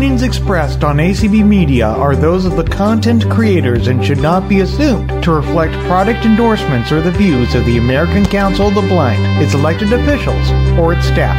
opinions 0.00 0.22
expressed 0.22 0.82
on 0.82 0.96
ACB 0.96 1.46
Media 1.46 1.86
are 1.86 2.16
those 2.16 2.46
of 2.46 2.56
the 2.56 2.64
content 2.64 3.30
creators 3.30 3.86
and 3.86 4.02
should 4.02 4.16
not 4.16 4.48
be 4.48 4.60
assumed 4.60 5.10
to 5.22 5.30
reflect 5.30 5.74
product 5.86 6.24
endorsements 6.24 6.90
or 6.90 7.02
the 7.02 7.10
views 7.10 7.54
of 7.54 7.66
the 7.66 7.76
American 7.76 8.24
Council 8.24 8.68
of 8.68 8.74
the 8.74 8.80
Blind, 8.80 9.22
its 9.42 9.52
elected 9.52 9.92
officials, 9.92 10.50
or 10.78 10.94
its 10.94 11.04
staff. 11.04 11.36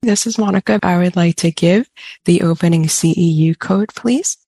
This 0.00 0.26
is 0.26 0.38
Monica. 0.38 0.80
I 0.82 0.96
would 0.96 1.16
like 1.16 1.36
to 1.36 1.50
give 1.50 1.90
the 2.24 2.40
opening 2.40 2.84
CEU 2.84 3.58
code, 3.58 3.90
please. 3.94 4.38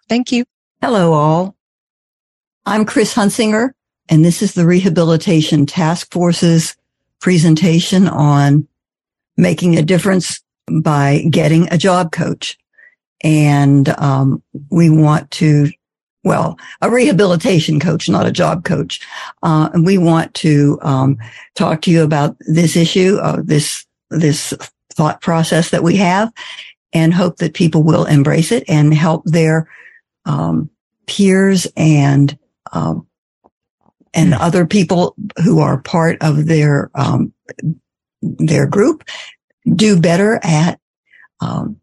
Thank 0.09 0.31
you. 0.31 0.45
Hello, 0.81 1.13
all. 1.13 1.55
I'm 2.65 2.85
Chris 2.85 3.13
Hunsinger, 3.13 3.71
and 4.09 4.23
this 4.23 4.41
is 4.41 4.53
the 4.53 4.65
Rehabilitation 4.65 5.65
Task 5.65 6.11
Force's 6.11 6.75
presentation 7.19 8.07
on 8.07 8.67
making 9.37 9.77
a 9.77 9.81
difference 9.81 10.41
by 10.81 11.25
getting 11.29 11.67
a 11.71 11.77
job 11.77 12.11
coach. 12.11 12.57
And 13.23 13.89
um, 13.99 14.43
we 14.69 14.89
want 14.89 15.31
to, 15.31 15.71
well, 16.23 16.57
a 16.81 16.89
rehabilitation 16.89 17.79
coach, 17.79 18.07
not 18.07 18.25
a 18.25 18.31
job 18.31 18.63
coach. 18.63 19.01
Uh, 19.41 19.69
and 19.73 19.85
we 19.85 19.97
want 19.97 20.33
to 20.35 20.79
um, 20.81 21.17
talk 21.55 21.81
to 21.81 21.91
you 21.91 22.03
about 22.03 22.35
this 22.41 22.75
issue, 22.75 23.17
uh, 23.21 23.41
this 23.43 23.85
this 24.09 24.53
thought 24.93 25.21
process 25.21 25.71
that 25.71 25.83
we 25.83 25.97
have, 25.97 26.31
and 26.93 27.13
hope 27.13 27.37
that 27.37 27.53
people 27.53 27.83
will 27.83 28.05
embrace 28.05 28.51
it 28.51 28.63
and 28.67 28.93
help 28.93 29.23
their 29.25 29.67
um, 30.25 30.69
peers 31.07 31.67
and 31.75 32.37
um, 32.71 33.05
and 34.13 34.33
other 34.33 34.65
people 34.65 35.15
who 35.43 35.59
are 35.59 35.81
part 35.81 36.17
of 36.21 36.45
their 36.45 36.89
um, 36.95 37.33
their 38.21 38.67
group 38.67 39.03
do 39.75 39.99
better 39.99 40.39
at 40.43 40.79
um, 41.41 41.79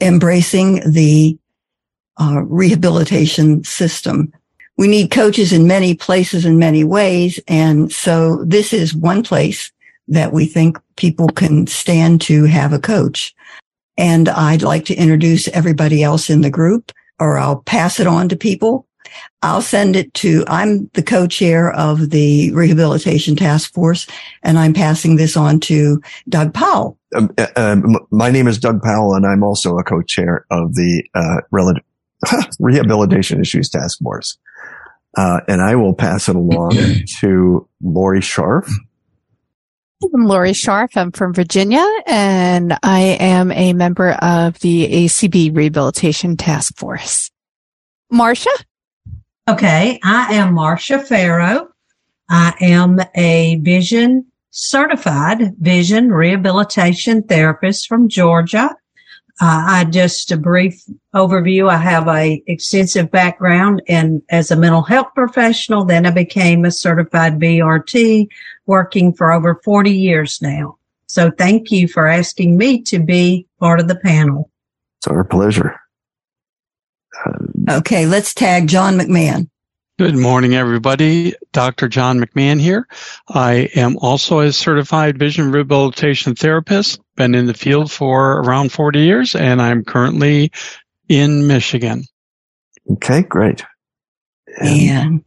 embracing 0.00 0.90
the 0.90 1.38
uh, 2.20 2.42
rehabilitation 2.44 3.64
system. 3.64 4.32
We 4.76 4.88
need 4.88 5.10
coaches 5.10 5.52
in 5.52 5.66
many 5.66 5.94
places 5.94 6.44
in 6.44 6.58
many 6.58 6.84
ways, 6.84 7.40
and 7.48 7.92
so 7.92 8.44
this 8.44 8.72
is 8.72 8.94
one 8.94 9.22
place 9.22 9.72
that 10.08 10.32
we 10.32 10.46
think 10.46 10.78
people 10.96 11.28
can 11.28 11.66
stand 11.66 12.20
to 12.22 12.44
have 12.44 12.72
a 12.72 12.78
coach. 12.78 13.34
And 13.96 14.28
I'd 14.28 14.62
like 14.62 14.84
to 14.86 14.94
introduce 14.94 15.48
everybody 15.48 16.02
else 16.02 16.30
in 16.30 16.40
the 16.40 16.50
group, 16.50 16.92
or 17.18 17.38
I'll 17.38 17.62
pass 17.62 17.98
it 18.00 18.06
on 18.06 18.28
to 18.28 18.36
people 18.36 18.88
I'll 19.42 19.62
send 19.62 19.96
it 19.96 20.12
to, 20.14 20.44
I'm 20.48 20.90
the 20.94 21.02
co-chair 21.02 21.72
of 21.72 22.10
the 22.10 22.52
rehabilitation 22.52 23.36
task 23.36 23.72
force 23.72 24.06
and 24.42 24.58
I'm 24.58 24.74
passing 24.74 25.16
this 25.16 25.36
on 25.36 25.60
to 25.60 26.02
Doug 26.28 26.52
Powell. 26.54 26.98
Um, 27.14 27.30
uh, 27.38 27.46
um, 27.56 27.96
my 28.10 28.30
name 28.30 28.48
is 28.48 28.58
Doug 28.58 28.82
Powell 28.82 29.14
and 29.14 29.24
I'm 29.26 29.42
also 29.42 29.78
a 29.78 29.84
co-chair 29.84 30.44
of 30.50 30.74
the, 30.74 31.04
uh, 31.14 31.40
rehabilitation 32.58 33.40
issues 33.40 33.68
task 33.68 33.98
force. 34.00 34.38
Uh, 35.16 35.40
and 35.48 35.62
I 35.62 35.74
will 35.74 35.94
pass 35.94 36.28
it 36.28 36.36
along 36.36 36.76
to 37.20 37.68
Lori 37.82 38.20
Scharf. 38.20 38.70
I'm 40.14 40.26
Lori 40.26 40.52
Scharf. 40.52 40.96
I'm 40.96 41.10
from 41.10 41.34
Virginia 41.34 41.84
and 42.06 42.78
I 42.84 43.00
am 43.18 43.50
a 43.50 43.72
member 43.72 44.12
of 44.12 44.58
the 44.60 45.06
ACB 45.06 45.56
Rehabilitation 45.56 46.36
Task 46.36 46.76
Force. 46.76 47.30
Marcia? 48.10 48.50
Okay, 49.48 49.98
I 50.04 50.34
am 50.34 50.54
Marcia 50.54 51.00
Farrow. 51.00 51.68
I 52.30 52.54
am 52.60 53.00
a 53.14 53.56
vision 53.56 54.26
certified 54.50 55.54
vision 55.58 56.10
rehabilitation 56.12 57.22
therapist 57.22 57.88
from 57.88 58.08
Georgia. 58.08 58.74
Uh, 59.40 59.64
I 59.68 59.84
just 59.84 60.32
a 60.32 60.36
brief 60.36 60.82
overview. 61.14 61.70
I 61.70 61.76
have 61.76 62.08
a 62.08 62.42
extensive 62.48 63.10
background 63.10 63.82
in 63.86 64.20
as 64.30 64.50
a 64.50 64.56
mental 64.56 64.82
health 64.82 65.08
professional. 65.14 65.84
Then 65.84 66.06
I 66.06 66.10
became 66.10 66.64
a 66.64 66.72
certified 66.72 67.38
VRT 67.38 68.28
working 68.66 69.12
for 69.12 69.32
over 69.32 69.60
40 69.62 69.92
years 69.92 70.42
now. 70.42 70.76
So 71.06 71.30
thank 71.30 71.70
you 71.70 71.86
for 71.86 72.08
asking 72.08 72.56
me 72.56 72.82
to 72.82 72.98
be 72.98 73.46
part 73.60 73.80
of 73.80 73.86
the 73.86 73.96
panel. 73.96 74.50
It's 74.98 75.06
our 75.06 75.24
pleasure. 75.24 75.80
Okay, 77.70 78.06
let's 78.06 78.34
tag 78.34 78.68
John 78.68 78.98
McMahon. 78.98 79.48
Good 79.98 80.16
morning, 80.16 80.54
everybody. 80.54 81.34
Dr. 81.52 81.88
John 81.88 82.20
McMahon 82.20 82.60
here. 82.60 82.86
I 83.28 83.68
am 83.74 83.96
also 83.98 84.38
a 84.38 84.52
certified 84.52 85.18
vision 85.18 85.50
rehabilitation 85.50 86.36
therapist, 86.36 87.00
been 87.16 87.34
in 87.34 87.46
the 87.46 87.52
field 87.52 87.90
for 87.90 88.40
around 88.42 88.70
40 88.70 89.00
years, 89.00 89.34
and 89.34 89.60
I'm 89.60 89.82
currently 89.82 90.52
in 91.08 91.48
Michigan. 91.48 92.04
Okay, 92.88 93.22
great. 93.22 93.64
And, 94.60 94.88
and 94.88 95.24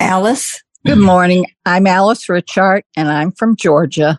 Alice? 0.00 0.64
Good 0.84 0.98
morning. 0.98 1.46
I'm 1.64 1.86
Alice 1.86 2.28
Richard, 2.28 2.82
and 2.96 3.08
I'm 3.08 3.30
from 3.30 3.54
Georgia. 3.54 4.18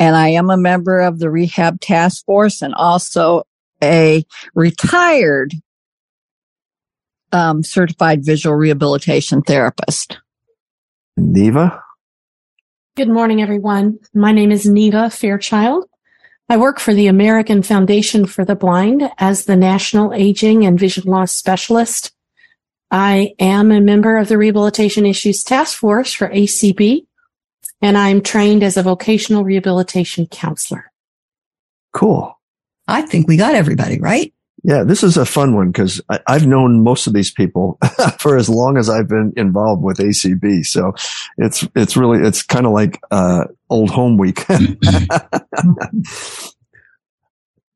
And 0.00 0.16
I 0.16 0.30
am 0.30 0.50
a 0.50 0.56
member 0.56 0.98
of 0.98 1.20
the 1.20 1.30
Rehab 1.30 1.80
Task 1.80 2.24
Force 2.24 2.60
and 2.60 2.74
also 2.74 3.44
a 3.80 4.24
retired 4.56 5.52
um, 7.32 7.62
certified 7.62 8.24
visual 8.24 8.56
rehabilitation 8.56 9.42
therapist. 9.42 10.18
Neva? 11.16 11.82
Good 12.96 13.08
morning, 13.08 13.40
everyone. 13.40 13.98
My 14.14 14.32
name 14.32 14.50
is 14.50 14.66
Neva 14.66 15.10
Fairchild. 15.10 15.84
I 16.48 16.56
work 16.56 16.80
for 16.80 16.92
the 16.92 17.06
American 17.06 17.62
Foundation 17.62 18.26
for 18.26 18.44
the 18.44 18.56
Blind 18.56 19.08
as 19.18 19.44
the 19.44 19.54
National 19.54 20.12
Aging 20.12 20.66
and 20.66 20.78
Vision 20.78 21.04
Loss 21.04 21.32
Specialist. 21.32 22.12
I 22.90 23.34
am 23.38 23.70
a 23.70 23.80
member 23.80 24.16
of 24.16 24.28
the 24.28 24.36
Rehabilitation 24.36 25.06
Issues 25.06 25.44
Task 25.44 25.78
Force 25.78 26.12
for 26.12 26.28
ACB, 26.28 27.06
and 27.80 27.96
I'm 27.96 28.20
trained 28.20 28.64
as 28.64 28.76
a 28.76 28.82
vocational 28.82 29.44
rehabilitation 29.44 30.26
counselor. 30.26 30.90
Cool. 31.92 32.36
I 32.88 33.02
think 33.02 33.28
we 33.28 33.36
got 33.36 33.54
everybody, 33.54 34.00
right? 34.00 34.34
Yeah, 34.62 34.84
this 34.84 35.02
is 35.02 35.16
a 35.16 35.24
fun 35.24 35.54
one 35.54 35.70
because 35.70 36.02
I've 36.26 36.46
known 36.46 36.84
most 36.84 37.06
of 37.06 37.14
these 37.14 37.30
people 37.30 37.78
for 38.18 38.36
as 38.36 38.48
long 38.48 38.76
as 38.76 38.90
I've 38.90 39.08
been 39.08 39.32
involved 39.36 39.82
with 39.82 39.96
ACB. 39.98 40.66
So 40.66 40.92
it's 41.38 41.66
it's 41.74 41.96
really 41.96 42.26
it's 42.26 42.42
kind 42.42 42.66
of 42.66 42.72
like 42.72 43.00
uh, 43.10 43.44
old 43.70 43.90
home 43.90 44.18
week. 44.18 44.46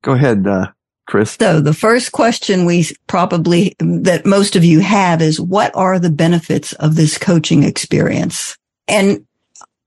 Go 0.03 0.13
ahead, 0.13 0.47
uh, 0.47 0.67
Chris. 1.07 1.37
So 1.41 1.61
the 1.61 1.73
first 1.73 2.13
question 2.13 2.67
we 2.67 2.87
probably 3.07 3.75
that 3.79 4.27
most 4.27 4.55
of 4.55 4.65
you 4.65 4.81
have 4.81 5.23
is 5.23 5.41
what 5.41 5.75
are 5.75 5.99
the 5.99 6.11
benefits 6.11 6.75
of 6.75 6.97
this 6.97 7.17
coaching 7.17 7.63
experience? 7.63 8.59
And 8.89 9.27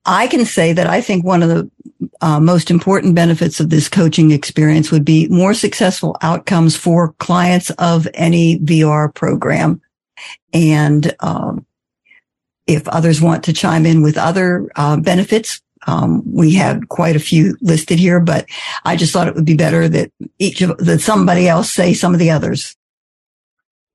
I 0.07 0.27
can 0.27 0.45
say 0.45 0.73
that 0.73 0.87
I 0.87 1.01
think 1.01 1.25
one 1.25 1.43
of 1.43 1.49
the 1.49 1.69
uh, 2.21 2.39
most 2.39 2.71
important 2.71 3.15
benefits 3.15 3.59
of 3.59 3.69
this 3.69 3.89
coaching 3.89 4.31
experience 4.31 4.91
would 4.91 5.05
be 5.05 5.27
more 5.29 5.53
successful 5.53 6.17
outcomes 6.21 6.75
for 6.75 7.13
clients 7.13 7.69
of 7.71 8.07
any 8.13 8.59
VR 8.59 9.13
program. 9.13 9.81
And 10.53 11.15
um, 11.19 11.65
if 12.65 12.87
others 12.87 13.21
want 13.21 13.43
to 13.45 13.53
chime 13.53 13.85
in 13.85 14.01
with 14.01 14.17
other 14.17 14.69
uh, 14.75 14.97
benefits, 14.97 15.61
um, 15.85 16.21
we 16.25 16.55
have 16.55 16.89
quite 16.89 17.15
a 17.15 17.19
few 17.19 17.55
listed 17.61 17.99
here, 17.99 18.19
but 18.19 18.45
I 18.83 18.95
just 18.95 19.13
thought 19.13 19.27
it 19.27 19.35
would 19.35 19.45
be 19.45 19.55
better 19.55 19.87
that 19.87 20.11
each 20.39 20.61
of 20.61 20.77
that 20.79 21.01
somebody 21.01 21.47
else 21.47 21.71
say 21.71 21.93
some 21.93 22.13
of 22.13 22.19
the 22.19 22.31
others. 22.31 22.75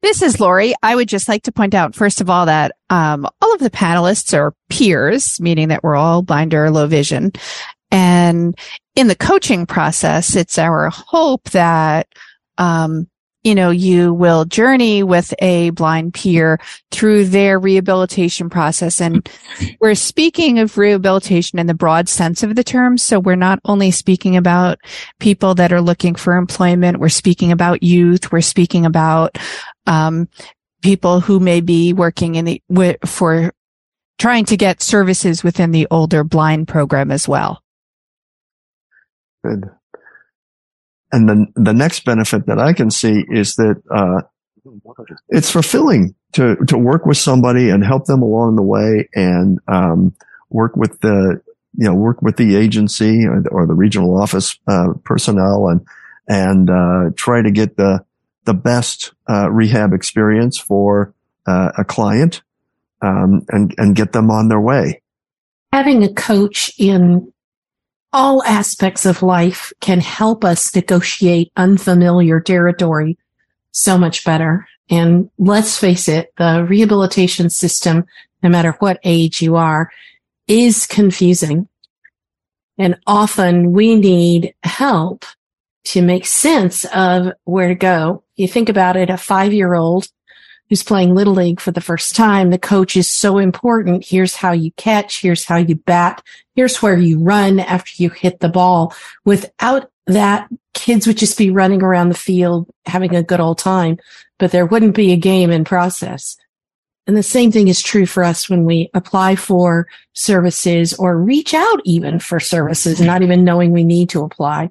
This 0.02 0.20
is 0.20 0.40
Lori. 0.40 0.74
I 0.82 0.96
would 0.96 1.08
just 1.08 1.28
like 1.28 1.44
to 1.44 1.52
point 1.52 1.74
out, 1.74 1.94
first 1.94 2.20
of 2.20 2.28
all, 2.28 2.46
that 2.46 2.72
um, 2.90 3.24
all 3.40 3.54
of 3.54 3.60
the 3.60 3.70
panelists 3.70 4.36
are 4.36 4.52
peers, 4.68 5.40
meaning 5.40 5.68
that 5.68 5.84
we're 5.84 5.94
all 5.94 6.22
blind 6.22 6.54
or 6.54 6.70
low 6.70 6.88
vision. 6.88 7.30
And 7.92 8.58
in 8.96 9.06
the 9.06 9.14
coaching 9.14 9.66
process, 9.66 10.34
it's 10.34 10.58
our 10.58 10.90
hope 10.90 11.50
that, 11.50 12.08
um, 12.58 13.06
you 13.44 13.54
know, 13.54 13.70
you 13.70 14.14
will 14.14 14.44
journey 14.44 15.02
with 15.02 15.34
a 15.40 15.70
blind 15.70 16.14
peer 16.14 16.58
through 16.90 17.26
their 17.26 17.58
rehabilitation 17.58 18.50
process. 18.50 19.00
And 19.00 19.28
we're 19.80 19.94
speaking 19.94 20.58
of 20.58 20.78
rehabilitation 20.78 21.58
in 21.58 21.66
the 21.66 21.74
broad 21.74 22.08
sense 22.08 22.42
of 22.42 22.54
the 22.54 22.64
term. 22.64 22.98
So 22.98 23.20
we're 23.20 23.36
not 23.36 23.60
only 23.64 23.90
speaking 23.90 24.36
about 24.36 24.78
people 25.20 25.54
that 25.56 25.72
are 25.72 25.80
looking 25.80 26.16
for 26.16 26.36
employment. 26.36 26.98
We're 26.98 27.08
speaking 27.08 27.52
about 27.52 27.82
youth. 27.82 28.32
We're 28.32 28.40
speaking 28.40 28.86
about, 28.86 29.38
um, 29.86 30.28
people 30.82 31.20
who 31.20 31.38
may 31.38 31.60
be 31.60 31.92
working 31.92 32.34
in 32.34 32.44
the, 32.44 32.62
for 33.06 33.52
trying 34.18 34.44
to 34.46 34.56
get 34.56 34.82
services 34.82 35.44
within 35.44 35.70
the 35.70 35.86
older 35.90 36.24
blind 36.24 36.68
program 36.68 37.10
as 37.12 37.28
well. 37.28 37.61
Good. 39.44 39.70
And 41.10 41.28
then 41.28 41.52
the 41.54 41.74
next 41.74 42.04
benefit 42.04 42.46
that 42.46 42.58
I 42.58 42.72
can 42.72 42.90
see 42.90 43.24
is 43.28 43.54
that, 43.56 43.82
uh, 43.90 44.22
it's 45.28 45.50
fulfilling 45.50 46.14
to, 46.32 46.56
to 46.68 46.78
work 46.78 47.04
with 47.04 47.16
somebody 47.16 47.68
and 47.68 47.84
help 47.84 48.06
them 48.06 48.22
along 48.22 48.56
the 48.56 48.62
way 48.62 49.08
and, 49.14 49.58
um, 49.68 50.14
work 50.50 50.76
with 50.76 51.00
the, 51.00 51.42
you 51.74 51.88
know, 51.88 51.94
work 51.94 52.22
with 52.22 52.36
the 52.36 52.56
agency 52.56 53.26
or, 53.26 53.42
or 53.50 53.66
the 53.66 53.74
regional 53.74 54.20
office, 54.20 54.58
uh, 54.68 54.88
personnel 55.04 55.68
and, 55.68 55.86
and, 56.28 56.70
uh, 56.70 57.10
try 57.16 57.42
to 57.42 57.50
get 57.50 57.76
the, 57.76 58.04
the 58.44 58.54
best, 58.54 59.12
uh, 59.28 59.50
rehab 59.50 59.92
experience 59.92 60.58
for, 60.58 61.14
uh, 61.46 61.72
a 61.76 61.84
client, 61.84 62.42
um, 63.02 63.42
and, 63.48 63.74
and 63.78 63.96
get 63.96 64.12
them 64.12 64.30
on 64.30 64.48
their 64.48 64.60
way. 64.60 65.02
Having 65.72 66.04
a 66.04 66.12
coach 66.12 66.70
in 66.78 67.31
all 68.12 68.42
aspects 68.44 69.06
of 69.06 69.22
life 69.22 69.72
can 69.80 70.00
help 70.00 70.44
us 70.44 70.74
negotiate 70.74 71.52
unfamiliar 71.56 72.40
territory 72.40 73.16
so 73.72 73.96
much 73.96 74.24
better. 74.24 74.66
And 74.90 75.30
let's 75.38 75.78
face 75.78 76.08
it, 76.08 76.32
the 76.36 76.66
rehabilitation 76.68 77.48
system, 77.50 78.04
no 78.42 78.50
matter 78.50 78.72
what 78.78 79.00
age 79.04 79.40
you 79.40 79.56
are, 79.56 79.90
is 80.46 80.86
confusing. 80.86 81.68
And 82.78 82.98
often 83.06 83.72
we 83.72 83.94
need 83.94 84.54
help 84.62 85.24
to 85.84 86.02
make 86.02 86.26
sense 86.26 86.84
of 86.86 87.32
where 87.44 87.68
to 87.68 87.74
go. 87.74 88.22
You 88.36 88.48
think 88.48 88.68
about 88.68 88.96
it, 88.96 89.10
a 89.10 89.16
five 89.16 89.52
year 89.52 89.74
old 89.74 90.08
who's 90.72 90.82
playing 90.82 91.14
little 91.14 91.34
league 91.34 91.60
for 91.60 91.70
the 91.70 91.82
first 91.82 92.16
time, 92.16 92.48
the 92.48 92.56
coach 92.56 92.96
is 92.96 93.10
so 93.10 93.36
important. 93.36 94.02
Here's 94.02 94.34
how 94.34 94.52
you 94.52 94.70
catch. 94.78 95.20
Here's 95.20 95.44
how 95.44 95.58
you 95.58 95.74
bat. 95.74 96.22
Here's 96.56 96.80
where 96.80 96.96
you 96.96 97.18
run 97.18 97.60
after 97.60 98.02
you 98.02 98.08
hit 98.08 98.40
the 98.40 98.48
ball. 98.48 98.94
Without 99.26 99.90
that, 100.06 100.48
kids 100.72 101.06
would 101.06 101.18
just 101.18 101.36
be 101.36 101.50
running 101.50 101.82
around 101.82 102.08
the 102.08 102.14
field 102.14 102.70
having 102.86 103.14
a 103.14 103.22
good 103.22 103.38
old 103.38 103.58
time, 103.58 103.98
but 104.38 104.50
there 104.50 104.64
wouldn't 104.64 104.94
be 104.94 105.12
a 105.12 105.16
game 105.18 105.50
in 105.50 105.62
process. 105.62 106.38
And 107.06 107.18
the 107.18 107.22
same 107.22 107.52
thing 107.52 107.68
is 107.68 107.82
true 107.82 108.06
for 108.06 108.24
us 108.24 108.48
when 108.48 108.64
we 108.64 108.88
apply 108.94 109.36
for 109.36 109.86
services 110.14 110.94
or 110.94 111.18
reach 111.18 111.52
out 111.52 111.82
even 111.84 112.18
for 112.18 112.40
services, 112.40 112.98
not 112.98 113.20
even 113.20 113.44
knowing 113.44 113.72
we 113.72 113.84
need 113.84 114.08
to 114.08 114.24
apply. 114.24 114.70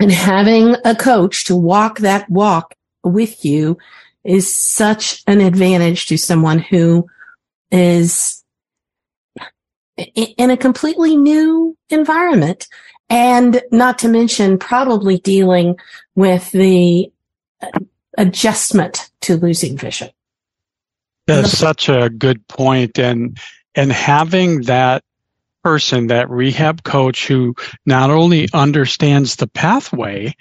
And 0.00 0.10
having 0.10 0.74
a 0.84 0.96
coach 0.96 1.44
to 1.44 1.54
walk 1.54 2.00
that 2.00 2.28
walk 2.28 2.74
with 3.04 3.44
you 3.44 3.78
is 4.26 4.54
such 4.54 5.22
an 5.26 5.40
advantage 5.40 6.06
to 6.06 6.16
someone 6.16 6.58
who 6.58 7.06
is 7.70 8.44
in 10.14 10.50
a 10.50 10.56
completely 10.56 11.16
new 11.16 11.76
environment. 11.90 12.66
And 13.08 13.62
not 13.70 14.00
to 14.00 14.08
mention 14.08 14.58
probably 14.58 15.18
dealing 15.18 15.76
with 16.16 16.50
the 16.50 17.10
adjustment 18.18 19.10
to 19.22 19.36
losing 19.36 19.78
vision. 19.78 20.10
That's 21.26 21.56
such 21.56 21.88
a 21.88 22.10
good 22.10 22.46
point. 22.48 22.98
And, 22.98 23.38
and 23.74 23.92
having 23.92 24.62
that 24.62 25.04
person, 25.62 26.08
that 26.08 26.30
rehab 26.30 26.82
coach 26.82 27.26
who 27.26 27.54
not 27.84 28.10
only 28.10 28.48
understands 28.52 29.36
the 29.36 29.46
pathway, 29.48 30.34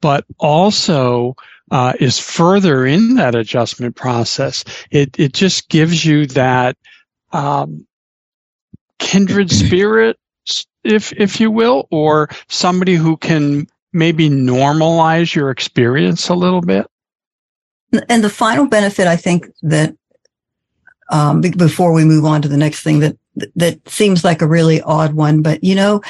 but 0.00 0.24
also 0.38 1.34
uh, 1.74 1.92
is 1.98 2.20
further 2.20 2.86
in 2.86 3.16
that 3.16 3.34
adjustment 3.34 3.96
process. 3.96 4.64
It 4.92 5.18
it 5.18 5.32
just 5.32 5.68
gives 5.68 6.04
you 6.04 6.26
that 6.28 6.76
um, 7.32 7.84
kindred 9.00 9.50
spirit, 9.50 10.16
if 10.84 11.12
if 11.14 11.40
you 11.40 11.50
will, 11.50 11.88
or 11.90 12.28
somebody 12.48 12.94
who 12.94 13.16
can 13.16 13.66
maybe 13.92 14.30
normalize 14.30 15.34
your 15.34 15.50
experience 15.50 16.28
a 16.28 16.34
little 16.34 16.60
bit. 16.60 16.86
And 18.08 18.22
the 18.22 18.30
final 18.30 18.68
benefit, 18.68 19.08
I 19.08 19.16
think 19.16 19.48
that 19.62 19.96
um, 21.10 21.40
before 21.40 21.92
we 21.92 22.04
move 22.04 22.24
on 22.24 22.40
to 22.42 22.48
the 22.48 22.56
next 22.56 22.84
thing 22.84 23.00
that 23.00 23.16
that 23.56 23.88
seems 23.88 24.22
like 24.22 24.42
a 24.42 24.46
really 24.46 24.80
odd 24.80 25.14
one, 25.14 25.42
but 25.42 25.64
you 25.64 25.74
know, 25.74 26.02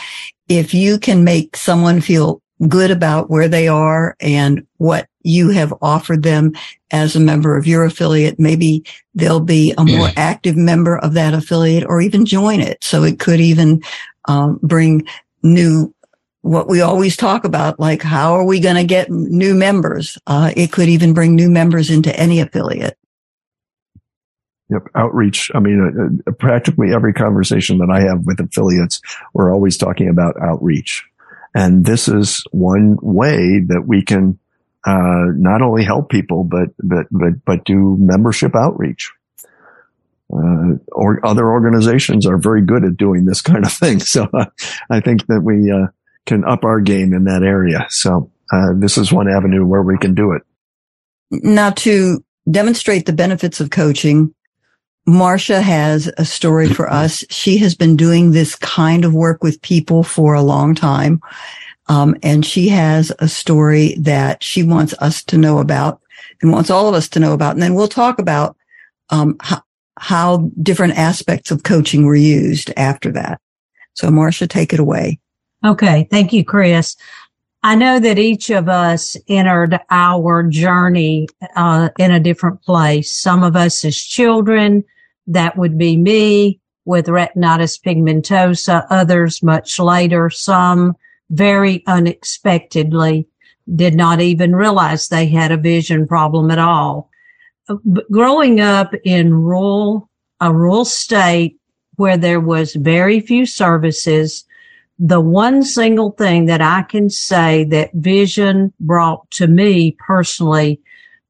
if 0.47 0.75
you 0.75 0.99
can 0.99 1.25
make 1.25 1.57
someone 1.57 2.03
feel 2.03 2.43
good 2.69 2.91
about 2.91 3.31
where 3.31 3.49
they 3.49 3.67
are 3.67 4.15
and 4.21 4.67
what 4.77 5.09
you 5.25 5.51
have 5.51 5.75
offered 5.83 6.23
them 6.23 6.53
as 6.91 7.17
a 7.17 7.21
member 7.21 7.57
of 7.57 7.67
your 7.67 7.85
affiliate. 7.85 8.39
Maybe 8.39 8.85
they'll 9.15 9.41
be 9.41 9.75
a 9.77 9.85
more 9.85 10.11
active 10.17 10.57
member 10.57 10.99
of 10.99 11.15
that 11.15 11.35
affiliate 11.35 11.85
or 11.87 12.01
even 12.01 12.27
join 12.27 12.61
it. 12.61 12.85
So 12.85 13.03
it 13.03 13.19
could 13.19 13.41
even 13.41 13.83
um, 14.27 14.61
bring 14.63 15.07
new 15.43 15.93
what 16.43 16.69
we 16.69 16.83
always 16.83 17.17
talk 17.17 17.47
about, 17.47 17.81
like 17.81 18.03
how 18.03 18.35
are 18.35 18.45
we 18.45 18.61
going 18.61 18.77
to 18.77 18.85
get 18.85 19.11
new 19.11 19.55
members? 19.55 20.19
Uh, 20.27 20.53
it 20.55 20.71
could 20.71 20.91
even 20.91 21.15
bring 21.15 21.35
new 21.35 21.49
members 21.49 21.89
into 21.89 22.15
any 22.21 22.39
affiliate. 22.41 22.99
Yep. 24.69 24.89
Outreach. 24.95 25.51
I 25.55 25.61
mean, 25.61 26.21
uh, 26.27 26.31
uh 26.31 26.35
practically 26.35 26.93
every 26.93 27.15
conversation 27.15 27.79
that 27.79 27.89
I 27.91 28.01
have 28.01 28.27
with 28.27 28.41
affiliates, 28.41 29.01
we're 29.33 29.53
always 29.53 29.79
talking 29.79 30.11
about 30.11 30.39
outreach. 30.39 31.03
And 31.55 31.87
this 31.87 32.09
is 32.09 32.45
one 32.51 32.99
way 33.01 33.61
that 33.69 33.85
we 33.87 34.03
can 34.03 34.39
uh, 34.85 35.27
not 35.37 35.63
only 35.63 35.85
help 35.85 36.11
people, 36.11 36.45
but 36.45 36.69
but 36.83 37.07
but 37.11 37.45
but 37.45 37.65
do 37.65 37.97
membership 37.99 38.55
outreach. 38.55 39.11
Uh, 40.33 40.77
or 40.91 41.25
other 41.25 41.49
organizations 41.51 42.27
are 42.27 42.39
very 42.39 42.63
good 42.63 42.83
at 42.83 42.97
doing 42.97 43.25
this 43.25 43.43
kind 43.43 43.65
of 43.65 43.73
thing. 43.73 44.01
So 44.05 44.29
uh, 44.33 44.47
I 44.91 45.01
think 45.01 45.27
that 45.27 45.43
we 45.43 45.71
uh, 45.71 45.89
can 46.27 46.45
up 46.45 46.65
our 46.65 46.81
game 46.81 47.13
in 47.13 47.25
that 47.25 47.43
area. 47.43 47.87
So 47.91 48.31
uh, 48.53 48.73
this 48.75 48.99
is 48.99 49.13
one 49.13 49.29
avenue 49.29 49.65
where 49.65 49.83
we 49.83 49.99
can 49.99 50.15
do 50.15 50.33
it. 50.33 50.43
Now 51.31 51.71
to 51.71 52.25
demonstrate 52.51 53.07
the 53.07 53.13
benefits 53.13 53.61
of 53.61 53.71
coaching, 53.71 54.35
Marcia 55.07 55.61
has 55.61 56.11
a 56.17 56.25
story 56.25 56.69
for 56.69 56.91
us. 56.91 57.25
She 57.29 57.59
has 57.59 57.75
been 57.75 57.97
doing 57.97 58.31
this 58.31 58.57
kind 58.57 59.05
of 59.05 59.15
work 59.15 59.43
with 59.43 59.61
people 59.61 60.03
for 60.03 60.35
a 60.35 60.43
long 60.43 60.75
time. 60.75 61.21
Um, 61.89 62.17
and 62.23 62.45
she 62.45 62.69
has 62.69 63.13
a 63.19 63.29
story 63.29 63.95
that 63.99 64.43
she 64.43 64.63
wants 64.63 64.95
us 65.01 65.23
to 65.25 65.37
know 65.37 65.59
about 65.59 66.01
and 66.41 66.51
wants 66.51 66.71
all 66.71 66.89
of 66.89 66.95
us 66.95 67.09
to 67.11 67.21
know 67.21 67.33
about. 67.33 67.53
And 67.53 67.63
then 67.63 67.75
we'll 67.75 67.89
talk 67.89 68.19
about, 68.19 68.57
um, 69.11 69.37
how, 69.41 69.63
how 69.99 70.51
different 70.63 70.97
aspects 70.97 71.51
of 71.51 71.63
coaching 71.63 72.05
were 72.05 72.15
used 72.15 72.73
after 72.77 73.13
that. 73.13 73.41
So 73.93 74.11
Marcia, 74.11 74.47
take 74.47 74.73
it 74.73 74.81
away. 74.81 75.21
Okay. 75.65 76.09
Thank 76.11 76.33
you, 76.33 76.45
Chris. 76.45 76.97
I 77.63 77.75
know 77.75 77.99
that 77.99 78.19
each 78.19 78.51
of 78.51 78.69
us 78.69 79.17
entered 79.27 79.81
our 79.91 80.43
journey 80.43 81.29
uh, 81.57 81.89
in 81.99 82.11
a 82.11 82.21
different 82.21 82.61
place. 82.63 83.11
Some 83.11 83.43
of 83.43 83.57
us 83.57 83.85
as 83.85 83.97
children, 83.97 84.85
that 85.27 85.57
would 85.57 85.79
be 85.79 85.97
me 85.97 86.61
with 86.85 87.07
retinitis 87.07 87.81
pigmentosa, 87.81 88.87
others 88.91 89.43
much 89.43 89.79
later, 89.79 90.29
some 90.29 90.95
very 91.31 91.83
unexpectedly 91.87 93.27
did 93.75 93.95
not 93.95 94.21
even 94.21 94.55
realize 94.55 95.09
they 95.09 95.27
had 95.27 95.51
a 95.51 95.57
vision 95.57 96.07
problem 96.07 96.51
at 96.51 96.59
all. 96.59 97.11
But 97.85 98.11
growing 98.11 98.61
up 98.61 98.93
in 99.05 99.33
rural, 99.33 100.11
a 100.41 100.53
rural 100.53 100.85
state 100.85 101.59
where 101.97 102.17
there 102.17 102.41
was 102.41 102.75
very 102.75 103.21
few 103.21 103.47
services, 103.47 104.45
the 104.99 105.21
one 105.21 105.63
single 105.63 106.11
thing 106.11 106.47
that 106.47 106.61
I 106.61 106.83
can 106.83 107.09
say 107.09 107.65
that 107.65 107.93
vision 107.95 108.73
brought 108.81 109.31
to 109.33 109.47
me 109.47 109.97
personally 109.99 110.81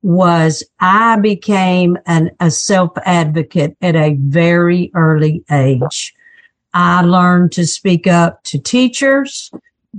was 0.03 0.63
I 0.81 1.19
became 1.19 1.97
an, 2.07 2.31
a 2.41 2.51
self 2.51 2.93
advocate 3.07 3.77
at 3.81 3.97
a 3.97 4.17
very 4.19 4.91
early 4.95 5.45
age. 5.51 6.15
I 6.75 7.03
learned 7.03 7.53
to 7.53 7.67
speak 7.67 8.07
up 8.07 8.43
to 8.45 8.59
teachers, 8.59 9.51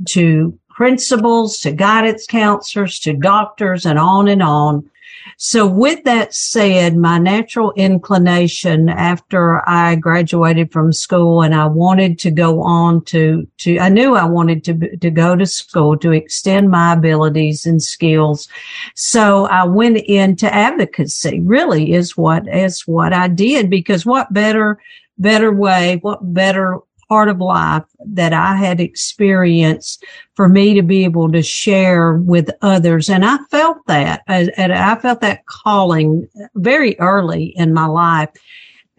to 0.10 0.58
principals, 0.70 1.60
to 1.60 1.72
guidance 1.72 2.25
counselors, 2.28 3.00
to 3.00 3.14
doctors, 3.14 3.86
and 3.86 3.98
on 3.98 4.28
and 4.28 4.44
on. 4.44 4.90
So 5.38 5.68
with 5.68 6.04
that 6.04 6.34
said, 6.34 6.96
my 6.96 7.18
natural 7.18 7.74
inclination 7.74 8.90
after 8.90 9.68
I 9.68 9.96
graduated 9.96 10.72
from 10.72 10.94
school 10.94 11.42
and 11.42 11.54
I 11.54 11.66
wanted 11.66 12.20
to 12.20 12.32
go 12.32 12.62
on 12.62 13.04
to, 13.06 13.48
to, 13.60 13.80
I 13.80 13.90
knew 13.90 14.16
I 14.16 14.25
wanted 14.25 14.64
to, 14.66 14.98
to 14.98 15.12
go 15.12 15.36
to 15.36 15.46
school 15.46 15.98
to 15.98 16.12
extend 16.12 16.70
my 16.70 16.94
abilities 16.94 17.66
and 17.66 17.82
skills. 17.82 18.48
So 18.94 19.46
I 19.48 19.66
went 19.66 19.98
into 19.98 20.54
advocacy 20.54 21.40
really 21.42 21.94
is 21.94 22.16
what, 22.16 22.48
is 22.48 22.88
what 22.88 23.12
I 23.12 23.28
did 23.28 23.70
because 23.70 24.06
what 24.06 24.32
better, 24.32 24.80
better 25.18 25.52
way, 25.52 25.98
what 26.02 26.34
better 26.34 26.80
part 27.08 27.30
of 27.30 27.40
life 27.40 27.84
that 28.06 28.34
I 28.34 28.56
had 28.56 28.80
experienced 28.80 30.04
for 30.36 30.48
me 30.50 30.74
to 30.74 30.82
be 30.82 31.04
able 31.04 31.32
to 31.32 31.42
share 31.42 32.14
with 32.14 32.50
others. 32.62 33.10
And 33.10 33.26
I 33.26 33.38
felt 33.50 33.86
that, 33.88 34.24
and 34.28 34.74
I 34.74 34.96
felt 34.96 35.22
that 35.22 35.46
calling 35.46 36.28
very 36.56 37.00
early 37.00 37.54
in 37.56 37.74
my 37.74 37.86
life. 37.86 38.30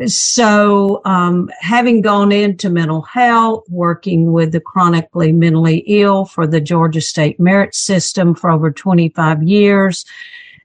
So, 0.05 1.01
um, 1.07 1.51
having 1.61 2.03
gone 2.03 2.31
into 2.31 2.69
mental 2.69 3.01
health, 3.01 3.65
working 3.71 4.33
with 4.33 4.53
the 4.53 4.61
chronically 4.61 5.33
mentally 5.33 5.79
ill 5.87 6.27
for 6.27 6.47
the 6.47 6.61
Georgia 6.61 7.01
State 7.01 7.41
Merit 7.41 7.75
System 7.75 8.35
for 8.35 8.51
over 8.51 8.71
25 8.71 9.43
years, 9.43 10.05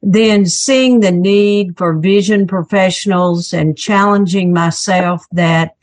then 0.02 0.46
seeing 0.46 1.00
the 1.00 1.12
need 1.12 1.78
for 1.78 1.94
vision 1.94 2.46
professionals 2.46 3.54
and 3.54 3.78
challenging 3.78 4.52
myself 4.52 5.26
that 5.32 5.76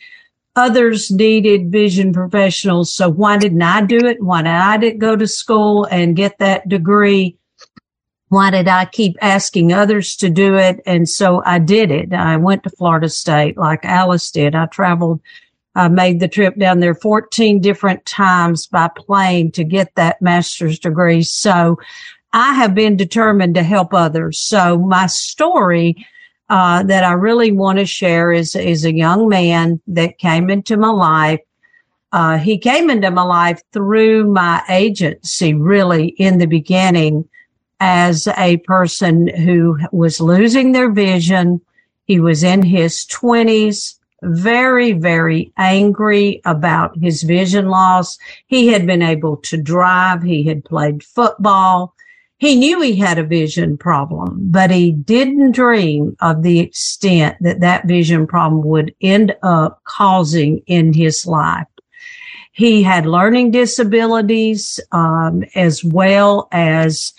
others 0.59 1.11
needed 1.11 1.73
vision 1.73 2.12
professionals. 2.12 2.95
So 2.95 3.09
why 3.09 3.38
didn't 3.38 3.62
I 3.62 3.83
do 3.83 3.99
it? 3.99 4.23
Why 4.23 4.43
did 4.43 4.50
I 4.50 4.77
did 4.77 4.99
go 4.99 5.17
to 5.17 5.27
school 5.27 5.85
and 5.85 6.17
get 6.17 6.38
that 6.38 6.69
degree? 6.69 7.38
Why 8.29 8.50
did 8.50 8.69
I 8.69 8.85
keep 8.85 9.17
asking 9.23 9.73
others 9.73 10.17
to 10.17 10.29
do 10.29 10.57
it? 10.57 10.81
And 10.85 11.09
so 11.09 11.43
I 11.47 11.59
did 11.59 11.91
it. 11.91 12.12
I 12.12 12.37
went 12.37 12.65
to 12.65 12.71
Florida 12.71 13.09
State 13.09 13.57
like 13.57 13.85
Alice 13.85 14.31
did. 14.31 14.55
I 14.55 14.67
traveled, 14.67 15.21
I 15.75 15.88
made 15.88 16.21
the 16.21 16.29
trip 16.29 16.59
down 16.59 16.81
there 16.81 16.95
14 16.95 17.61
different 17.61 18.05
times 18.05 18.67
by 18.67 18.88
plane 18.88 19.50
to 19.53 19.65
get 19.65 19.95
that 19.95 20.21
master's 20.21 20.79
degree. 20.79 21.23
So 21.23 21.79
I 22.35 22.53
have 22.53 22.75
been 22.75 22.97
determined 22.97 23.55
to 23.55 23.62
help 23.62 23.95
others. 23.95 24.38
So 24.38 24.77
my 24.77 25.07
story, 25.07 26.07
uh, 26.49 26.83
that 26.85 27.05
I 27.05 27.12
really 27.12 27.52
want 27.52 27.78
to 27.78 27.87
share 27.87 28.33
is, 28.33 28.57
is 28.57 28.85
a 28.85 28.95
young 28.95 29.28
man 29.28 29.81
that 29.87 30.19
came 30.19 30.50
into 30.50 30.76
my 30.76 30.90
life. 30.90 31.40
Uh, 32.11 32.38
he 32.38 32.57
came 32.57 32.88
into 32.88 33.11
my 33.11 33.23
life 33.23 33.62
through 33.73 34.33
my 34.33 34.62
agency, 34.71 35.52
really 35.55 36.09
in 36.09 36.38
the 36.38 36.47
beginning 36.47 37.28
as 37.81 38.26
a 38.38 38.57
person 38.59 39.28
who 39.28 39.78
was 39.93 40.21
losing 40.21 40.73
their 40.73 40.90
vision. 40.90 41.61
He 42.07 42.19
was 42.19 42.43
in 42.43 42.62
his 42.62 43.05
twenties, 43.05 44.00
very, 44.23 44.93
very 44.93 45.52
angry 45.59 46.40
about 46.45 46.97
his 46.99 47.23
vision 47.23 47.69
loss. 47.69 48.19
He 48.47 48.69
had 48.69 48.87
been 48.87 49.02
able 49.02 49.37
to 49.37 49.62
drive. 49.62 50.23
He 50.23 50.43
had 50.45 50.64
played 50.64 51.05
football. 51.05 51.95
He 52.38 52.54
knew 52.54 52.80
he 52.80 52.95
had 52.95 53.18
a 53.18 53.25
vision 53.25 53.76
problem, 53.76 54.38
but 54.40 54.71
he 54.71 54.92
didn't 54.92 55.52
dream 55.52 56.16
of 56.21 56.42
the 56.42 56.61
extent 56.61 57.37
that 57.40 57.61
that 57.61 57.87
vision 57.87 58.28
problem 58.28 58.62
would 58.62 58.95
end 59.00 59.35
up 59.42 59.80
causing 59.85 60.62
in 60.66 60.92
his 60.92 61.26
life. 61.26 61.66
He 62.52 62.83
had 62.83 63.07
learning 63.07 63.50
disabilities, 63.52 64.80
um, 64.92 65.45
as 65.54 65.85
well 65.85 66.49
as 66.52 67.12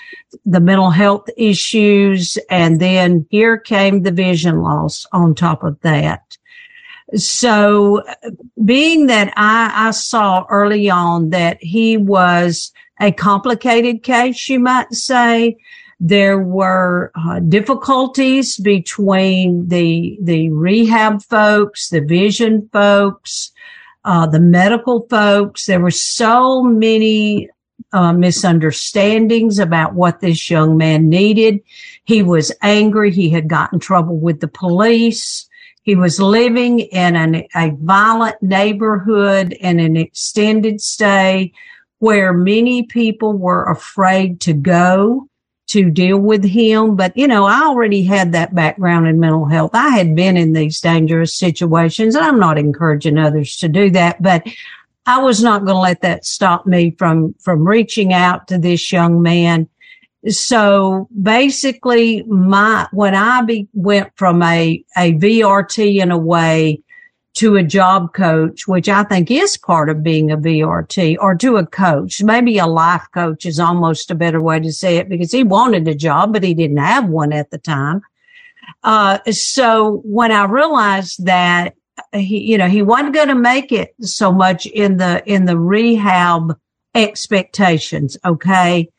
the 0.45 0.59
mental 0.59 0.89
health 0.89 1.29
issues. 1.37 2.37
And 2.49 2.79
then 2.79 3.25
here 3.29 3.57
came 3.57 4.03
the 4.03 4.11
vision 4.11 4.61
loss 4.61 5.05
on 5.11 5.35
top 5.35 5.63
of 5.63 5.79
that. 5.81 6.37
So 7.15 8.03
being 8.63 9.07
that 9.07 9.33
I, 9.35 9.87
I 9.87 9.91
saw 9.91 10.45
early 10.49 10.89
on 10.89 11.29
that 11.31 11.57
he 11.61 11.97
was 11.97 12.71
a 12.99 13.11
complicated 13.11 14.03
case, 14.03 14.49
you 14.49 14.59
might 14.59 14.93
say, 14.93 15.57
there 15.99 16.39
were 16.39 17.11
uh, 17.15 17.39
difficulties 17.41 18.57
between 18.57 19.67
the 19.67 20.17
the 20.21 20.49
rehab 20.49 21.21
folks, 21.23 21.89
the 21.89 21.99
vision 21.99 22.69
folks, 22.71 23.51
uh, 24.05 24.25
the 24.25 24.39
medical 24.39 25.07
folks. 25.09 25.65
There 25.65 25.81
were 25.81 25.91
so 25.91 26.63
many 26.63 27.49
uh, 27.91 28.13
misunderstandings 28.13 29.59
about 29.59 29.93
what 29.93 30.21
this 30.21 30.49
young 30.49 30.77
man 30.77 31.09
needed. 31.09 31.59
He 32.05 32.23
was 32.23 32.51
angry. 32.61 33.11
He 33.11 33.29
had 33.29 33.49
gotten 33.49 33.79
trouble 33.79 34.17
with 34.17 34.39
the 34.39 34.47
police. 34.47 35.49
He 35.81 35.95
was 35.95 36.19
living 36.19 36.79
in 36.79 37.15
an, 37.15 37.43
a 37.55 37.71
violent 37.81 38.41
neighborhood 38.41 39.53
in 39.53 39.79
an 39.79 39.97
extended 39.97 40.81
stay 40.81 41.51
where 41.99 42.33
many 42.33 42.83
people 42.83 43.33
were 43.33 43.65
afraid 43.65 44.41
to 44.41 44.53
go 44.53 45.27
to 45.67 45.89
deal 45.89 46.17
with 46.17 46.43
him. 46.43 46.95
But, 46.95 47.15
you 47.15 47.27
know, 47.27 47.45
I 47.45 47.61
already 47.61 48.03
had 48.03 48.31
that 48.31 48.55
background 48.55 49.07
in 49.07 49.19
mental 49.19 49.45
health. 49.45 49.71
I 49.73 49.89
had 49.89 50.15
been 50.15 50.35
in 50.35 50.53
these 50.53 50.81
dangerous 50.81 51.35
situations 51.35 52.15
and 52.15 52.25
I'm 52.25 52.39
not 52.39 52.57
encouraging 52.57 53.17
others 53.17 53.55
to 53.57 53.69
do 53.69 53.91
that, 53.91 54.21
but 54.21 54.47
I 55.05 55.19
was 55.21 55.43
not 55.43 55.65
going 55.65 55.75
to 55.75 55.81
let 55.81 56.01
that 56.01 56.25
stop 56.25 56.65
me 56.65 56.95
from, 56.97 57.35
from 57.39 57.67
reaching 57.67 58.13
out 58.13 58.47
to 58.47 58.57
this 58.57 58.91
young 58.91 59.21
man. 59.21 59.69
So 60.27 61.07
basically 61.21 62.23
my, 62.23 62.87
when 62.91 63.13
I 63.13 63.41
be, 63.43 63.67
went 63.73 64.11
from 64.15 64.41
a, 64.41 64.83
a 64.97 65.13
VRT 65.13 66.01
in 66.01 66.11
a 66.11 66.17
way 66.17 66.81
to 67.35 67.55
a 67.55 67.63
job 67.63 68.13
coach, 68.13 68.67
which 68.67 68.89
I 68.89 69.03
think 69.03 69.31
is 69.31 69.57
part 69.57 69.89
of 69.89 70.03
being 70.03 70.31
a 70.31 70.37
VRT 70.37 71.17
or 71.19 71.35
to 71.35 71.57
a 71.57 71.65
coach. 71.65 72.21
Maybe 72.21 72.57
a 72.57 72.67
life 72.67 73.07
coach 73.13 73.45
is 73.45 73.59
almost 73.59 74.11
a 74.11 74.15
better 74.15 74.41
way 74.41 74.59
to 74.59 74.71
say 74.71 74.97
it 74.97 75.09
because 75.09 75.31
he 75.31 75.43
wanted 75.43 75.87
a 75.87 75.95
job, 75.95 76.33
but 76.33 76.43
he 76.43 76.53
didn't 76.53 76.77
have 76.77 77.07
one 77.07 77.31
at 77.31 77.51
the 77.51 77.57
time. 77.57 78.01
Uh, 78.83 79.19
so 79.31 80.01
when 80.03 80.31
I 80.31 80.45
realized 80.45 81.25
that 81.25 81.75
he, 82.13 82.39
you 82.51 82.57
know, 82.57 82.67
he 82.67 82.81
wasn't 82.81 83.13
going 83.13 83.27
to 83.27 83.35
make 83.35 83.71
it 83.71 83.93
so 84.01 84.31
much 84.31 84.65
in 84.65 84.97
the, 84.97 85.23
in 85.25 85.45
the 85.45 85.57
rehab 85.57 86.57
expectations. 86.95 88.17
Okay 88.25 88.89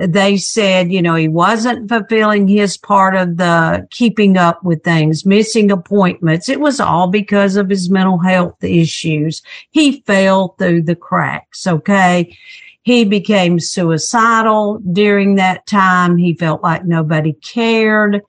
they 0.00 0.38
said, 0.38 0.90
you 0.90 1.02
know, 1.02 1.14
he 1.14 1.28
wasn't 1.28 1.88
fulfilling 1.88 2.48
his 2.48 2.78
part 2.78 3.14
of 3.14 3.36
the 3.36 3.86
keeping 3.90 4.38
up 4.38 4.64
with 4.64 4.82
things, 4.82 5.26
missing 5.26 5.70
appointments. 5.70 6.48
It 6.48 6.58
was 6.58 6.80
all 6.80 7.08
because 7.08 7.56
of 7.56 7.68
his 7.68 7.90
mental 7.90 8.18
health 8.18 8.64
issues. 8.64 9.42
He 9.70 10.00
fell 10.06 10.54
through 10.58 10.82
the 10.82 10.96
cracks. 10.96 11.66
Okay. 11.66 12.34
He 12.82 13.04
became 13.04 13.60
suicidal 13.60 14.78
during 14.78 15.34
that 15.34 15.66
time. 15.66 16.16
He 16.16 16.32
felt 16.32 16.62
like 16.62 16.86
nobody 16.86 17.34
cared. 17.34 18.22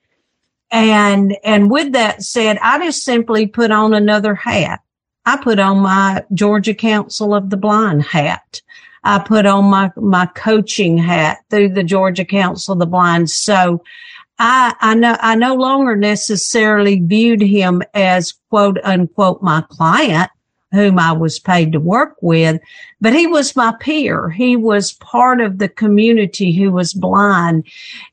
And, 0.71 1.37
and 1.43 1.71
with 1.71 1.93
that 1.93 2.21
said, 2.21 2.57
I 2.61 2.83
just 2.83 3.03
simply 3.03 3.47
put 3.47 3.71
on 3.71 3.93
another 3.93 4.35
hat. 4.35 4.81
I 5.25 5.37
put 5.37 5.59
on 5.59 5.79
my 5.79 6.25
Georgia 6.33 6.73
Council 6.73 7.33
of 7.33 7.49
the 7.49 7.57
Blind 7.57 8.03
hat. 8.03 8.61
I 9.03 9.19
put 9.19 9.45
on 9.45 9.65
my, 9.65 9.91
my 9.95 10.27
coaching 10.27 10.97
hat 10.97 11.39
through 11.49 11.69
the 11.69 11.83
Georgia 11.83 12.25
Council 12.25 12.73
of 12.73 12.79
the 12.79 12.85
Blind. 12.85 13.29
So 13.29 13.83
I, 14.37 14.73
I 14.79 14.95
know, 14.95 15.17
I 15.19 15.35
no 15.35 15.55
longer 15.55 15.95
necessarily 15.95 16.99
viewed 16.99 17.41
him 17.41 17.81
as 17.93 18.33
quote 18.49 18.77
unquote 18.83 19.41
my 19.41 19.63
client 19.69 20.29
whom 20.71 20.97
I 20.97 21.11
was 21.11 21.37
paid 21.37 21.73
to 21.73 21.79
work 21.79 22.15
with, 22.21 22.61
but 23.01 23.13
he 23.13 23.27
was 23.27 23.55
my 23.55 23.73
peer. 23.79 24.29
He 24.29 24.55
was 24.55 24.93
part 24.93 25.41
of 25.41 25.57
the 25.57 25.67
community 25.67 26.53
who 26.53 26.71
was 26.71 26.93
blind 26.93 27.67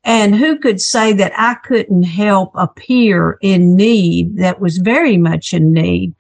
and 0.05 0.35
who 0.35 0.59
could 0.59 0.81
say 0.81 1.13
that 1.13 1.33
I 1.37 1.55
couldn't 1.55 2.03
help 2.03 2.51
a 2.55 2.67
peer 2.67 3.39
in 3.43 3.77
need 3.77 4.37
that 4.39 4.61
was 4.61 4.79
very 4.79 5.17
much 5.17 5.55
in 5.55 5.73
need. 5.73 6.15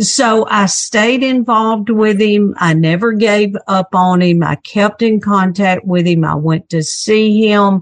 So 0.00 0.44
I 0.50 0.66
stayed 0.66 1.22
involved 1.22 1.88
with 1.88 2.20
him. 2.20 2.54
I 2.58 2.74
never 2.74 3.12
gave 3.12 3.56
up 3.68 3.94
on 3.94 4.22
him. 4.22 4.42
I 4.42 4.56
kept 4.56 5.02
in 5.02 5.20
contact 5.20 5.84
with 5.84 6.04
him. 6.04 6.24
I 6.24 6.34
went 6.34 6.68
to 6.70 6.82
see 6.82 7.46
him. 7.46 7.76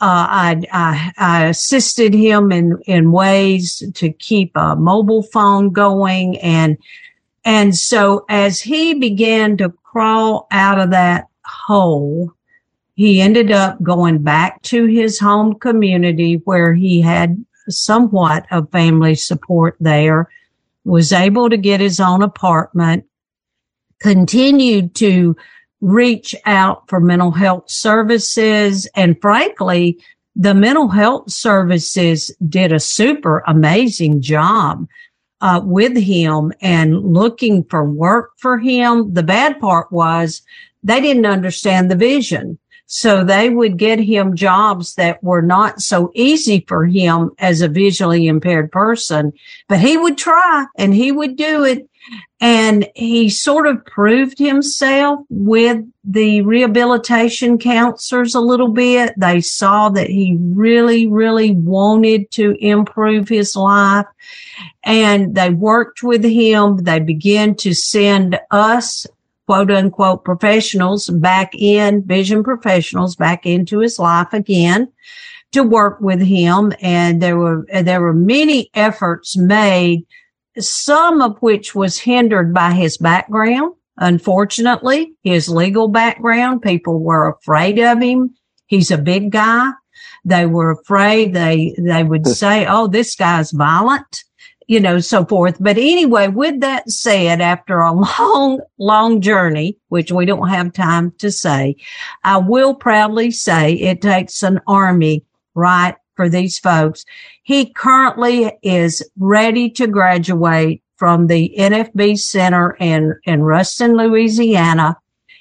Uh, 0.00 0.26
I, 0.30 0.62
I, 0.72 1.12
I, 1.18 1.44
assisted 1.44 2.14
him 2.14 2.50
in, 2.50 2.78
in 2.86 3.12
ways 3.12 3.82
to 3.96 4.10
keep 4.10 4.52
a 4.54 4.74
mobile 4.74 5.22
phone 5.22 5.70
going. 5.70 6.38
And, 6.38 6.78
and 7.44 7.76
so 7.76 8.24
as 8.30 8.62
he 8.62 8.94
began 8.94 9.58
to 9.58 9.68
crawl 9.68 10.46
out 10.50 10.80
of 10.80 10.90
that 10.90 11.26
hole, 11.44 12.32
he 12.94 13.20
ended 13.20 13.52
up 13.52 13.82
going 13.82 14.22
back 14.22 14.62
to 14.62 14.86
his 14.86 15.18
home 15.18 15.58
community 15.58 16.36
where 16.46 16.72
he 16.72 17.02
had 17.02 17.44
somewhat 17.68 18.46
of 18.50 18.70
family 18.70 19.14
support 19.14 19.76
there 19.78 20.30
was 20.90 21.12
able 21.12 21.48
to 21.48 21.56
get 21.56 21.80
his 21.80 22.00
own 22.00 22.22
apartment, 22.22 23.04
continued 24.00 24.94
to 24.96 25.36
reach 25.80 26.34
out 26.44 26.88
for 26.88 27.00
mental 27.00 27.30
health 27.30 27.70
services. 27.70 28.88
And 28.94 29.20
frankly, 29.20 29.98
the 30.36 30.54
mental 30.54 30.88
health 30.88 31.30
services 31.30 32.34
did 32.48 32.72
a 32.72 32.80
super 32.80 33.42
amazing 33.46 34.20
job 34.20 34.86
uh, 35.40 35.60
with 35.64 35.96
him 35.96 36.52
and 36.60 37.00
looking 37.00 37.64
for 37.64 37.84
work 37.84 38.32
for 38.36 38.58
him. 38.58 39.14
The 39.14 39.22
bad 39.22 39.58
part 39.58 39.90
was 39.90 40.42
they 40.82 41.00
didn't 41.00 41.26
understand 41.26 41.90
the 41.90 41.96
vision. 41.96 42.58
So 42.92 43.22
they 43.22 43.50
would 43.50 43.76
get 43.76 44.00
him 44.00 44.34
jobs 44.34 44.96
that 44.96 45.22
were 45.22 45.42
not 45.42 45.80
so 45.80 46.10
easy 46.12 46.64
for 46.66 46.86
him 46.86 47.30
as 47.38 47.60
a 47.60 47.68
visually 47.68 48.26
impaired 48.26 48.72
person, 48.72 49.32
but 49.68 49.78
he 49.78 49.96
would 49.96 50.18
try 50.18 50.66
and 50.76 50.92
he 50.92 51.12
would 51.12 51.36
do 51.36 51.62
it. 51.62 51.88
And 52.40 52.88
he 52.96 53.28
sort 53.28 53.68
of 53.68 53.84
proved 53.86 54.40
himself 54.40 55.20
with 55.30 55.84
the 56.02 56.42
rehabilitation 56.42 57.58
counselors 57.58 58.34
a 58.34 58.40
little 58.40 58.72
bit. 58.72 59.14
They 59.16 59.40
saw 59.40 59.90
that 59.90 60.08
he 60.08 60.36
really, 60.40 61.06
really 61.06 61.52
wanted 61.52 62.28
to 62.32 62.56
improve 62.58 63.28
his 63.28 63.54
life 63.54 64.06
and 64.82 65.36
they 65.36 65.50
worked 65.50 66.02
with 66.02 66.24
him. 66.24 66.78
They 66.78 66.98
began 66.98 67.54
to 67.56 67.72
send 67.72 68.40
us 68.50 69.06
quote 69.50 69.72
unquote 69.72 70.24
professionals 70.24 71.08
back 71.08 71.52
in 71.56 72.04
vision 72.06 72.44
professionals 72.44 73.16
back 73.16 73.44
into 73.44 73.80
his 73.80 73.98
life 73.98 74.32
again 74.32 74.86
to 75.50 75.64
work 75.64 76.00
with 76.00 76.20
him. 76.20 76.72
And 76.80 77.20
there 77.20 77.36
were, 77.36 77.66
there 77.82 78.00
were 78.00 78.14
many 78.14 78.70
efforts 78.74 79.36
made 79.36 80.06
some 80.56 81.20
of 81.20 81.36
which 81.38 81.74
was 81.74 81.98
hindered 81.98 82.54
by 82.54 82.74
his 82.74 82.96
background. 82.96 83.74
Unfortunately, 83.96 85.14
his 85.24 85.48
legal 85.48 85.88
background, 85.88 86.62
people 86.62 87.00
were 87.00 87.30
afraid 87.30 87.80
of 87.80 88.00
him. 88.00 88.32
He's 88.66 88.92
a 88.92 88.98
big 88.98 89.32
guy. 89.32 89.72
They 90.24 90.46
were 90.46 90.70
afraid 90.70 91.34
they, 91.34 91.74
they 91.76 92.04
would 92.04 92.24
say, 92.28 92.66
Oh, 92.68 92.86
this 92.86 93.16
guy's 93.16 93.50
violent, 93.50 94.22
you 94.70 94.78
know, 94.78 95.00
so 95.00 95.24
forth. 95.24 95.56
But 95.58 95.78
anyway, 95.78 96.28
with 96.28 96.60
that 96.60 96.88
said, 96.88 97.40
after 97.40 97.80
a 97.80 97.92
long, 98.20 98.60
long 98.78 99.20
journey, 99.20 99.76
which 99.88 100.12
we 100.12 100.24
don't 100.26 100.48
have 100.48 100.72
time 100.72 101.10
to 101.18 101.32
say, 101.32 101.74
I 102.22 102.36
will 102.36 102.76
proudly 102.76 103.32
say 103.32 103.72
it 103.72 104.00
takes 104.00 104.44
an 104.44 104.60
army, 104.68 105.24
right? 105.56 105.96
For 106.14 106.28
these 106.28 106.58
folks 106.58 107.04
he 107.42 107.72
currently 107.72 108.52
is 108.62 109.02
ready 109.18 109.70
to 109.70 109.88
graduate 109.88 110.84
from 110.98 111.26
the 111.26 111.52
NFB 111.58 112.20
Center 112.20 112.76
in, 112.78 113.18
in 113.24 113.42
Ruston, 113.42 113.96
Louisiana. 113.96 114.96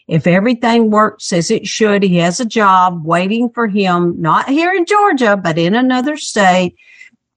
If 0.07 0.25
everything 0.25 0.89
works 0.89 1.31
as 1.33 1.51
it 1.51 1.67
should, 1.67 2.01
he 2.01 2.15
has 2.17 2.39
a 2.39 2.45
job 2.45 3.05
waiting 3.05 3.51
for 3.51 3.67
him, 3.67 4.19
not 4.19 4.49
here 4.49 4.73
in 4.73 4.85
Georgia, 4.87 5.37
but 5.37 5.59
in 5.59 5.75
another 5.75 6.17
state. 6.17 6.75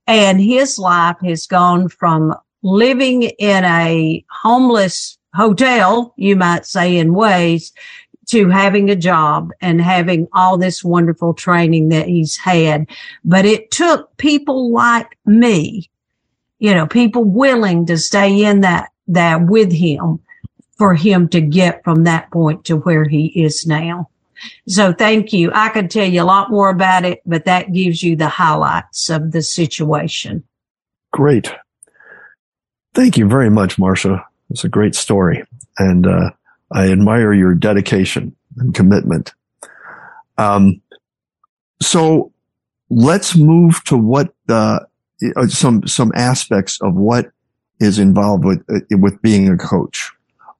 And 0.06 0.40
his 0.40 0.78
life 0.78 1.16
has 1.24 1.46
gone 1.46 1.88
from 1.88 2.34
living 2.62 3.22
in 3.22 3.64
a 3.64 4.24
homeless 4.30 5.18
hotel, 5.34 6.14
you 6.16 6.36
might 6.36 6.66
say 6.66 6.96
in 6.96 7.14
ways, 7.14 7.72
to 8.28 8.48
having 8.48 8.88
a 8.88 8.96
job 8.96 9.50
and 9.60 9.80
having 9.80 10.28
all 10.32 10.56
this 10.56 10.84
wonderful 10.84 11.34
training 11.34 11.88
that 11.90 12.08
he's 12.08 12.36
had. 12.36 12.86
But 13.24 13.44
it 13.44 13.70
took 13.70 14.16
people 14.16 14.72
like 14.72 15.18
me, 15.26 15.90
you 16.58 16.74
know, 16.74 16.86
people 16.86 17.24
willing 17.24 17.86
to 17.86 17.98
stay 17.98 18.44
in 18.44 18.60
that, 18.60 18.90
that 19.08 19.46
with 19.46 19.72
him 19.72 20.20
for 20.78 20.94
him 20.94 21.28
to 21.28 21.40
get 21.40 21.84
from 21.84 22.04
that 22.04 22.30
point 22.30 22.64
to 22.64 22.76
where 22.76 23.04
he 23.04 23.26
is 23.44 23.66
now. 23.66 24.08
So 24.68 24.92
thank 24.92 25.32
you. 25.32 25.50
I 25.54 25.68
could 25.68 25.90
tell 25.90 26.06
you 26.06 26.22
a 26.22 26.24
lot 26.24 26.50
more 26.50 26.70
about 26.70 27.04
it, 27.04 27.22
but 27.26 27.44
that 27.44 27.72
gives 27.72 28.02
you 28.02 28.16
the 28.16 28.28
highlights 28.28 29.08
of 29.10 29.32
the 29.32 29.42
situation. 29.42 30.44
Great. 31.12 31.52
Thank 32.94 33.16
you 33.16 33.28
very 33.28 33.50
much, 33.50 33.78
Marcia. 33.78 34.24
It's 34.50 34.64
a 34.64 34.68
great 34.68 34.94
story. 34.94 35.44
And, 35.78 36.06
uh, 36.06 36.30
I 36.72 36.90
admire 36.90 37.32
your 37.32 37.54
dedication 37.54 38.34
and 38.56 38.74
commitment. 38.74 39.34
Um, 40.38 40.80
so 41.80 42.32
let's 42.90 43.36
move 43.36 43.82
to 43.84 43.96
what 43.96 44.34
uh, 44.48 44.80
some 45.48 45.86
some 45.86 46.12
aspects 46.14 46.80
of 46.80 46.94
what 46.94 47.30
is 47.80 47.98
involved 47.98 48.44
with 48.44 48.64
uh, 48.70 48.80
with 48.96 49.20
being 49.22 49.48
a 49.48 49.58
coach. 49.58 50.10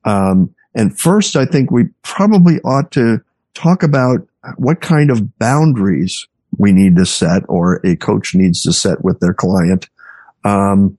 Um, 0.05 0.55
and 0.75 0.99
first, 0.99 1.37
I 1.37 1.47
think 1.47 1.71
we 1.71 1.85
probably 2.03 2.61
ought 2.61 2.91
to 2.93 3.23
talk 3.55 3.83
about 3.83 4.21
what 4.57 4.81
kind 4.81 5.11
of 5.11 5.39
boundaries 5.39 6.27
we 6.59 6.73
need 6.73 6.97
to 6.97 7.07
set, 7.07 7.43
or 7.49 7.81
a 7.85 7.97
coach 7.97 8.35
needs 8.35 8.63
to 8.63 8.73
set 8.73 9.03
with 9.05 9.21
their 9.21 9.35
client. 9.35 9.89
Um, 10.45 10.99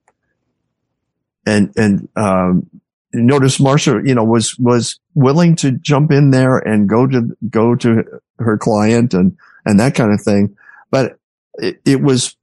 and 1.46 1.72
and 1.76 2.08
um, 2.16 2.70
notice 3.14 3.60
Marcia, 3.60 4.02
you 4.04 4.16
know, 4.16 4.24
was, 4.24 4.58
was 4.58 5.00
willing 5.14 5.56
to 5.58 5.72
jump 5.74 6.12
in 6.12 6.32
there 6.32 6.58
and 6.58 6.90
go 6.90 7.06
to, 7.06 7.36
go 7.50 7.76
to 7.76 8.04
her 8.40 8.58
client 8.58 9.14
and, 9.14 9.38
and 9.66 9.80
that 9.80 9.94
kind 9.94 10.12
of 10.12 10.22
thing. 10.22 10.56
But 10.90 11.20
it, 11.56 11.80
it 11.86 12.02
was, 12.02 12.36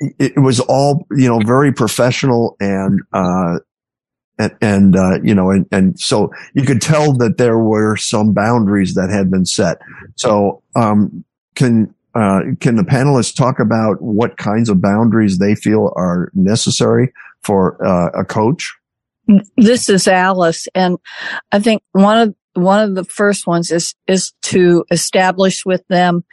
it 0.00 0.40
was 0.40 0.58
all, 0.60 1.06
you 1.10 1.28
know, 1.28 1.40
very 1.40 1.72
professional 1.72 2.56
and, 2.58 3.00
uh, 3.12 3.58
and, 4.40 4.56
and 4.60 4.96
uh, 4.96 5.20
you 5.22 5.34
know, 5.34 5.50
and, 5.50 5.66
and 5.70 6.00
so 6.00 6.32
you 6.54 6.64
could 6.64 6.80
tell 6.80 7.12
that 7.18 7.36
there 7.36 7.58
were 7.58 7.96
some 7.96 8.32
boundaries 8.32 8.94
that 8.94 9.10
had 9.10 9.30
been 9.30 9.44
set. 9.44 9.78
So, 10.16 10.62
um, 10.74 11.24
can, 11.54 11.94
uh, 12.14 12.40
can 12.60 12.76
the 12.76 12.82
panelists 12.82 13.36
talk 13.36 13.60
about 13.60 14.00
what 14.00 14.38
kinds 14.38 14.68
of 14.68 14.80
boundaries 14.80 15.38
they 15.38 15.54
feel 15.54 15.92
are 15.94 16.30
necessary 16.34 17.12
for 17.42 17.84
uh, 17.86 18.10
a 18.18 18.24
coach? 18.24 18.74
this 19.56 19.88
is 19.88 20.08
Alice, 20.08 20.66
and 20.74 20.98
I 21.52 21.60
think 21.60 21.82
one 21.92 22.18
of 22.18 22.34
one 22.54 22.80
of 22.80 22.94
the 22.96 23.04
first 23.04 23.46
ones 23.46 23.70
is 23.70 23.94
is 24.08 24.32
to 24.42 24.84
establish 24.90 25.64
with 25.64 25.86
them 25.88 26.24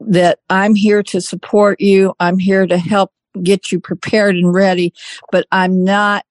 that 0.00 0.38
I'm 0.48 0.74
here 0.74 1.02
to 1.02 1.20
support 1.20 1.80
you. 1.80 2.14
I'm 2.18 2.38
here 2.38 2.66
to 2.66 2.78
help 2.78 3.12
get 3.42 3.72
you 3.72 3.80
prepared 3.80 4.36
and 4.36 4.54
ready, 4.54 4.92
but 5.30 5.46
I'm 5.52 5.84
not 5.84 6.24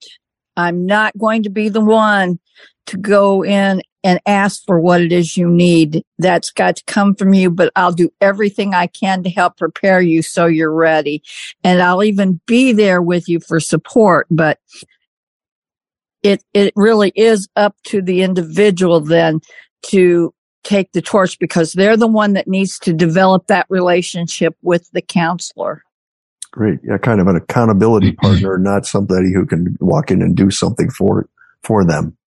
I'm 0.58 0.86
not 0.86 1.18
going 1.18 1.44
to 1.44 1.50
be 1.50 1.70
the 1.70 1.82
one 1.82 2.40
to 2.88 2.98
go 2.98 3.44
in 3.44 3.82
and 4.04 4.20
ask 4.26 4.64
for 4.66 4.80
what 4.80 5.02
it 5.02 5.12
is 5.12 5.38
you 5.38 5.48
need. 5.48 6.04
That's 6.18 6.50
got 6.50 6.78
to 6.78 6.84
come 6.86 7.16
from 7.16 7.34
you, 7.34 7.50
but 7.52 7.72
I'll 7.76 7.92
do 7.92 8.10
everything 8.20 8.74
I 8.74 8.88
can 8.88 9.24
to 9.24 9.30
help 9.30 9.58
prepare 9.58 10.02
you 10.02 10.22
so 10.22 10.48
you're 10.48 10.74
ready. 10.74 11.22
And 11.64 11.82
I'll 11.82 12.04
even 12.04 12.42
be 12.48 12.74
there 12.74 13.02
with 13.02 13.30
you 13.30 13.40
for 13.40 13.60
support, 13.60 14.28
but 14.32 14.60
it, 16.24 16.44
it 16.54 16.74
really 16.76 17.12
is 17.16 17.48
up 17.56 17.76
to 17.86 18.02
the 18.02 18.24
individual 18.24 19.00
then 19.00 19.42
to 19.88 20.34
take 20.64 20.92
the 20.92 21.02
torch 21.02 21.40
because 21.40 21.74
they're 21.74 21.98
the 21.98 22.08
one 22.08 22.34
that 22.34 22.48
needs 22.48 22.78
to 22.80 22.94
develop 22.94 23.48
that 23.48 23.66
relationship 23.70 24.56
with 24.62 24.90
the 24.92 25.02
counselor. 25.02 25.84
Great. 26.52 26.80
Yeah. 26.84 26.98
Kind 26.98 27.22
of 27.22 27.28
an 27.28 27.36
accountability 27.36 28.12
partner, 28.22 28.58
not 28.58 28.86
somebody 28.86 29.34
who 29.34 29.46
can 29.46 29.78
walk 29.80 30.12
in 30.12 30.22
and 30.22 30.36
do 30.36 30.52
something 30.52 30.90
for, 30.90 31.28
for 31.64 31.86
them. 31.86 32.18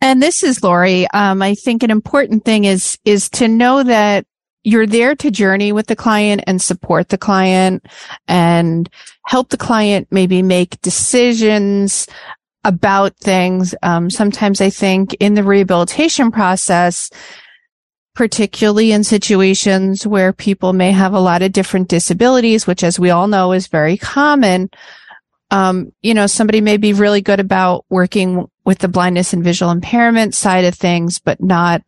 And 0.00 0.22
this 0.22 0.42
is 0.42 0.62
Lori. 0.62 1.06
Um, 1.12 1.42
I 1.42 1.54
think 1.54 1.82
an 1.82 1.90
important 1.90 2.44
thing 2.44 2.64
is, 2.64 2.98
is 3.04 3.28
to 3.30 3.48
know 3.48 3.82
that 3.82 4.26
you're 4.62 4.86
there 4.86 5.14
to 5.14 5.30
journey 5.30 5.72
with 5.72 5.86
the 5.86 5.96
client 5.96 6.42
and 6.46 6.60
support 6.60 7.08
the 7.08 7.18
client 7.18 7.86
and 8.26 8.90
help 9.24 9.48
the 9.48 9.56
client 9.56 10.08
maybe 10.10 10.42
make 10.42 10.80
decisions 10.82 12.08
about 12.64 13.16
things. 13.16 13.76
Um, 13.84 14.10
sometimes 14.10 14.60
I 14.60 14.70
think 14.70 15.14
in 15.14 15.34
the 15.34 15.44
rehabilitation 15.44 16.32
process, 16.32 17.10
particularly 18.16 18.92
in 18.92 19.04
situations 19.04 20.06
where 20.06 20.32
people 20.32 20.72
may 20.72 20.90
have 20.90 21.12
a 21.12 21.20
lot 21.20 21.42
of 21.42 21.52
different 21.52 21.86
disabilities, 21.86 22.66
which 22.66 22.82
as 22.82 22.98
we 22.98 23.10
all 23.10 23.28
know 23.28 23.52
is 23.52 23.66
very 23.66 23.98
common. 23.98 24.70
Um, 25.50 25.92
you 26.00 26.14
know, 26.14 26.26
somebody 26.26 26.62
may 26.62 26.78
be 26.78 26.94
really 26.94 27.20
good 27.20 27.40
about 27.40 27.84
working 27.90 28.50
with 28.64 28.78
the 28.78 28.88
blindness 28.88 29.34
and 29.34 29.44
visual 29.44 29.70
impairment 29.70 30.34
side 30.34 30.64
of 30.64 30.74
things, 30.74 31.18
but 31.18 31.42
not 31.42 31.82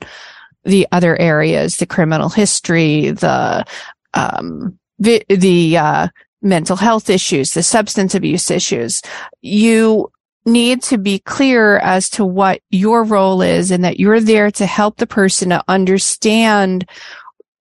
the 0.65 0.87
other 0.93 1.19
areas, 1.19 1.79
the 1.79 1.87
criminal 1.87 2.29
history, 2.29 3.11
the, 3.11 3.65
um, 4.13 4.79
the, 4.99 5.79
uh, 5.79 6.09
mental 6.43 6.77
health 6.77 7.09
issues, 7.09 7.55
the 7.55 7.63
substance 7.63 8.15
abuse 8.15 8.51
issues. 8.51 9.01
You 9.41 10.13
need 10.45 10.83
to 10.83 10.99
be 10.99 11.19
clear 11.19 11.79
as 11.79 12.09
to 12.11 12.25
what 12.25 12.61
your 12.71 13.05
role 13.05 13.43
is 13.43 13.71
and 13.71 13.85
that 13.85 14.01
you're 14.01 14.21
there 14.21 14.51
to 14.53 14.67
help 14.67 14.97
the 14.97 15.07
person 15.07 15.51
to 15.51 15.63
understand 15.69 16.89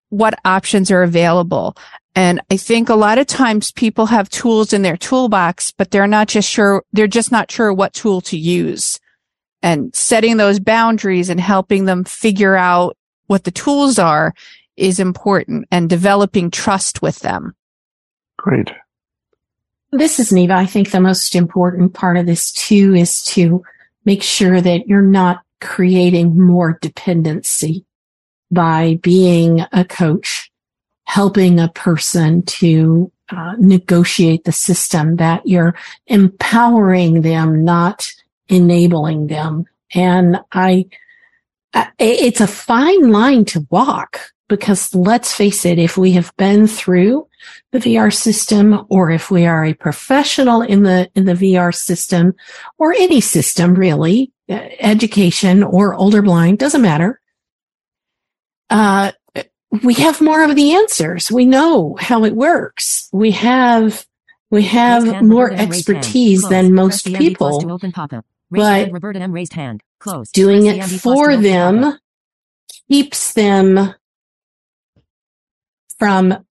what 0.10 0.40
options 0.46 0.90
are 0.90 1.04
available. 1.04 1.76
And 2.16 2.42
I 2.50 2.58
think 2.58 2.90
a 2.90 2.96
lot 2.96 3.18
of 3.18 3.28
times 3.28 3.72
people 3.72 4.08
have 4.08 4.30
tools 4.30 4.74
in 4.74 4.82
their 4.82 4.98
toolbox, 4.98 5.72
but 5.72 5.92
they're 5.92 6.08
not 6.08 6.28
just 6.28 6.50
sure, 6.50 6.84
they're 6.94 7.08
just 7.08 7.32
not 7.32 7.52
sure 7.52 7.72
what 7.74 7.94
tool 7.94 8.22
to 8.22 8.38
use. 8.38 9.00
And 9.62 9.94
setting 9.94 10.38
those 10.38 10.60
boundaries 10.60 11.30
and 11.30 11.40
helping 11.40 11.86
them 11.86 12.04
figure 12.04 12.56
out 12.56 12.98
what 13.28 13.44
the 13.44 13.52
tools 13.52 14.00
are 14.00 14.34
is 14.78 15.00
important 15.00 15.68
and 15.72 15.90
developing 15.90 16.52
trust 16.52 17.02
with 17.02 17.20
them. 17.20 17.54
Great. 18.38 18.72
This 19.98 20.20
is 20.20 20.32
Neva. 20.32 20.54
I 20.54 20.68
think 20.68 20.92
the 20.92 21.02
most 21.02 21.34
important 21.34 21.96
part 21.96 22.18
of 22.18 22.28
this 22.28 22.52
too 22.52 22.94
is 22.94 23.24
to 23.24 23.64
make 24.06 24.22
sure 24.22 24.62
that 24.62 24.88
you're 24.88 25.02
not 25.02 25.42
creating 25.60 26.40
more 26.40 26.78
dependency 26.82 27.84
by 28.52 29.00
being 29.02 29.66
a 29.72 29.84
coach, 29.84 30.52
helping 31.06 31.60
a 31.60 31.70
person 31.70 32.44
to 32.44 33.12
uh, 33.30 33.56
negotiate 33.58 34.44
the 34.44 34.52
system 34.52 35.16
that 35.16 35.48
you're 35.48 35.76
empowering 36.06 37.22
them, 37.22 37.66
not 37.66 38.14
enabling 38.50 39.28
them. 39.28 39.66
And 39.96 40.40
I, 40.52 40.86
it's 41.98 42.40
a 42.40 42.46
fine 42.46 43.12
line 43.12 43.46
to 43.46 43.66
walk 43.72 44.20
because 44.48 44.94
let's 44.94 45.34
face 45.34 45.66
it, 45.66 45.80
if 45.80 45.98
we 45.98 46.12
have 46.12 46.32
been 46.38 46.68
through 46.68 47.27
the 47.72 47.80
VR 47.80 48.14
system 48.14 48.86
or 48.90 49.12
if 49.12 49.30
we 49.32 49.46
are 49.46 49.66
a 49.66 49.74
professional 49.74 50.62
in 50.62 50.84
the, 50.84 51.10
in 51.16 51.26
the 51.26 51.34
VR 51.34 51.74
system 51.74 52.34
or 52.78 52.94
any 52.94 53.22
system 53.22 53.74
really, 53.74 54.32
uh, 54.50 54.54
education 54.80 55.64
or 55.64 55.94
older 55.94 56.22
blind, 56.22 56.60
doesn't 56.60 56.82
matter. 56.82 57.22
Uh, 58.70 59.12
we 59.84 59.94
have 59.96 60.22
more 60.22 60.44
of 60.44 60.56
the 60.56 60.74
answers. 60.76 61.32
We 61.32 61.46
know 61.46 61.96
how 62.00 62.24
it 62.24 62.36
works. 62.36 63.10
We 63.12 63.32
have, 63.32 64.06
we 64.50 64.64
have 64.64 65.24
more 65.24 65.52
expertise 65.52 66.42
than 66.50 66.74
most 66.74 67.06
people. 67.06 67.80
But 68.50 68.92
doing 70.34 70.66
it 70.68 70.84
for 71.02 71.36
them 71.36 72.00
keeps 72.90 73.34
them 73.34 73.94
from 76.00 76.46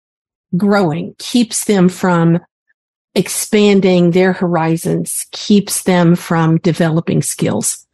growing, 0.56 1.14
keeps 1.18 1.64
them 1.64 1.88
from 1.88 2.40
expanding 3.14 4.11
their 4.11 4.32
horizons, 4.32 5.26
keeps 5.32 5.82
them 5.85 6.14
from 6.14 6.59
developing 6.59 7.22
skills. 7.22 7.87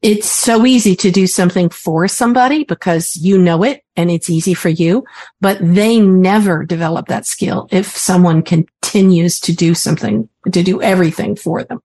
It's 0.00 0.28
so 0.28 0.64
easy 0.64 0.94
to 0.96 1.10
do 1.10 1.26
something 1.26 1.68
for 1.68 2.06
somebody 2.08 2.64
because 2.64 3.16
you 3.16 3.36
know 3.36 3.62
it 3.62 3.82
and 3.96 4.10
it's 4.10 4.30
easy 4.30 4.54
for 4.54 4.68
you, 4.68 5.04
but 5.40 5.58
they 5.60 6.00
never 6.00 6.64
develop 6.64 7.08
that 7.08 7.26
skill 7.26 7.68
if 7.70 7.86
someone 7.86 8.42
continues 8.42 9.40
to 9.40 9.54
do 9.54 9.74
something, 9.74 10.28
to 10.50 10.62
do 10.62 10.80
everything 10.80 11.36
for 11.36 11.64
them. 11.64 11.80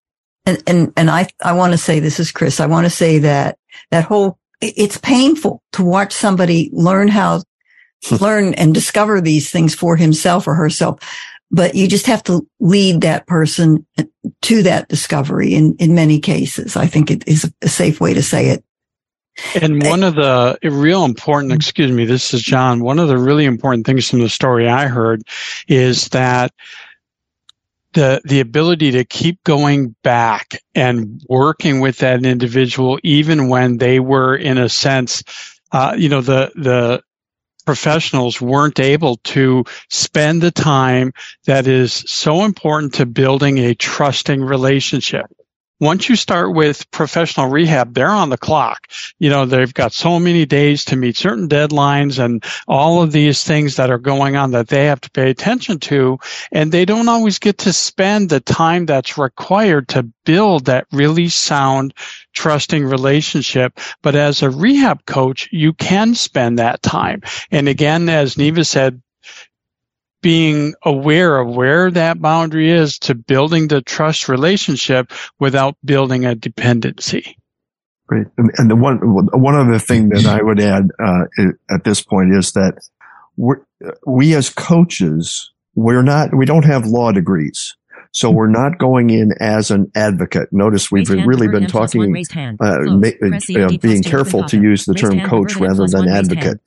And, 0.45 0.63
and, 0.67 0.93
and 0.95 1.09
I, 1.09 1.27
I 1.43 1.53
want 1.53 1.73
to 1.73 1.77
say, 1.77 1.99
this 1.99 2.19
is 2.19 2.31
Chris. 2.31 2.59
I 2.59 2.67
want 2.67 2.85
to 2.85 2.89
say 2.89 3.19
that 3.19 3.57
that 3.91 4.05
whole, 4.05 4.37
it's 4.61 4.97
painful 4.97 5.61
to 5.73 5.83
watch 5.83 6.13
somebody 6.13 6.69
learn 6.71 7.09
how 7.09 7.41
learn 8.19 8.53
and 8.53 8.73
discover 8.73 9.21
these 9.21 9.49
things 9.49 9.75
for 9.75 9.95
himself 9.95 10.47
or 10.47 10.55
herself. 10.55 10.99
But 11.49 11.75
you 11.75 11.87
just 11.87 12.07
have 12.07 12.23
to 12.23 12.45
lead 12.59 13.01
that 13.01 13.25
person 13.25 13.85
to 14.41 14.63
that 14.63 14.89
discovery 14.89 15.53
in, 15.53 15.75
in 15.77 15.95
many 15.95 16.19
cases. 16.19 16.75
I 16.75 16.87
think 16.87 17.09
it 17.09 17.27
is 17.27 17.51
a 17.61 17.69
safe 17.69 18.01
way 18.01 18.13
to 18.13 18.21
say 18.21 18.47
it. 18.47 18.63
And 19.61 19.83
one 19.83 20.03
of 20.03 20.15
the 20.15 20.57
real 20.63 21.05
important, 21.05 21.53
excuse 21.53 21.91
me, 21.91 22.05
this 22.05 22.33
is 22.33 22.41
John. 22.41 22.83
One 22.83 22.99
of 22.99 23.07
the 23.07 23.17
really 23.17 23.45
important 23.45 23.85
things 23.85 24.09
from 24.09 24.19
the 24.19 24.29
story 24.29 24.67
I 24.67 24.87
heard 24.87 25.21
is 25.67 26.09
that 26.09 26.53
the 27.93 28.21
the 28.25 28.39
ability 28.39 28.91
to 28.91 29.05
keep 29.05 29.43
going 29.43 29.95
back 30.03 30.59
and 30.75 31.21
working 31.29 31.79
with 31.79 31.97
that 31.99 32.25
individual 32.25 32.99
even 33.03 33.47
when 33.47 33.77
they 33.77 33.99
were 33.99 34.35
in 34.35 34.57
a 34.57 34.69
sense 34.69 35.23
uh, 35.71 35.95
you 35.97 36.09
know 36.09 36.21
the 36.21 36.51
the 36.55 37.01
professionals 37.67 38.39
weren't 38.39 38.79
able 38.79 39.17
to 39.17 39.65
spend 39.89 40.41
the 40.41 40.51
time 40.51 41.11
that 41.47 41.67
is 41.67 41.93
so 42.07 42.45
important 42.45 42.93
to 42.93 43.05
building 43.05 43.57
a 43.57 43.75
trusting 43.75 44.41
relationship. 44.41 45.25
Once 45.79 46.09
you 46.09 46.15
start 46.15 46.55
with 46.55 46.89
professional 46.91 47.47
rehab, 47.47 47.93
they're 47.93 48.09
on 48.09 48.29
the 48.29 48.37
clock. 48.37 48.87
You 49.19 49.29
know, 49.29 49.45
they've 49.45 49.73
got 49.73 49.93
so 49.93 50.19
many 50.19 50.45
days 50.45 50.85
to 50.85 50.95
meet 50.95 51.17
certain 51.17 51.47
deadlines 51.47 52.23
and 52.23 52.43
all 52.67 53.03
of 53.03 53.11
these 53.11 53.43
things 53.43 53.75
that 53.75 53.91
are 53.91 53.99
going 53.99 54.35
on 54.35 54.51
that 54.51 54.69
they 54.69 54.85
have 54.85 55.01
to 55.01 55.11
pay 55.11 55.29
attention 55.29 55.79
to. 55.79 56.17
And 56.51 56.71
they 56.71 56.85
don't 56.85 57.09
always 57.09 57.37
get 57.37 57.59
to 57.59 57.73
spend 57.73 58.29
the 58.29 58.39
time 58.39 58.85
that's 58.85 59.17
required 59.17 59.87
to 59.89 60.09
build 60.25 60.65
that 60.65 60.87
really 60.91 61.29
sound 61.29 61.93
trusting 62.33 62.83
relationship. 62.83 63.79
But 64.01 64.15
as 64.15 64.41
a 64.41 64.49
rehab 64.49 65.05
coach, 65.05 65.47
you 65.51 65.73
can 65.73 66.15
spend 66.15 66.59
that 66.59 66.81
time. 66.81 67.21
And 67.51 67.67
again, 67.69 68.09
as 68.09 68.37
Neva 68.37 68.65
said, 68.65 69.01
being 70.21 70.73
aware 70.83 71.37
of 71.37 71.55
where 71.55 71.91
that 71.91 72.21
boundary 72.21 72.71
is 72.71 72.99
to 72.99 73.15
building 73.15 73.67
the 73.67 73.81
trust 73.81 74.27
relationship 74.27 75.11
without 75.39 75.75
building 75.85 76.25
a 76.25 76.35
dependency. 76.35 77.37
Great. 78.07 78.27
And 78.37 78.69
the 78.69 78.75
one, 78.75 78.97
one 79.03 79.55
other 79.55 79.79
thing 79.79 80.09
that 80.09 80.25
I 80.25 80.41
would 80.41 80.61
add 80.61 80.89
uh, 81.03 81.25
at 81.69 81.83
this 81.83 82.01
point 82.01 82.33
is 82.33 82.53
that 82.53 82.79
we 84.05 84.33
as 84.33 84.49
coaches, 84.49 85.51
we're 85.75 86.03
not, 86.03 86.35
we 86.35 86.45
don't 86.45 86.65
have 86.65 86.85
law 86.85 87.11
degrees. 87.11 87.75
So 88.17 88.31
we're 88.31 88.47
not 88.47 88.79
going 88.79 89.11
in 89.11 89.31
as 89.39 89.69
an 89.69 89.91
advocate. 89.93 90.51
Notice 90.51 90.89
we've 90.91 91.07
really 91.27 91.47
been 91.47 91.67
talking, 91.67 92.11
uh, 92.59 92.77
ma- 92.97 93.07
uh, 93.63 93.67
being 93.79 94.01
careful 94.01 94.43
to 94.45 94.59
use 94.59 94.85
the 94.85 94.95
term 94.95 95.19
coach 95.29 95.55
rather 95.55 95.85
than 95.87 96.07
advocate, 96.09 96.59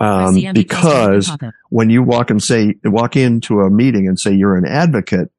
um, 0.00 0.34
because 0.54 1.28
when 1.68 1.90
you 1.90 2.02
walk 2.02 2.30
and 2.30 2.42
say 2.42 2.76
walk 2.84 3.16
into 3.16 3.60
a 3.60 3.68
meeting 3.68 4.08
and 4.08 4.18
say 4.18 4.32
you're 4.32 4.56
an 4.56 4.64
advocate, 4.66 5.30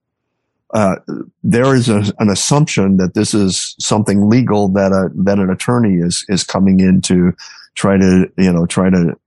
uh, 0.72 0.98
there 1.44 1.74
is 1.74 1.90
a, 1.90 2.14
an 2.20 2.30
assumption 2.30 2.98
that 2.98 3.16
this 3.16 3.34
is 3.34 3.76
something 3.80 4.30
legal 4.30 4.68
that 4.70 4.92
a 4.92 5.10
that 5.24 5.40
an 5.40 5.50
attorney 5.50 5.96
is 5.96 6.26
is 6.30 6.44
coming 6.44 6.80
in 6.80 7.02
to 7.02 7.34
try 7.74 7.98
to 7.98 8.28
you 8.38 8.54
know 8.54 8.68
try 8.68 8.92
to 8.92 9.18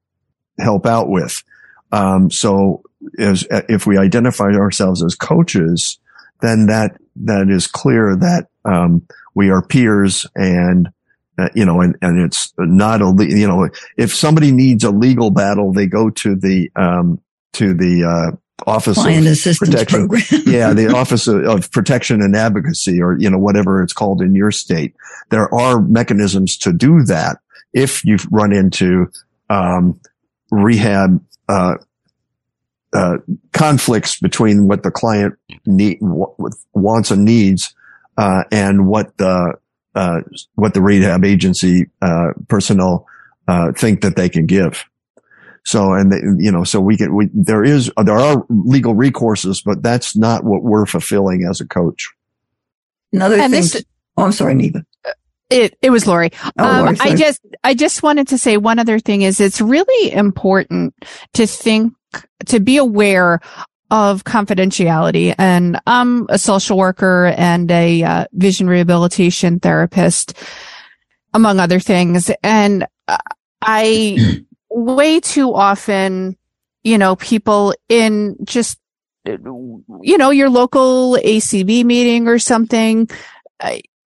help 0.61 0.87
out 0.87 1.09
with. 1.09 1.43
Um, 1.91 2.31
so 2.31 2.83
as, 3.19 3.45
if 3.51 3.89
we 3.89 3.99
identify 3.99 4.53
ourselves 4.53 5.03
as 5.03 5.17
coaches, 5.17 5.99
then 6.41 6.67
that 6.67 6.97
that 7.17 7.49
is 7.49 7.67
clear 7.67 8.17
that 8.17 8.49
um, 8.65 9.07
we 9.35 9.51
are 9.51 9.63
peers 9.63 10.27
and 10.35 10.89
uh, 11.39 11.49
you 11.55 11.65
know 11.65 11.81
and, 11.81 11.97
and 12.03 12.21
it's 12.21 12.53
not 12.59 13.01
a 13.01 13.15
you 13.29 13.47
know 13.47 13.69
if 13.97 14.15
somebody 14.15 14.53
needs 14.53 14.85
a 14.85 14.91
legal 14.91 15.31
battle 15.31 15.73
they 15.73 15.87
go 15.87 16.11
to 16.11 16.35
the 16.35 16.71
um, 16.77 17.21
to 17.53 17.75
the 17.75 18.05
uh, 18.05 18.37
office 18.69 18.99
Client 18.99 19.27
of 19.27 19.33
assistance 19.33 19.71
protection 19.71 20.09
program. 20.09 20.43
yeah 20.47 20.73
the 20.73 20.89
office 20.97 21.27
of, 21.29 21.45
of, 21.45 21.71
protection 21.71 22.23
and 22.23 22.35
advocacy 22.35 23.01
or 23.01 23.17
you 23.19 23.31
know 23.31 23.39
whatever 23.39 23.83
it's 23.83 23.93
called 23.93 24.21
in 24.21 24.35
your 24.35 24.51
state 24.51 24.95
there 25.31 25.53
are 25.55 25.81
mechanisms 25.81 26.57
to 26.59 26.73
do 26.73 27.03
that 27.05 27.39
if 27.73 28.05
you've 28.05 28.27
run 28.31 28.53
into 28.53 29.07
um, 29.51 30.01
rehab 30.51 31.23
uh, 31.49 31.75
uh, 32.93 33.19
conflicts 33.53 34.19
between 34.19 34.69
what 34.69 34.83
the 34.83 34.91
client 34.91 35.35
need, 35.67 35.99
wants 36.01 37.11
and 37.11 37.25
needs, 37.25 37.75
uh, 38.17 38.45
and 38.51 38.87
what 38.87 39.17
the 39.19 39.55
uh, 39.95 40.21
what 40.55 40.75
the 40.75 40.81
rehab 40.81 41.25
agency 41.25 41.87
uh, 42.03 42.29
personnel 42.49 43.07
uh, 43.49 43.73
think 43.73 44.03
that 44.03 44.17
they 44.17 44.29
can 44.29 44.47
give. 44.47 44.85
So, 45.65 45.93
and 45.93 46.11
they, 46.11 46.19
you 46.43 46.51
know, 46.51 46.65
so 46.65 46.81
we 46.81 46.97
can, 46.97 47.15
we, 47.15 47.29
there 47.35 47.63
is, 47.63 47.93
there 48.03 48.17
are 48.19 48.47
legal 48.49 48.95
recourses, 48.95 49.63
but 49.63 49.83
that's 49.83 50.17
not 50.17 50.45
what 50.45 50.63
we're 50.63 50.87
fulfilling 50.87 51.47
as 51.49 51.61
a 51.61 51.67
coach. 51.67 52.11
Another 53.13 53.35
and 53.39 53.53
thing. 53.53 53.63
This, 53.63 53.85
oh, 54.17 54.25
I'm 54.25 54.33
sorry, 54.33 54.55
Neva. 54.55 54.87
It 55.51 55.77
it 55.81 55.91
was 55.91 56.07
Lori. 56.07 56.31
Oh, 56.59 56.87
um, 56.87 56.97
I 57.01 57.15
just 57.17 57.41
I 57.65 57.75
just 57.75 58.03
wanted 58.03 58.29
to 58.29 58.39
say 58.39 58.57
one 58.57 58.79
other 58.79 58.99
thing 58.99 59.23
is 59.23 59.41
it's 59.41 59.61
really 59.61 60.13
important 60.13 60.95
to 61.35 61.47
think 61.47 61.95
to 62.47 62.61
be 62.61 62.77
aware 62.77 63.41
of 63.91 64.25
confidentiality. 64.25 65.35
And 65.39 65.81
I'm 65.87 66.27
a 66.29 66.39
social 66.39 66.77
worker 66.77 67.33
and 67.37 67.71
a 67.71 68.03
uh, 68.03 68.25
vision 68.33 68.69
rehabilitation 68.69 69.61
therapist, 69.61 70.35
among 71.33 71.61
other 71.61 71.81
things. 71.81 72.31
And 72.43 72.87
I 73.63 74.45
way 74.71 75.21
too 75.21 75.55
often, 75.55 76.37
you 76.83 76.99
know, 76.99 77.17
people 77.17 77.75
in 77.89 78.37
just, 78.45 78.79
you 79.25 80.19
know, 80.19 80.31
your 80.31 80.51
local 80.51 81.15
ACB 81.15 81.85
meeting 81.85 82.29
or 82.29 82.39
something, 82.39 83.09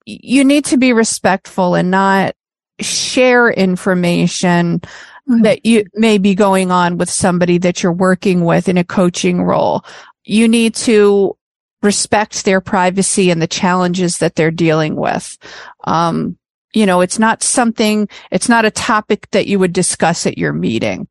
you 0.06 0.44
need 0.44 0.64
to 0.66 0.76
be 0.76 0.92
respectful 0.92 1.74
and 1.74 1.90
not 1.90 2.34
share 2.80 3.50
information 3.50 4.80
mm-hmm. 4.80 5.42
that 5.42 5.64
you 5.64 5.84
may 5.94 6.18
be 6.18 6.34
going 6.34 6.70
on 6.70 6.98
with 6.98 7.10
somebody 7.10 7.58
that 7.58 7.82
you're 7.82 7.92
working 7.92 8.44
with 8.44 8.68
in 8.68 8.78
a 8.78 8.84
coaching 8.84 9.42
role. 9.42 9.84
You 10.24 10.48
need 10.48 10.74
to 10.76 11.36
respect 11.82 12.44
their 12.44 12.60
privacy 12.60 13.30
and 13.30 13.42
the 13.42 13.46
challenges 13.46 14.18
that 14.18 14.36
they're 14.36 14.50
dealing 14.50 14.96
with. 14.96 15.36
Um, 15.84 16.38
you 16.72 16.86
know, 16.86 17.00
it's 17.00 17.18
not 17.18 17.42
something, 17.42 18.08
it's 18.30 18.48
not 18.48 18.64
a 18.64 18.70
topic 18.70 19.28
that 19.32 19.46
you 19.46 19.58
would 19.58 19.72
discuss 19.72 20.26
at 20.26 20.38
your 20.38 20.52
meeting 20.52 21.08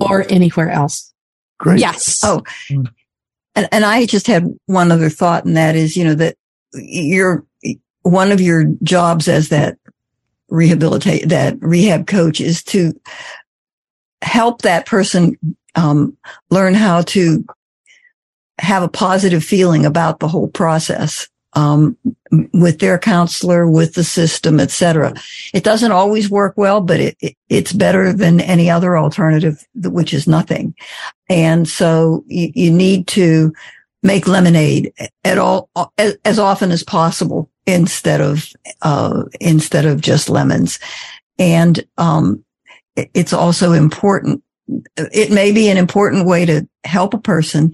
or 0.00 0.26
anywhere 0.28 0.70
else. 0.70 1.14
Great. 1.58 1.80
Yes. 1.80 2.20
Oh, 2.24 2.42
and, 3.54 3.68
and 3.72 3.84
I 3.84 4.06
just 4.06 4.26
had 4.26 4.46
one 4.66 4.92
other 4.92 5.08
thought, 5.08 5.44
and 5.44 5.56
that 5.56 5.76
is, 5.76 5.96
you 5.96 6.04
know, 6.04 6.14
that 6.14 6.36
you're 6.72 7.44
one 8.02 8.32
of 8.32 8.40
your 8.40 8.64
jobs 8.82 9.28
as 9.28 9.48
that 9.48 9.76
rehabilitate 10.48 11.28
that 11.28 11.56
rehab 11.60 12.06
coach 12.06 12.40
is 12.40 12.62
to 12.64 12.92
help 14.22 14.62
that 14.62 14.86
person 14.86 15.36
um, 15.76 16.16
learn 16.50 16.74
how 16.74 17.02
to 17.02 17.44
have 18.58 18.82
a 18.82 18.88
positive 18.88 19.44
feeling 19.44 19.86
about 19.86 20.20
the 20.20 20.28
whole 20.28 20.48
process 20.48 21.28
um, 21.54 21.96
with 22.52 22.78
their 22.78 22.98
counselor, 22.98 23.68
with 23.68 23.94
the 23.94 24.04
system, 24.04 24.60
etc. 24.60 25.14
It 25.52 25.64
doesn't 25.64 25.92
always 25.92 26.30
work 26.30 26.54
well, 26.56 26.80
but 26.80 27.00
it, 27.00 27.16
it, 27.20 27.36
it's 27.48 27.72
better 27.72 28.12
than 28.12 28.40
any 28.40 28.70
other 28.70 28.96
alternative, 28.96 29.66
which 29.74 30.14
is 30.14 30.28
nothing. 30.28 30.74
And 31.28 31.68
so 31.68 32.24
you, 32.28 32.52
you 32.54 32.70
need 32.70 33.08
to 33.08 33.52
make 34.02 34.28
lemonade 34.28 34.92
at 35.24 35.38
all 35.38 35.70
as, 35.98 36.16
as 36.24 36.38
often 36.38 36.70
as 36.70 36.82
possible 36.82 37.49
instead 37.66 38.20
of 38.20 38.48
uh, 38.82 39.24
instead 39.40 39.84
of 39.84 40.00
just 40.00 40.28
lemons. 40.28 40.78
And 41.38 41.84
um, 41.98 42.44
it's 42.96 43.32
also 43.32 43.72
important. 43.72 44.42
It 44.96 45.32
may 45.32 45.52
be 45.52 45.68
an 45.68 45.76
important 45.76 46.26
way 46.26 46.44
to 46.46 46.68
help 46.84 47.14
a 47.14 47.18
person 47.18 47.72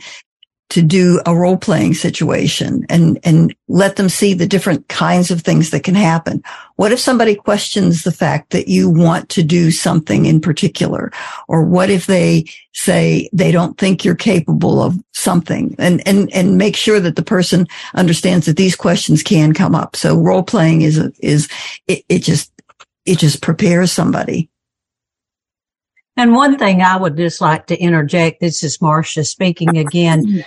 to 0.69 0.83
do 0.83 1.21
a 1.27 1.35
role 1.35 1.57
playing 1.57 1.95
situation 1.95 2.85
and, 2.89 3.19
and 3.23 3.55
let 3.69 3.97
them 3.97 4.09
see 4.09 4.35
the 4.35 4.49
different 4.49 4.89
kinds 4.89 5.31
of 5.31 5.41
things 5.41 5.71
that 5.71 5.85
can 5.85 5.95
happen. 5.95 6.43
What 6.75 6.93
if 6.93 6.99
somebody 6.99 7.37
questions 7.37 8.03
the 8.03 8.13
fact 8.13 8.51
that 8.51 8.67
you 8.67 8.91
want 8.91 9.29
to 9.31 9.43
do 9.43 9.71
something 9.71 10.27
in 10.27 10.41
particular? 10.41 11.13
Or 11.47 11.63
what 11.63 11.89
if 11.89 12.07
they 12.07 12.47
say 12.73 13.31
they 13.33 13.53
don't 13.53 13.79
think 13.79 14.05
you're 14.05 14.17
capable 14.17 14.83
of 14.83 15.01
something 15.13 15.77
and, 15.79 16.07
and, 16.07 16.33
and 16.33 16.59
make 16.59 16.77
sure 16.77 17.01
that 17.01 17.17
the 17.17 17.23
person 17.23 17.67
understands 17.95 18.47
that 18.47 18.57
these 18.57 18.77
questions 18.77 19.23
can 19.23 19.55
come 19.55 19.75
up. 19.75 19.95
So 19.95 20.19
role 20.19 20.43
playing 20.43 20.83
is, 20.83 20.99
is, 21.21 21.49
it, 21.87 22.05
it 22.09 22.19
just, 22.21 22.53
it 23.05 23.19
just 23.19 23.41
prepares 23.41 23.93
somebody. 23.93 24.51
And 26.17 26.35
one 26.35 26.59
thing 26.59 26.81
I 26.81 26.97
would 26.97 27.17
just 27.17 27.41
like 27.41 27.67
to 27.67 27.79
interject, 27.79 28.41
this 28.41 28.65
is 28.65 28.81
Marcia 28.81 29.25
speaking 29.25 29.77
again. 29.77 30.45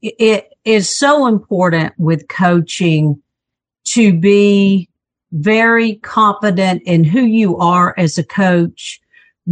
It 0.00 0.48
is 0.64 0.88
so 0.88 1.26
important 1.26 1.92
with 1.98 2.28
coaching 2.28 3.22
to 3.84 4.18
be 4.18 4.88
very 5.32 5.96
confident 5.96 6.82
in 6.84 7.04
who 7.04 7.20
you 7.20 7.58
are 7.58 7.94
as 7.98 8.16
a 8.16 8.24
coach. 8.24 9.00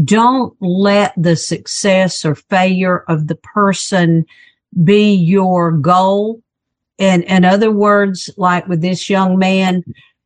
Don't 0.04 0.57
let 0.61 1.12
the 1.16 1.37
success 1.37 2.24
or 2.24 2.35
failure 2.35 3.04
of 3.09 3.26
the 3.26 3.37
person 3.37 4.24
be 4.85 5.14
your 5.14 5.72
goal. 5.72 6.42
And 6.98 7.24
in 7.24 7.44
other 7.44 7.70
words, 7.70 8.31
like 8.37 8.66
with 8.68 8.81
this 8.81 9.11
young 9.11 9.38
man, 9.38 9.85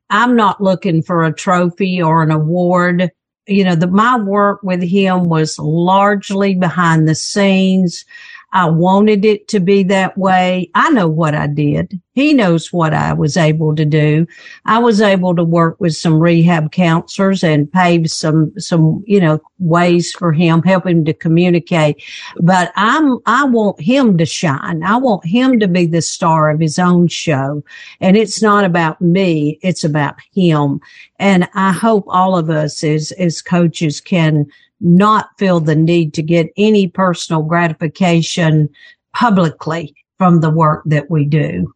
I'm 0.09 0.37
not 0.37 0.63
looking 0.63 1.03
for 1.03 1.25
a 1.25 1.35
trophy 1.35 2.01
or 2.01 2.23
an 2.23 2.31
award 2.31 3.11
you 3.47 3.65
know, 3.65 3.75
the, 3.75 3.87
my 3.87 4.17
work 4.19 4.63
with 4.63 4.83
him 4.83 5.25
was 5.25 5.59
largely 5.59 6.55
behind 6.55 7.09
the 7.09 7.15
scenes. 7.15 8.05
I 8.53 8.69
wanted 8.69 9.25
it 9.25 9.49
to 9.49 9.61
be 9.61 9.83
that 9.85 10.17
way. 10.19 10.71
I 10.75 10.91
know 10.91 11.09
what 11.09 11.35
I 11.35 11.47
did. 11.47 12.01
He 12.15 12.35
knows 12.35 12.73
what 12.73 12.93
I 12.93 13.15
was 13.15 13.39
able 13.39 13.75
to 13.75 13.87
do. 13.87 14.27
I 14.67 14.79
was 14.79 15.01
able 15.01 15.35
to 15.35 15.43
work 15.43 15.81
with 15.81 15.97
some 15.97 16.21
rehab 16.21 16.71
counselors 16.71 17.43
and 17.43 17.73
pave 17.73 18.11
some, 18.11 18.53
some, 18.59 19.03
you 19.07 19.19
know, 19.19 19.41
ways 19.59 20.13
for 20.13 20.33
him, 20.33 20.63
help 20.63 20.87
him 20.87 21.07
to 21.07 21.15
communicate. 21.15 22.03
But 22.41 22.71
I'm, 22.77 23.19
I 23.25 23.45
want 23.45 23.81
him 23.81 24.19
to 24.19 24.27
shine. 24.27 24.83
I 24.83 24.97
want 24.99 25.25
him 25.25 25.59
to 25.61 25.69
be 25.69 25.87
the 25.87 26.03
star 26.03 26.51
of 26.51 26.61
his 26.61 26.79
own 26.79 27.09
show. 27.09 27.65
And 28.01 28.17
it's 28.17 28.43
not 28.43 28.65
about 28.65 29.01
me. 29.01 29.59
It's 29.63 29.85
about 29.85 30.17
him. 30.35 30.81
And 31.19 31.49
I 31.55 31.73
hope 31.73 32.05
all 32.09 32.37
of 32.37 32.51
us 32.51 32.85
as, 32.85 33.13
as 33.13 33.41
coaches 33.41 34.01
can 34.03 34.47
not 34.83 35.29
feel 35.39 35.61
the 35.61 35.77
need 35.77 36.13
to 36.15 36.23
get 36.23 36.51
any 36.57 36.89
personal 36.89 37.43
gratification 37.43 38.69
publicly 39.15 39.95
from 40.19 40.41
the 40.41 40.51
work 40.51 40.83
that 40.87 41.11
we 41.11 41.25
do. 41.25 41.73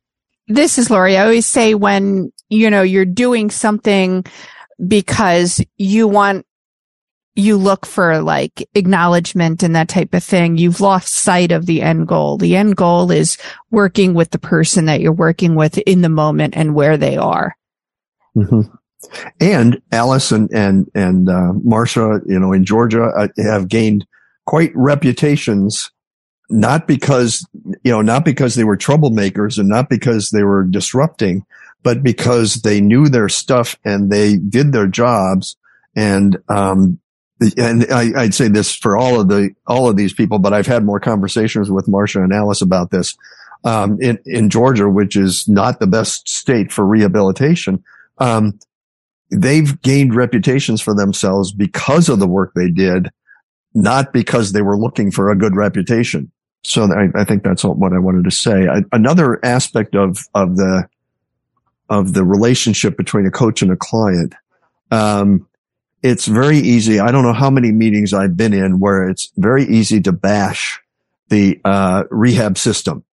This 0.48 0.78
is 0.78 0.90
Lori. 0.90 1.16
I 1.16 1.24
always 1.24 1.46
say 1.46 1.74
when, 1.74 2.32
you 2.48 2.70
know, 2.70 2.82
you're 2.82 3.04
doing 3.04 3.50
something 3.50 4.24
because 4.86 5.64
you 5.76 6.06
want, 6.06 6.46
you 7.34 7.56
look 7.56 7.84
for 7.84 8.20
like 8.22 8.66
acknowledgement 8.74 9.62
and 9.62 9.76
that 9.76 9.88
type 9.88 10.14
of 10.14 10.24
thing. 10.24 10.56
You've 10.56 10.80
lost 10.80 11.14
sight 11.14 11.52
of 11.52 11.66
the 11.66 11.82
end 11.82 12.08
goal. 12.08 12.38
The 12.38 12.56
end 12.56 12.76
goal 12.76 13.10
is 13.10 13.36
working 13.70 14.14
with 14.14 14.30
the 14.30 14.38
person 14.38 14.86
that 14.86 15.00
you're 15.00 15.12
working 15.12 15.54
with 15.54 15.78
in 15.78 16.02
the 16.02 16.08
moment 16.08 16.54
and 16.56 16.74
where 16.74 16.96
they 16.96 17.16
are. 17.16 17.56
Mm-hmm. 18.36 18.74
And 19.40 19.80
Alice 19.92 20.32
and 20.32 20.50
and 20.52 20.90
and 20.94 21.28
uh, 21.28 21.52
Marcia, 21.62 22.20
you 22.26 22.38
know, 22.38 22.52
in 22.52 22.64
Georgia, 22.64 23.04
uh, 23.04 23.28
have 23.38 23.68
gained 23.68 24.06
quite 24.46 24.72
reputations, 24.74 25.90
not 26.48 26.86
because 26.86 27.46
you 27.82 27.92
know, 27.92 28.02
not 28.02 28.24
because 28.24 28.54
they 28.54 28.64
were 28.64 28.76
troublemakers 28.76 29.58
and 29.58 29.68
not 29.68 29.88
because 29.88 30.30
they 30.30 30.42
were 30.42 30.64
disrupting, 30.64 31.44
but 31.82 32.02
because 32.02 32.56
they 32.56 32.80
knew 32.80 33.08
their 33.08 33.28
stuff 33.28 33.76
and 33.84 34.10
they 34.10 34.36
did 34.36 34.72
their 34.72 34.86
jobs. 34.86 35.56
And 35.94 36.38
um, 36.48 36.98
and 37.56 37.86
I, 37.92 38.12
I'd 38.16 38.34
say 38.34 38.48
this 38.48 38.74
for 38.74 38.96
all 38.96 39.20
of 39.20 39.28
the 39.28 39.50
all 39.66 39.88
of 39.88 39.96
these 39.96 40.14
people, 40.14 40.38
but 40.38 40.52
I've 40.52 40.66
had 40.66 40.84
more 40.84 41.00
conversations 41.00 41.70
with 41.70 41.88
Marcia 41.88 42.22
and 42.22 42.32
Alice 42.32 42.62
about 42.62 42.90
this. 42.90 43.16
Um, 43.64 44.00
in 44.00 44.18
in 44.24 44.48
Georgia, 44.48 44.88
which 44.88 45.16
is 45.16 45.48
not 45.48 45.80
the 45.80 45.86
best 45.86 46.28
state 46.28 46.72
for 46.72 46.86
rehabilitation. 46.86 47.82
Um, 48.18 48.58
they've 49.30 49.80
gained 49.82 50.14
reputations 50.14 50.80
for 50.80 50.94
themselves 50.94 51.52
because 51.52 52.08
of 52.08 52.18
the 52.18 52.28
work 52.28 52.52
they 52.54 52.70
did, 52.70 53.10
not 53.74 54.12
because 54.12 54.52
they 54.52 54.62
were 54.62 54.78
looking 54.78 55.10
for 55.10 55.30
a 55.30 55.36
good 55.36 55.56
reputation. 55.56 56.30
So 56.62 56.84
I, 56.84 57.20
I 57.20 57.24
think 57.24 57.42
that's 57.42 57.64
what 57.64 57.92
I 57.92 57.98
wanted 57.98 58.24
to 58.24 58.30
say. 58.30 58.68
I, 58.68 58.82
another 58.92 59.44
aspect 59.44 59.94
of, 59.94 60.18
of 60.34 60.56
the, 60.56 60.88
of 61.88 62.12
the 62.12 62.24
relationship 62.24 62.96
between 62.96 63.26
a 63.26 63.30
coach 63.30 63.62
and 63.62 63.70
a 63.70 63.76
client. 63.76 64.34
Um, 64.90 65.48
it's 66.02 66.26
very 66.26 66.58
easy. 66.58 67.00
I 67.00 67.10
don't 67.10 67.22
know 67.22 67.32
how 67.32 67.50
many 67.50 67.72
meetings 67.72 68.12
I've 68.12 68.36
been 68.36 68.52
in 68.52 68.78
where 68.78 69.08
it's 69.08 69.32
very 69.36 69.64
easy 69.64 70.00
to 70.02 70.12
bash 70.12 70.80
the, 71.28 71.60
uh, 71.64 72.04
rehab 72.10 72.58
system. 72.58 73.04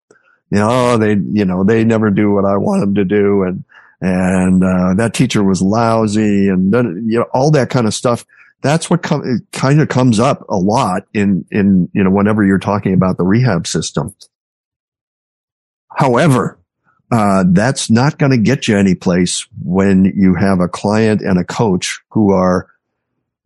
You 0.52 0.60
know, 0.60 0.98
they, 0.98 1.14
you 1.14 1.46
know, 1.46 1.64
they 1.64 1.84
never 1.84 2.12
do 2.12 2.32
what 2.32 2.46
I 2.46 2.58
want 2.58 2.82
them 2.82 2.96
to 2.96 3.06
do. 3.06 3.44
And, 3.44 3.64
and 4.04 4.64
uh, 4.64 4.94
that 4.96 5.14
teacher 5.14 5.44
was 5.44 5.62
lousy 5.62 6.50
and 6.50 6.74
you 7.10 7.20
know 7.20 7.26
all 7.34 7.50
that 7.52 7.70
kind 7.70 7.88
of 7.88 7.94
stuff. 7.94 8.26
That's 8.62 8.90
what 8.90 9.02
com- 9.02 9.48
kind 9.52 9.82
of 9.82 9.90
comes 9.90 10.20
up 10.20 10.46
a 10.50 10.58
lot 10.58 11.04
in 11.14 11.46
in 11.50 11.90
you 11.94 12.04
know 12.04 12.12
whenever 12.12 12.44
you're 12.44 12.60
talking 12.60 12.94
about 12.94 13.18
the 13.18 13.24
rehab 13.24 13.66
system. 13.66 14.14
However 15.90 16.60
uh, 17.14 17.44
that's 17.50 17.92
not 17.92 18.18
going 18.18 18.32
to 18.32 18.38
get 18.38 18.68
you 18.68 18.76
any 18.76 18.96
place 18.96 19.46
when 19.64 20.06
you 20.16 20.34
have 20.34 20.60
a 20.60 20.68
client 20.68 21.22
and 21.22 21.38
a 21.38 21.44
coach 21.44 22.02
who 22.10 22.32
are 22.32 22.68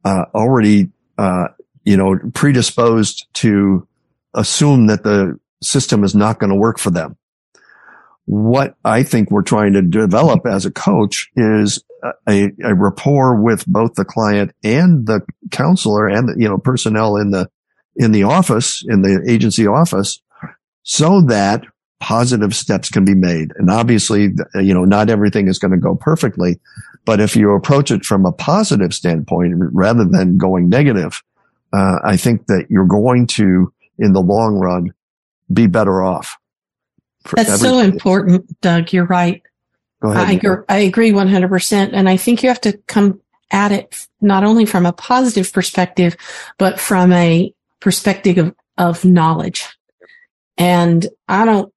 uh, 0.05 0.23
already 0.33 0.89
uh, 1.17 1.49
you 1.83 1.97
know 1.97 2.17
predisposed 2.33 3.27
to 3.33 3.85
assume 4.33 4.87
that 4.87 5.03
the 5.03 5.37
system 5.61 6.03
is 6.03 6.15
not 6.15 6.39
going 6.39 6.49
to 6.49 6.55
work 6.55 6.79
for 6.79 6.89
them 6.89 7.17
what 8.27 8.75
I 8.83 9.03
think 9.03 9.31
we're 9.31 9.41
trying 9.41 9.73
to 9.73 9.81
develop 9.81 10.45
as 10.45 10.65
a 10.65 10.71
coach 10.71 11.29
is 11.35 11.81
a, 12.27 12.51
a 12.61 12.75
rapport 12.75 13.41
with 13.41 13.65
both 13.65 13.95
the 13.95 14.03
client 14.03 14.51
and 14.63 15.07
the 15.07 15.21
counselor 15.49 16.07
and 16.07 16.27
the, 16.27 16.35
you 16.37 16.47
know, 16.47 16.57
personnel 16.57 17.15
in 17.15 17.31
the, 17.31 17.49
in 17.95 18.11
the 18.11 18.23
office, 18.23 18.83
in 18.85 19.01
the 19.01 19.25
agency 19.27 19.65
office 19.65 20.21
so 20.83 21.21
that 21.21 21.63
positive 22.01 22.53
steps 22.53 22.89
can 22.89 23.05
be 23.05 23.15
made. 23.15 23.53
And 23.55 23.69
obviously, 23.69 24.33
you 24.55 24.73
know, 24.73 24.83
not 24.83 25.09
everything 25.09 25.47
is 25.47 25.57
going 25.57 25.71
to 25.71 25.77
go 25.77 25.95
perfectly, 25.95 26.59
but 27.05 27.21
if 27.21 27.33
you 27.35 27.51
approach 27.51 27.91
it 27.91 28.03
from 28.03 28.25
a 28.25 28.33
positive 28.33 28.93
standpoint 28.93 29.53
rather 29.57 30.03
than 30.03 30.37
going 30.37 30.67
negative, 30.67 31.23
uh, 31.73 31.99
I 32.03 32.17
think 32.17 32.47
that 32.47 32.67
you're 32.69 32.85
going 32.85 33.27
to, 33.27 33.73
in 33.97 34.11
the 34.11 34.21
long 34.21 34.57
run, 34.57 34.93
be 35.51 35.67
better 35.67 36.03
off. 36.03 36.37
That's 37.35 37.59
so 37.59 37.79
important, 37.79 38.59
Doug. 38.61 38.93
You're 38.93 39.05
right. 39.05 39.41
Go 40.01 40.11
ahead. 40.11 40.27
I 40.27 40.31
agree, 40.33 40.63
I 40.69 40.77
agree 40.79 41.11
100%. 41.11 41.89
And 41.93 42.07
I 42.07 42.17
think 42.17 42.43
you 42.43 42.49
have 42.49 42.61
to 42.61 42.77
come 42.87 43.21
at 43.51 43.71
it 43.71 44.07
not 44.21 44.43
only 44.43 44.65
from 44.65 44.85
a 44.85 44.93
positive 44.93 45.51
perspective, 45.51 46.15
but 46.57 46.79
from 46.79 47.11
a 47.13 47.53
perspective 47.79 48.37
of, 48.37 48.55
of 48.77 49.05
knowledge. 49.05 49.67
And 50.57 51.05
I 51.27 51.45
don't, 51.45 51.73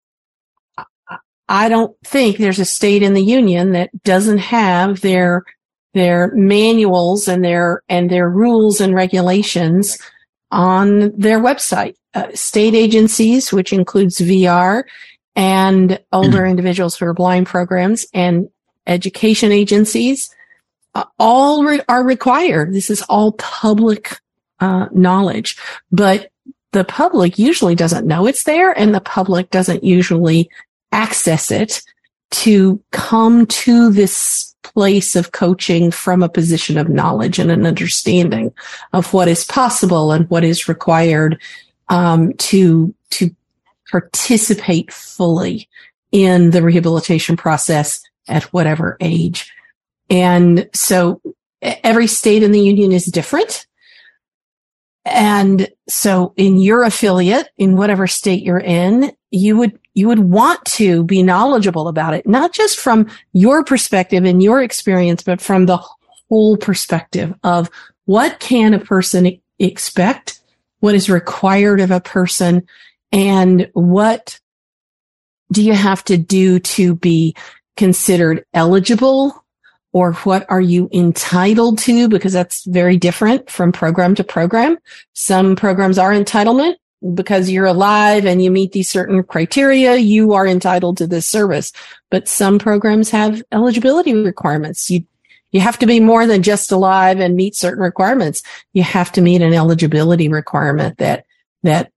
I 1.48 1.68
don't 1.68 1.96
think 2.04 2.36
there's 2.36 2.58
a 2.58 2.64
state 2.64 3.02
in 3.02 3.14
the 3.14 3.22
union 3.22 3.72
that 3.72 3.90
doesn't 4.04 4.38
have 4.38 5.00
their, 5.00 5.44
their 5.94 6.32
manuals 6.34 7.26
and 7.26 7.44
their, 7.44 7.82
and 7.88 8.10
their 8.10 8.28
rules 8.28 8.80
and 8.80 8.94
regulations 8.94 9.98
on 10.50 11.16
their 11.16 11.40
website. 11.40 11.94
Uh, 12.12 12.26
state 12.34 12.74
agencies, 12.74 13.52
which 13.52 13.72
includes 13.72 14.18
VR 14.18 14.82
and 15.40 15.98
older 16.12 16.44
individuals 16.54 16.98
who 16.98 17.06
are 17.06 17.14
blind 17.14 17.46
programs 17.46 18.04
and 18.12 18.50
education 18.86 19.50
agencies 19.50 20.34
uh, 20.94 21.04
all 21.18 21.64
re- 21.64 21.80
are 21.88 22.04
required. 22.04 22.74
This 22.74 22.90
is 22.90 23.00
all 23.02 23.32
public 23.32 24.18
uh, 24.60 24.88
knowledge, 24.92 25.56
but 25.90 26.30
the 26.72 26.84
public 26.84 27.38
usually 27.38 27.74
doesn't 27.74 28.06
know 28.06 28.26
it's 28.26 28.44
there 28.44 28.78
and 28.78 28.94
the 28.94 29.00
public 29.00 29.50
doesn't 29.50 29.82
usually 29.82 30.50
access 30.92 31.50
it 31.50 31.82
to 32.32 32.80
come 32.92 33.46
to 33.46 33.90
this 33.90 34.54
place 34.62 35.16
of 35.16 35.32
coaching 35.32 35.90
from 35.90 36.22
a 36.22 36.28
position 36.28 36.76
of 36.76 36.88
knowledge 36.88 37.38
and 37.38 37.50
an 37.50 37.64
understanding 37.64 38.52
of 38.92 39.14
what 39.14 39.26
is 39.26 39.44
possible 39.44 40.12
and 40.12 40.28
what 40.28 40.44
is 40.44 40.68
required 40.68 41.40
um, 41.88 42.34
to 42.34 42.94
to 43.08 43.34
participate 43.90 44.92
fully 44.92 45.68
in 46.12 46.50
the 46.50 46.62
rehabilitation 46.62 47.36
process 47.36 48.00
at 48.28 48.44
whatever 48.44 48.96
age. 49.00 49.52
And 50.08 50.68
so 50.74 51.20
every 51.62 52.06
state 52.06 52.42
in 52.42 52.52
the 52.52 52.60
union 52.60 52.92
is 52.92 53.06
different. 53.06 53.66
And 55.04 55.68
so 55.88 56.34
in 56.36 56.58
your 56.58 56.82
affiliate, 56.82 57.48
in 57.56 57.76
whatever 57.76 58.06
state 58.06 58.42
you're 58.42 58.58
in, 58.58 59.12
you 59.30 59.56
would, 59.56 59.78
you 59.94 60.08
would 60.08 60.18
want 60.18 60.64
to 60.66 61.04
be 61.04 61.22
knowledgeable 61.22 61.88
about 61.88 62.14
it, 62.14 62.26
not 62.26 62.52
just 62.52 62.78
from 62.78 63.08
your 63.32 63.64
perspective 63.64 64.24
and 64.24 64.42
your 64.42 64.62
experience, 64.62 65.22
but 65.22 65.40
from 65.40 65.66
the 65.66 65.78
whole 66.28 66.56
perspective 66.56 67.34
of 67.42 67.70
what 68.04 68.40
can 68.40 68.74
a 68.74 68.78
person 68.78 69.40
expect? 69.58 70.40
What 70.80 70.94
is 70.94 71.08
required 71.08 71.80
of 71.80 71.90
a 71.90 72.00
person? 72.00 72.66
And 73.12 73.68
what 73.72 74.38
do 75.52 75.62
you 75.62 75.74
have 75.74 76.04
to 76.04 76.16
do 76.16 76.60
to 76.60 76.94
be 76.94 77.34
considered 77.76 78.44
eligible 78.54 79.44
or 79.92 80.12
what 80.12 80.46
are 80.48 80.60
you 80.60 80.88
entitled 80.92 81.78
to? 81.78 82.08
Because 82.08 82.32
that's 82.32 82.64
very 82.64 82.96
different 82.96 83.50
from 83.50 83.72
program 83.72 84.14
to 84.16 84.24
program. 84.24 84.78
Some 85.14 85.56
programs 85.56 85.98
are 85.98 86.12
entitlement 86.12 86.76
because 87.14 87.50
you're 87.50 87.66
alive 87.66 88.26
and 88.26 88.42
you 88.42 88.50
meet 88.50 88.72
these 88.72 88.88
certain 88.88 89.22
criteria. 89.24 89.96
You 89.96 90.34
are 90.34 90.46
entitled 90.46 90.98
to 90.98 91.06
this 91.06 91.26
service, 91.26 91.72
but 92.10 92.28
some 92.28 92.58
programs 92.58 93.10
have 93.10 93.42
eligibility 93.50 94.12
requirements. 94.14 94.90
You, 94.90 95.04
you 95.50 95.60
have 95.60 95.78
to 95.80 95.86
be 95.86 95.98
more 95.98 96.26
than 96.26 96.42
just 96.42 96.70
alive 96.70 97.18
and 97.18 97.34
meet 97.34 97.56
certain 97.56 97.82
requirements. 97.82 98.42
You 98.72 98.84
have 98.84 99.10
to 99.12 99.20
meet 99.20 99.42
an 99.42 99.54
eligibility 99.54 100.28
requirement 100.28 100.98
that, 100.98 101.24
that 101.64 101.90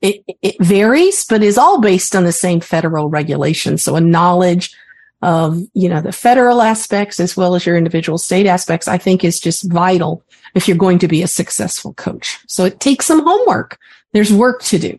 it, 0.00 0.24
it 0.42 0.56
varies, 0.60 1.24
but 1.24 1.42
is 1.42 1.58
all 1.58 1.80
based 1.80 2.16
on 2.16 2.24
the 2.24 2.32
same 2.32 2.60
federal 2.60 3.08
regulation. 3.08 3.78
So 3.78 3.96
a 3.96 4.00
knowledge 4.00 4.74
of, 5.20 5.60
you 5.74 5.88
know, 5.88 6.00
the 6.00 6.12
federal 6.12 6.62
aspects 6.62 7.20
as 7.20 7.36
well 7.36 7.54
as 7.54 7.66
your 7.66 7.76
individual 7.76 8.18
state 8.18 8.46
aspects, 8.46 8.88
I 8.88 8.98
think 8.98 9.24
is 9.24 9.40
just 9.40 9.70
vital 9.70 10.22
if 10.54 10.68
you're 10.68 10.76
going 10.76 11.00
to 11.00 11.08
be 11.08 11.22
a 11.22 11.28
successful 11.28 11.92
coach. 11.94 12.38
So 12.46 12.64
it 12.64 12.80
takes 12.80 13.06
some 13.06 13.24
homework. 13.24 13.78
There's 14.12 14.32
work 14.32 14.62
to 14.64 14.78
do. 14.78 14.96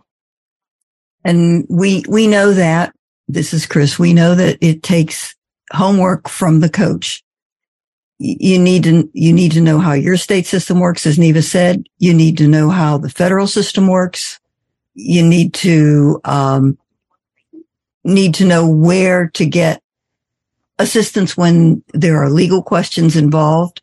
And 1.24 1.66
we, 1.70 2.04
we 2.08 2.28
know 2.28 2.54
that 2.54 2.94
this 3.28 3.54
is 3.54 3.66
Chris. 3.66 3.98
We 3.98 4.14
know 4.14 4.36
that 4.36 4.58
it 4.62 4.84
takes 4.84 5.36
homework 5.72 6.30
from 6.30 6.60
the 6.60 6.70
coach. 6.70 7.24
You 8.18 8.60
need 8.60 8.84
to, 8.84 9.10
you 9.14 9.32
need 9.32 9.54
to 9.54 9.62
know 9.62 9.80
how 9.80 9.94
your 9.94 10.18
state 10.18 10.46
system 10.46 10.80
works. 10.80 11.06
As 11.06 11.18
Neva 11.18 11.42
said, 11.42 11.86
you 12.00 12.14
need 12.14 12.38
to 12.40 12.48
know 12.48 12.70
how 12.70 12.98
the 12.98 13.10
federal 13.10 13.48
system 13.48 13.88
works. 13.88 14.40
You 15.02 15.26
need 15.26 15.54
to, 15.56 16.20
um, 16.26 16.78
need 18.04 18.34
to 18.36 18.46
know 18.46 18.68
where 18.68 19.30
to 19.30 19.46
get 19.46 19.82
assistance 20.78 21.38
when 21.38 21.84
there 21.94 22.22
are 22.22 22.30
legal 22.30 22.62
questions 22.62 23.16
involved. 23.16 23.82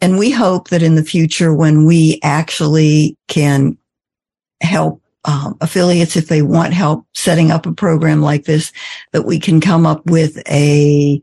And 0.00 0.18
we 0.18 0.30
hope 0.30 0.70
that 0.70 0.82
in 0.82 0.94
the 0.94 1.04
future, 1.04 1.52
when 1.54 1.84
we 1.84 2.18
actually 2.22 3.16
can 3.28 3.76
help 4.62 5.02
um, 5.26 5.58
affiliates, 5.60 6.16
if 6.16 6.28
they 6.28 6.40
want 6.40 6.72
help 6.72 7.06
setting 7.12 7.50
up 7.50 7.66
a 7.66 7.72
program 7.72 8.22
like 8.22 8.44
this, 8.44 8.72
that 9.12 9.26
we 9.26 9.38
can 9.38 9.60
come 9.60 9.84
up 9.84 10.06
with 10.06 10.42
a, 10.48 11.22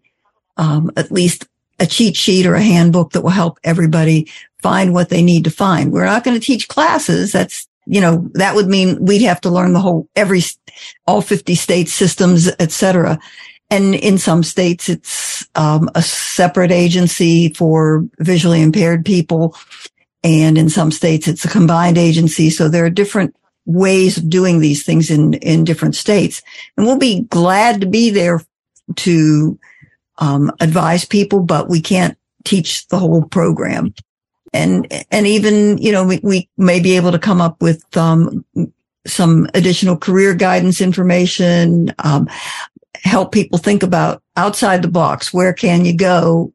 um, 0.57 0.91
at 0.95 1.11
least 1.11 1.47
a 1.79 1.87
cheat 1.87 2.15
sheet 2.15 2.45
or 2.45 2.53
a 2.53 2.61
handbook 2.61 3.13
that 3.13 3.21
will 3.21 3.29
help 3.29 3.59
everybody 3.63 4.29
find 4.61 4.93
what 4.93 5.09
they 5.09 5.23
need 5.23 5.43
to 5.43 5.51
find. 5.51 5.91
We're 5.91 6.05
not 6.05 6.23
going 6.23 6.39
to 6.39 6.45
teach 6.45 6.67
classes. 6.67 7.31
That's, 7.31 7.67
you 7.87 8.01
know, 8.01 8.29
that 8.33 8.55
would 8.55 8.67
mean 8.67 9.03
we'd 9.03 9.23
have 9.23 9.41
to 9.41 9.49
learn 9.49 9.73
the 9.73 9.79
whole, 9.79 10.09
every, 10.15 10.41
all 11.05 11.21
50 11.21 11.55
state 11.55 11.89
systems, 11.89 12.49
et 12.59 12.71
cetera. 12.71 13.17
And 13.69 13.95
in 13.95 14.17
some 14.17 14.43
states, 14.43 14.89
it's 14.89 15.45
um, 15.55 15.89
a 15.95 16.01
separate 16.01 16.71
agency 16.71 17.49
for 17.49 18.05
visually 18.19 18.61
impaired 18.61 19.05
people. 19.05 19.55
And 20.23 20.57
in 20.57 20.69
some 20.69 20.91
states, 20.91 21.27
it's 21.27 21.45
a 21.45 21.49
combined 21.49 21.97
agency. 21.97 22.49
So 22.49 22.69
there 22.69 22.85
are 22.85 22.89
different 22.89 23.35
ways 23.65 24.17
of 24.17 24.29
doing 24.29 24.59
these 24.59 24.83
things 24.83 25.11
in, 25.11 25.33
in 25.35 25.63
different 25.63 25.95
states. 25.95 26.41
And 26.75 26.85
we'll 26.85 26.97
be 26.97 27.21
glad 27.23 27.81
to 27.81 27.87
be 27.87 28.09
there 28.09 28.41
to 28.95 29.59
um, 30.17 30.51
advise 30.59 31.05
people, 31.05 31.41
but 31.41 31.69
we 31.69 31.81
can't 31.81 32.17
teach 32.45 32.87
the 32.87 32.97
whole 32.97 33.23
program. 33.23 33.93
And, 34.53 34.87
and 35.11 35.27
even, 35.27 35.77
you 35.77 35.91
know, 35.91 36.05
we, 36.05 36.19
we 36.23 36.49
may 36.57 36.79
be 36.79 36.95
able 36.95 37.11
to 37.11 37.19
come 37.19 37.41
up 37.41 37.61
with, 37.61 37.83
um, 37.97 38.45
some 39.05 39.47
additional 39.53 39.95
career 39.95 40.33
guidance 40.33 40.81
information, 40.81 41.93
um, 41.99 42.27
help 43.03 43.31
people 43.31 43.57
think 43.57 43.81
about 43.81 44.21
outside 44.35 44.81
the 44.81 44.89
box. 44.89 45.33
Where 45.33 45.53
can 45.53 45.85
you 45.85 45.95
go? 45.95 46.51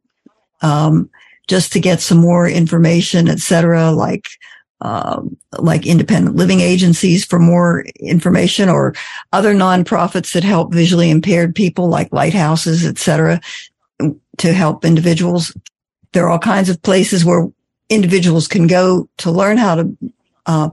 Um, 0.60 1.08
just 1.48 1.72
to 1.72 1.80
get 1.80 2.00
some 2.00 2.18
more 2.18 2.46
information, 2.46 3.28
et 3.28 3.38
cetera, 3.38 3.90
like, 3.90 4.28
um, 4.82 5.36
like 5.58 5.86
independent 5.86 6.36
living 6.36 6.60
agencies 6.60 7.24
for 7.24 7.38
more 7.38 7.84
information 8.00 8.68
or 8.68 8.94
other 9.32 9.54
nonprofits 9.54 10.32
that 10.32 10.44
help 10.44 10.74
visually 10.74 11.10
impaired 11.10 11.54
people 11.54 11.88
like 11.88 12.12
lighthouses, 12.12 12.84
et 12.84 12.98
cetera, 12.98 13.40
to 14.38 14.52
help 14.52 14.84
individuals. 14.84 15.56
There 16.12 16.26
are 16.26 16.30
all 16.30 16.38
kinds 16.38 16.68
of 16.68 16.82
places 16.82 17.24
where 17.24 17.48
individuals 17.92 18.48
can 18.48 18.66
go 18.66 19.08
to 19.18 19.30
learn 19.30 19.56
how 19.56 19.74
to 19.76 19.96
uh, 20.46 20.70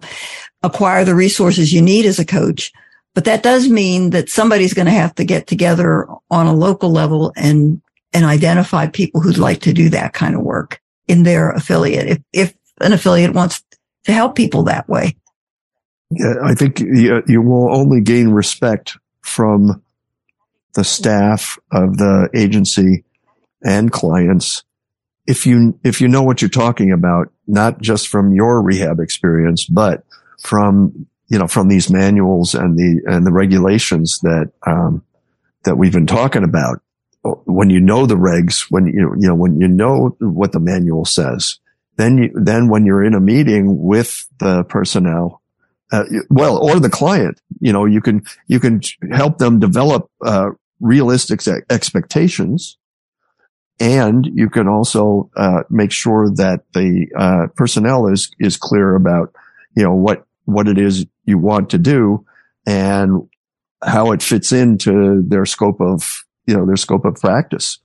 acquire 0.63 1.03
the 1.05 1.15
resources 1.15 1.73
you 1.73 1.81
need 1.81 2.05
as 2.05 2.19
a 2.19 2.25
coach. 2.25 2.71
But 3.13 3.25
that 3.25 3.43
does 3.43 3.69
mean 3.69 4.11
that 4.11 4.29
somebody's 4.29 4.73
going 4.73 4.85
to 4.85 4.91
have 4.91 5.13
to 5.15 5.25
get 5.25 5.47
together 5.47 6.07
on 6.31 6.47
a 6.47 6.53
local 6.53 6.91
level 6.91 7.33
and, 7.35 7.81
and 8.13 8.25
identify 8.25 8.87
people 8.87 9.21
who'd 9.21 9.37
like 9.37 9.61
to 9.61 9.73
do 9.73 9.89
that 9.89 10.13
kind 10.13 10.35
of 10.35 10.41
work 10.41 10.79
in 11.07 11.23
their 11.23 11.51
affiliate. 11.51 12.07
If, 12.07 12.19
if 12.33 12.53
an 12.81 12.93
affiliate 12.93 13.33
wants 13.33 13.63
to 14.05 14.13
help 14.13 14.35
people 14.35 14.63
that 14.63 14.87
way. 14.87 15.15
Yeah, 16.11 16.35
I 16.43 16.55
think 16.55 16.79
you, 16.79 17.21
you 17.27 17.41
will 17.41 17.75
only 17.75 18.01
gain 18.01 18.29
respect 18.29 18.97
from 19.21 19.81
the 20.75 20.83
staff 20.83 21.59
of 21.71 21.97
the 21.97 22.29
agency 22.33 23.03
and 23.63 23.91
clients 23.91 24.63
if 25.27 25.45
you 25.45 25.79
if 25.83 26.01
you 26.01 26.07
know 26.07 26.23
what 26.23 26.41
you're 26.41 26.49
talking 26.49 26.91
about 26.91 27.31
not 27.47 27.81
just 27.81 28.07
from 28.07 28.33
your 28.33 28.61
rehab 28.61 28.99
experience 28.99 29.65
but 29.65 30.03
from 30.41 31.07
you 31.29 31.37
know, 31.37 31.47
from 31.47 31.67
these 31.67 31.89
manuals 31.89 32.55
and 32.55 32.77
the, 32.77 33.01
and 33.05 33.25
the 33.25 33.31
regulations 33.31 34.19
that, 34.23 34.51
um, 34.65 35.03
that 35.63 35.77
we've 35.77 35.93
been 35.93 36.07
talking 36.07 36.43
about. 36.43 36.81
When 37.21 37.69
you 37.69 37.81
know 37.81 38.05
the 38.05 38.15
regs, 38.15 38.65
when 38.69 38.87
you 38.87 39.13
you 39.19 39.27
know, 39.27 39.35
when 39.35 39.59
you 39.59 39.67
know 39.67 40.15
what 40.19 40.53
the 40.53 40.59
manual 40.59 41.03
says, 41.03 41.59
then 41.97 42.17
you, 42.17 42.31
then 42.33 42.69
when 42.69 42.85
you're 42.85 43.03
in 43.03 43.13
a 43.13 43.19
meeting 43.19 43.83
with 43.83 44.25
the 44.39 44.63
personnel, 44.63 45.41
uh, 45.91 46.05
well, 46.29 46.57
or 46.57 46.79
the 46.79 46.89
client, 46.89 47.41
you 47.59 47.73
know, 47.73 47.83
you 47.83 47.99
can, 47.99 48.23
you 48.47 48.57
can 48.61 48.79
help 49.11 49.37
them 49.37 49.59
develop, 49.59 50.09
uh, 50.25 50.51
realistic 50.79 51.41
expectations. 51.69 52.77
And 53.79 54.25
you 54.25 54.49
can 54.49 54.67
also, 54.67 55.29
uh, 55.35 55.63
make 55.69 55.91
sure 55.91 56.29
that 56.35 56.63
the, 56.73 57.07
uh, 57.17 57.47
personnel 57.55 58.07
is, 58.07 58.31
is 58.39 58.57
clear 58.57 58.95
about, 58.95 59.33
you 59.75 59.83
know, 59.83 59.93
what, 59.93 60.25
what 60.45 60.67
it 60.67 60.77
is 60.77 61.05
you 61.25 61.37
want 61.37 61.69
to 61.69 61.77
do 61.77 62.25
and 62.65 63.27
how 63.81 64.11
it 64.11 64.21
fits 64.21 64.51
into 64.51 65.23
their 65.27 65.45
scope 65.45 65.79
of, 65.79 66.25
you 66.45 66.55
know, 66.55 66.65
their 66.65 66.75
scope 66.75 67.05
of 67.05 67.15
practice. 67.15 67.79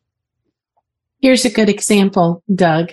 Here's 1.20 1.44
a 1.44 1.50
good 1.50 1.68
example, 1.68 2.42
Doug. 2.52 2.92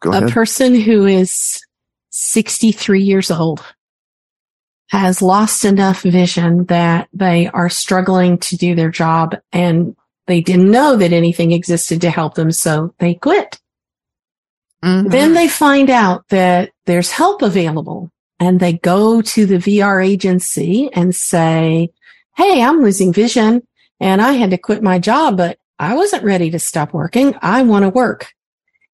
Go 0.00 0.12
a 0.12 0.18
ahead. 0.18 0.32
person 0.32 0.74
who 0.74 1.06
is 1.06 1.60
63 2.10 3.02
years 3.02 3.30
old 3.30 3.64
has 4.88 5.20
lost 5.20 5.64
enough 5.64 6.02
vision 6.02 6.64
that 6.66 7.08
they 7.12 7.48
are 7.48 7.68
struggling 7.68 8.38
to 8.38 8.56
do 8.56 8.74
their 8.74 8.90
job 8.90 9.36
and 9.52 9.96
they 10.28 10.40
didn't 10.40 10.70
know 10.70 10.94
that 10.96 11.12
anything 11.12 11.50
existed 11.52 12.00
to 12.02 12.10
help 12.10 12.34
them. 12.34 12.52
So 12.52 12.94
they 12.98 13.14
quit. 13.14 13.58
Mhm. 14.84 15.10
Then 15.10 15.34
they 15.34 15.48
find 15.48 15.90
out 15.90 16.28
that 16.28 16.70
there's 16.86 17.10
help 17.10 17.42
available 17.42 18.10
and 18.38 18.60
they 18.60 18.74
go 18.74 19.20
to 19.20 19.46
the 19.46 19.56
VR 19.58 20.00
agency 20.00 20.88
and 20.92 21.12
say, 21.14 21.90
Hey, 22.36 22.62
I'm 22.62 22.80
losing 22.80 23.12
vision 23.12 23.66
and 23.98 24.22
I 24.22 24.34
had 24.34 24.50
to 24.50 24.58
quit 24.58 24.80
my 24.82 25.00
job, 25.00 25.36
but 25.36 25.58
I 25.80 25.94
wasn't 25.96 26.22
ready 26.24 26.50
to 26.50 26.60
stop 26.60 26.92
working. 26.94 27.34
I 27.42 27.62
want 27.62 27.82
to 27.84 27.88
work. 27.88 28.32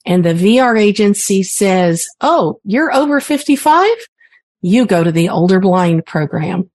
and 0.06 0.22
the 0.24 0.34
VR 0.34 0.78
agency 0.78 1.42
says, 1.42 2.06
Oh, 2.20 2.60
you're 2.64 2.92
over 2.94 3.20
55. 3.20 3.88
You 4.60 4.84
go 4.86 5.02
to 5.04 5.10
the 5.12 5.28
older 5.30 5.60
blind 5.60 6.04
program. 6.06 6.70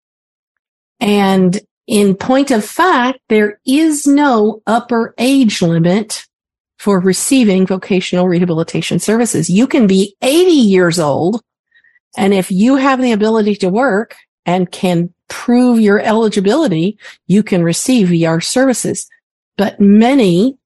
And 0.99 1.59
in 1.89 2.15
point 2.15 2.51
of 2.51 2.63
fact, 2.63 3.19
there 3.29 3.59
is 3.65 4.05
no 4.05 4.61
upper 4.67 5.15
age 5.17 5.59
limit 5.63 6.27
for 6.77 6.99
receiving 6.99 7.65
vocational 7.65 8.27
rehabilitation 8.27 8.99
services. 8.99 9.49
You 9.49 9.65
can 9.65 9.87
be 9.87 10.15
80 10.21 10.51
years 10.51 10.99
old. 10.99 11.41
And 12.15 12.31
if 12.31 12.51
you 12.51 12.75
have 12.75 13.01
the 13.01 13.11
ability 13.11 13.55
to 13.55 13.69
work 13.69 14.15
and 14.45 14.71
can 14.71 15.11
prove 15.29 15.79
your 15.79 15.99
eligibility, 15.99 16.99
you 17.25 17.41
can 17.41 17.63
receive 17.63 18.09
VR 18.09 18.43
services. 18.43 19.07
But 19.57 19.79
many 19.79 20.59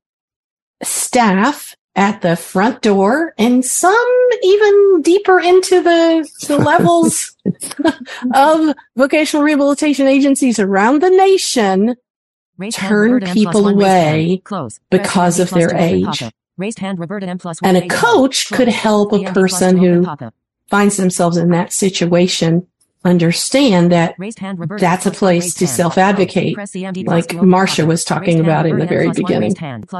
staff 0.83 1.73
at 1.95 2.21
the 2.21 2.35
front 2.35 2.81
door 2.81 3.33
and 3.37 3.63
some 3.63 3.95
even 4.43 5.01
deeper 5.01 5.39
into 5.39 5.81
the, 5.83 6.27
the 6.47 6.57
levels 6.57 7.35
of 8.33 8.75
vocational 8.95 9.43
rehabilitation 9.43 10.07
agencies 10.07 10.59
around 10.59 11.01
the 11.01 11.09
nation 11.09 11.95
turn 12.71 13.21
people 13.33 13.67
away 13.67 14.41
because 14.89 15.39
of 15.39 15.49
their 15.51 15.75
age. 15.75 16.23
And 17.63 17.77
a 17.77 17.87
coach 17.87 18.51
could 18.51 18.67
help 18.67 19.13
a 19.13 19.31
person 19.33 19.77
who 19.77 20.05
finds 20.69 20.97
themselves 20.97 21.37
in 21.37 21.49
that 21.49 21.73
situation 21.73 22.67
understand 23.05 23.91
that 23.91 24.15
that's 24.79 25.05
a 25.05 25.11
place 25.11 25.53
to 25.55 25.67
self-advocate, 25.67 26.57
like 27.05 27.33
Marcia 27.33 27.85
was 27.85 28.03
talking 28.05 28.39
about 28.39 28.65
in 28.65 28.79
the 28.79 28.85
very 28.85 29.09
beginning. 29.11 29.53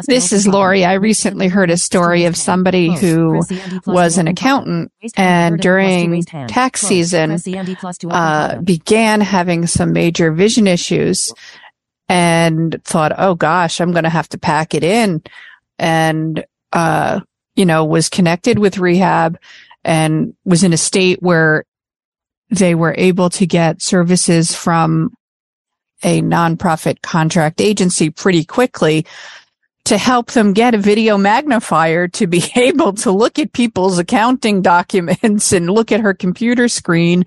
This 0.08 0.32
is 0.32 0.47
Lori. 0.47 0.86
I 0.86 0.93
recently 0.93 1.47
heard 1.47 1.70
a 1.70 1.78
story 1.78 2.26
of 2.26 2.38
somebody 2.38 2.95
who 2.95 3.41
was 3.86 4.18
an 4.18 4.28
accountant 4.28 4.91
and 5.16 5.60
during 5.60 6.24
tax 6.47 6.82
season 6.82 7.38
uh, 8.10 8.62
began 8.62 9.22
having 9.22 9.68
some 9.68 9.93
major 9.93 10.32
vision 10.32 10.68
issues 10.68 11.34
and 12.10 12.82
thought, 12.84 13.14
oh 13.18 13.36
gosh, 13.36 13.82
I'm 13.82 13.91
going 13.91 14.04
to 14.04 14.10
have 14.10 14.30
to 14.30 14.38
pack 14.38 14.74
it 14.74 14.84
in. 14.84 15.24
And, 15.80 16.45
uh, 16.72 17.22
you 17.56 17.66
know, 17.66 17.86
was 17.86 18.10
connected 18.10 18.60
with 18.60 18.78
rehab 18.78 19.39
and 19.84 20.36
was 20.45 20.64
in 20.64 20.74
a 20.74 20.78
state 20.78 21.22
where 21.22 21.66
they 22.54 22.76
were 22.76 22.95
able 22.97 23.30
to 23.32 23.45
get 23.45 23.82
services 23.82 24.56
from 24.56 25.12
a 26.04 26.22
nonprofit 26.22 27.01
contract 27.01 27.62
agency 27.62 28.10
pretty 28.10 28.43
quickly 28.43 29.06
to 29.86 29.97
help 29.97 30.32
them 30.32 30.54
get 30.54 30.74
a 30.74 30.78
video 30.78 31.18
magnifier 31.18 32.08
to 32.08 32.26
be 32.26 32.43
able 32.56 32.93
to 32.93 33.12
look 33.12 33.38
at 33.38 33.54
people's 33.54 33.99
accounting 33.99 34.62
documents 34.62 35.51
and 35.51 35.70
look 35.70 35.91
at 35.91 35.99
her 35.99 36.14
computer 36.14 36.68
screen. 36.68 37.26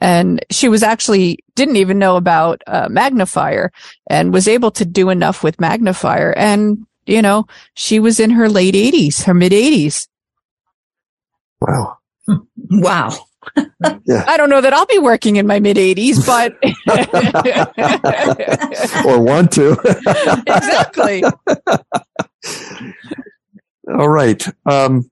And 0.00 0.44
she 0.50 0.68
was 0.68 0.82
actually 0.82 1.38
didn't 1.54 1.76
even 1.76 1.98
know 1.98 2.16
about 2.16 2.62
uh, 2.66 2.88
magnifier 2.90 3.72
and 4.08 4.32
was 4.32 4.48
able 4.48 4.70
to 4.72 4.84
do 4.84 5.08
enough 5.08 5.42
with 5.42 5.60
magnifier. 5.60 6.34
And, 6.36 6.86
you 7.06 7.22
know, 7.22 7.46
she 7.74 8.00
was 8.00 8.20
in 8.20 8.30
her 8.30 8.48
late 8.48 8.74
eighties, 8.74 9.24
her 9.24 9.34
mid 9.34 9.52
eighties. 9.52 10.08
Wow. 11.60 11.98
Wow. 12.70 13.10
Yeah. 14.06 14.24
I 14.26 14.36
don't 14.36 14.48
know 14.48 14.60
that 14.62 14.72
I'll 14.72 14.86
be 14.86 14.98
working 14.98 15.36
in 15.36 15.46
my 15.46 15.60
mid 15.60 15.76
80s, 15.76 16.26
but 16.26 16.54
or 19.06 19.20
want 19.20 19.52
to. 19.52 19.72
exactly. 20.46 21.22
All 23.88 24.08
right. 24.08 24.46
Um, 24.64 25.10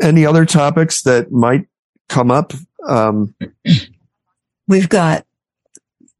any 0.00 0.24
other 0.24 0.46
topics 0.46 1.02
that 1.02 1.30
might 1.30 1.66
come 2.08 2.30
up? 2.30 2.52
Um, 2.86 3.34
We've 4.68 4.88
got 4.88 5.26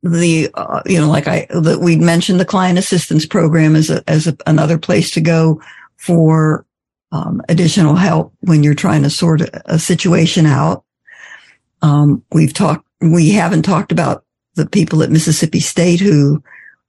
the, 0.02 0.50
uh, 0.54 0.82
you 0.86 1.00
know, 1.00 1.08
like 1.08 1.26
I, 1.26 1.46
that 1.50 1.80
we 1.80 1.96
mentioned 1.96 2.40
the 2.40 2.44
client 2.44 2.78
assistance 2.78 3.26
program 3.26 3.74
as 3.74 3.90
a, 3.90 4.02
as 4.08 4.26
a, 4.26 4.36
another 4.46 4.78
place 4.78 5.10
to 5.12 5.20
go 5.20 5.60
for 5.96 6.66
um, 7.12 7.42
additional 7.48 7.94
help 7.94 8.32
when 8.40 8.62
you're 8.62 8.74
trying 8.74 9.02
to 9.02 9.10
sort 9.10 9.40
a, 9.40 9.78
situation 9.78 10.46
out. 10.46 10.84
Um, 11.82 12.24
we've 12.32 12.52
talked, 12.52 12.86
we 13.00 13.30
haven't 13.30 13.62
talked 13.62 13.92
about 13.92 14.24
the 14.54 14.66
people 14.66 15.02
at 15.02 15.10
Mississippi 15.10 15.60
State 15.60 16.00
who 16.00 16.42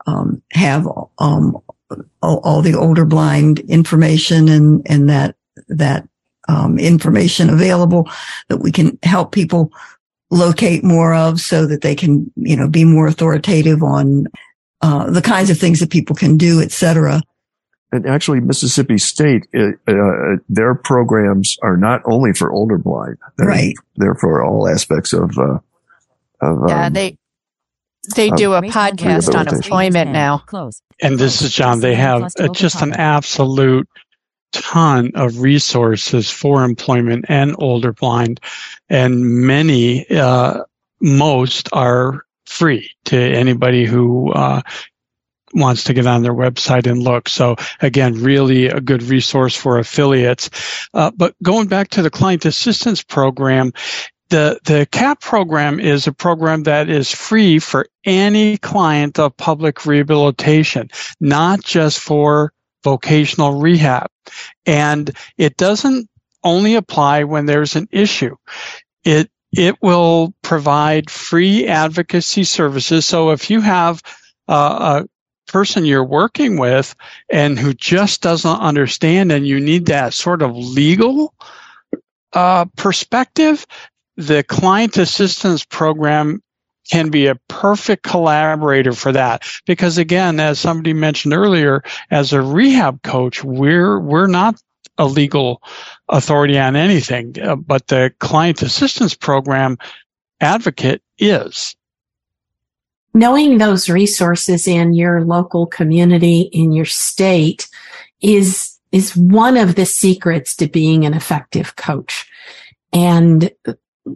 um, 0.06 0.42
have 0.54 0.88
um, 1.20 1.58
all, 2.22 2.40
all, 2.44 2.62
the 2.62 2.74
older 2.74 3.06
blind 3.06 3.60
information 3.60 4.48
and 4.48 4.82
and 4.90 5.10
that 5.10 5.36
that 5.68 6.08
um, 6.48 6.80
information 6.80 7.50
available 7.50 8.10
that 8.48 8.58
we 8.58 8.72
can 8.72 8.98
help 9.04 9.34
people 9.34 9.72
locate 10.32 10.84
more 10.84 11.14
of 11.14 11.40
so 11.42 11.66
that 11.66 11.82
they 11.82 11.96
can 11.96 12.32
you 12.36 12.56
know 12.56 12.70
be 12.70 12.86
more 12.86 13.08
authoritative 13.08 13.84
on 13.84 14.28
uh, 14.82 15.10
the 15.10 15.22
kinds 15.22 15.50
of 15.50 15.58
things 15.58 15.80
that 15.80 15.90
people 15.90 16.16
can 16.16 16.38
do, 16.38 16.62
et 16.62 16.72
cetera 16.72 17.22
and 17.92 18.06
actually 18.06 18.42
Mississippi 18.42 18.98
State, 18.98 19.48
uh, 19.56 19.72
uh, 19.88 20.38
their 20.50 20.76
programs 20.76 21.58
are 21.62 21.78
not 21.78 22.02
only 22.06 22.34
for 22.34 22.52
older 22.52 22.78
blind, 22.78 23.18
they're, 23.38 23.48
right? 23.48 23.76
They're 23.96 24.16
for 24.16 24.44
all 24.44 24.68
aspects 24.68 25.14
of. 25.14 25.38
Uh, 25.38 25.60
of 26.42 26.60
yeah, 26.68 26.88
um, 26.88 26.94
they 26.94 27.18
they 28.16 28.30
do 28.32 28.54
a 28.54 28.62
podcast 28.62 29.34
on 29.34 29.48
employment 29.48 30.12
now. 30.12 30.44
And 31.02 31.18
this 31.18 31.42
is 31.42 31.54
John. 31.54 31.80
They 31.80 31.96
have 31.96 32.32
just 32.54 32.82
an 32.82 32.94
absolute 32.94 33.88
ton 34.52 35.12
of 35.16 35.40
resources 35.40 36.30
for 36.30 36.64
employment 36.64 37.26
and 37.30 37.56
older 37.58 37.94
blind, 37.94 38.40
and 38.90 39.24
many, 39.24 40.10
uh, 40.10 40.64
most 41.02 41.70
are 41.74 42.26
free 42.46 42.92
to 43.06 43.18
anybody 43.18 43.86
who 43.86 44.32
uh, 44.32 44.62
wants 45.54 45.86
to 45.86 45.94
get 45.94 46.08
on 46.08 46.24
their 46.24 46.34
website 46.34 46.88
and 46.88 47.02
look. 47.02 47.30
So 47.30 47.56
again, 47.82 48.22
really 48.22 48.68
a 48.68 48.82
good 48.82 49.04
resource 49.04 49.56
for 49.56 49.80
affiliates. 49.80 50.50
Uh, 50.94 51.12
but 51.16 51.36
going 51.42 51.68
back 51.68 51.90
to 51.92 52.02
the 52.02 52.10
client 52.10 52.46
assistance 52.46 53.04
program, 53.04 53.74
the, 54.30 54.60
the 54.66 54.88
CAP 54.92 55.22
program 55.22 55.80
is 55.80 56.08
a 56.08 56.12
program 56.12 56.64
that 56.64 56.90
is 56.90 57.12
free 57.12 57.60
for 57.60 57.88
any 58.04 58.58
client 58.58 59.20
of 59.20 59.38
public 59.38 59.86
rehabilitation, 59.86 60.90
not 61.20 61.64
just 61.64 62.00
for 62.00 62.52
vocational 62.84 63.62
rehab. 63.62 64.08
And 64.66 65.10
it 65.38 65.56
doesn't 65.56 66.10
only 66.44 66.76
apply 66.76 67.24
when 67.24 67.46
there's 67.46 67.76
an 67.76 67.88
issue. 67.92 68.36
It, 69.04 69.30
it 69.54 69.82
will 69.82 70.34
provide 70.42 71.10
free 71.10 71.68
advocacy 71.68 72.44
services. 72.44 73.06
So 73.06 73.32
if 73.32 73.50
you 73.50 73.62
have 73.62 74.02
uh, 74.48 75.04
person 75.48 75.86
you're 75.86 76.04
working 76.04 76.58
with 76.58 76.96
and 77.30 77.58
who 77.58 77.74
just 77.74 78.22
doesn't 78.22 78.60
understand 78.60 79.32
and 79.32 79.48
you 79.48 79.60
need 79.60 79.88
that 79.88 80.14
sort 80.14 80.42
of 80.42 80.56
legal 80.56 81.34
uh, 82.34 82.66
perspective, 82.76 83.66
the 84.18 84.44
client 84.44 84.98
assistance 84.98 85.64
program 85.64 86.42
can 86.90 87.10
be 87.10 87.28
a 87.28 87.36
perfect 87.48 88.04
collaborator 88.04 88.94
for 88.94 89.12
that. 89.12 89.44
Because 89.66 89.98
again 89.98 90.40
as 90.40 90.60
somebody 90.60 90.94
mentioned 90.94 91.34
earlier 91.34 91.84
as 92.12 92.34
a 92.34 92.42
rehab 92.42 93.02
coach 93.02 93.44
we're 93.44 94.00
we're 94.00 94.28
not 94.28 94.62
a 94.98 95.06
legal 95.06 95.62
authority 96.10 96.58
on 96.58 96.76
anything 96.76 97.36
uh, 97.42 97.56
but 97.56 97.88
the 97.88 98.12
client 98.20 98.62
assistance 98.62 99.14
program 99.14 99.78
advocate 100.42 101.02
is 101.20 101.76
knowing 103.18 103.58
those 103.58 103.90
resources 103.90 104.68
in 104.68 104.94
your 104.94 105.22
local 105.22 105.66
community, 105.66 106.42
in 106.54 106.72
your 106.72 106.86
state 106.86 107.68
is, 108.22 108.78
is 108.92 109.16
one 109.16 109.58
of 109.58 109.76
the 109.76 109.86
secrets 109.86 110.56
to 110.56 110.68
being 110.68 111.06
an 111.06 111.14
effective 111.14 111.76
coach. 111.76 112.30
And 112.94 113.52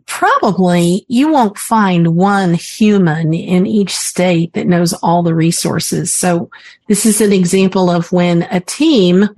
probably 0.06 1.06
you 1.08 1.32
won't 1.32 1.58
find 1.58 2.16
one 2.16 2.54
human 2.54 3.34
in 3.34 3.66
each 3.66 3.96
state 3.96 4.54
that 4.54 4.68
knows 4.68 4.94
all 4.94 5.24
the 5.24 5.36
resources. 5.36 6.14
So 6.14 6.50
this 6.88 7.06
is 7.06 7.22
an 7.22 7.34
example 7.34 7.90
of 7.90 8.12
when 8.12 8.44
a 8.44 8.60
team 8.60 9.30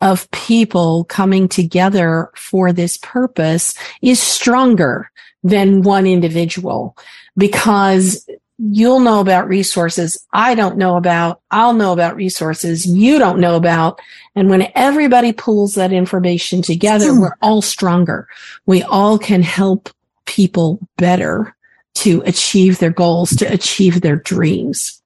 of 0.00 0.30
people 0.30 1.04
coming 1.04 1.48
together 1.48 2.30
for 2.34 2.72
this 2.72 2.98
purpose 2.98 3.74
is 4.02 4.20
stronger 4.20 5.10
than 5.42 5.82
one 5.82 6.06
individual 6.06 6.96
because 7.36 8.28
you'll 8.58 9.00
know 9.00 9.20
about 9.20 9.48
resources 9.48 10.18
I 10.32 10.54
don't 10.54 10.78
know 10.78 10.96
about. 10.96 11.40
I'll 11.50 11.74
know 11.74 11.92
about 11.92 12.16
resources 12.16 12.86
you 12.86 13.18
don't 13.18 13.40
know 13.40 13.56
about. 13.56 14.00
And 14.34 14.48
when 14.48 14.70
everybody 14.74 15.32
pulls 15.32 15.74
that 15.74 15.92
information 15.92 16.62
together, 16.62 17.10
mm. 17.10 17.20
we're 17.20 17.36
all 17.42 17.62
stronger. 17.62 18.28
We 18.64 18.82
all 18.82 19.18
can 19.18 19.42
help 19.42 19.90
people 20.24 20.78
better 20.96 21.54
to 21.96 22.22
achieve 22.26 22.78
their 22.78 22.90
goals, 22.90 23.30
to 23.36 23.46
achieve 23.46 24.00
their 24.00 24.16
dreams. 24.16 25.02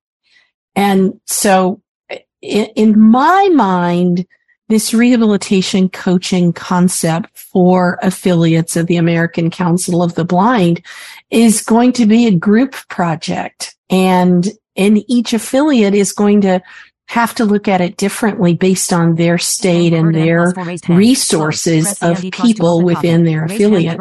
And 0.75 1.21
so 1.27 1.81
in, 2.43 2.67
in 2.77 3.01
my 3.01 3.49
mind, 3.53 4.27
this 4.69 4.95
rehabilitation 4.95 5.89
coaching 5.89 6.53
concept 6.53 7.37
for 7.37 7.99
affiliates 8.03 8.77
of 8.77 8.87
the 8.87 8.97
American 8.97 9.51
Council 9.51 10.03
of 10.03 10.15
the 10.15 10.25
Blind 10.25 10.81
is 11.31 11.63
going 11.63 11.93
to 11.93 12.07
be 12.07 12.27
a 12.27 12.35
group 12.35 12.75
project 12.89 13.77
and 13.89 14.49
and 14.77 15.05
each 15.09 15.33
affiliate 15.33 15.95
is 15.95 16.13
going 16.13 16.41
to 16.43 16.63
have 17.09 17.35
to 17.35 17.45
look 17.45 17.67
at 17.67 17.81
it 17.81 17.97
differently 17.97 18.55
based 18.55 18.93
on 18.93 19.17
their 19.17 19.37
state 19.37 19.93
and 19.93 20.15
their 20.15 20.55
resources 20.89 22.01
of 22.03 22.23
people 22.31 22.83
within 22.83 23.25
their 23.25 23.45
affiliate. 23.45 23.99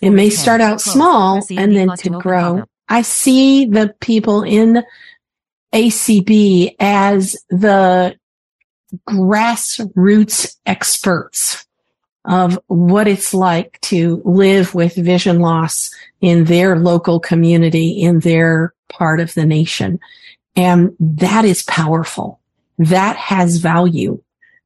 It 0.00 0.10
may 0.10 0.30
start 0.30 0.60
out 0.60 0.80
small 0.80 1.42
and 1.50 1.74
then 1.74 1.96
to 1.96 2.10
grow. 2.20 2.62
I 2.88 3.02
see 3.02 3.66
the 3.66 3.94
people 4.00 4.44
in 4.44 4.84
ACB 5.74 6.76
as 6.78 7.36
the 7.50 8.16
grassroots 9.08 10.56
experts 10.64 11.66
of 12.24 12.60
what 12.68 13.08
it's 13.08 13.34
like 13.34 13.80
to 13.80 14.22
live 14.24 14.72
with 14.72 14.94
vision 14.94 15.40
loss 15.40 15.90
in 16.22 16.44
their 16.44 16.78
local 16.78 17.20
community, 17.20 18.00
in 18.00 18.20
their 18.20 18.72
part 18.88 19.20
of 19.20 19.34
the 19.34 19.44
nation. 19.44 20.00
And 20.56 20.96
that 20.98 21.44
is 21.44 21.64
powerful. 21.64 22.40
That 22.78 23.16
has 23.16 23.58
value. 23.58 24.22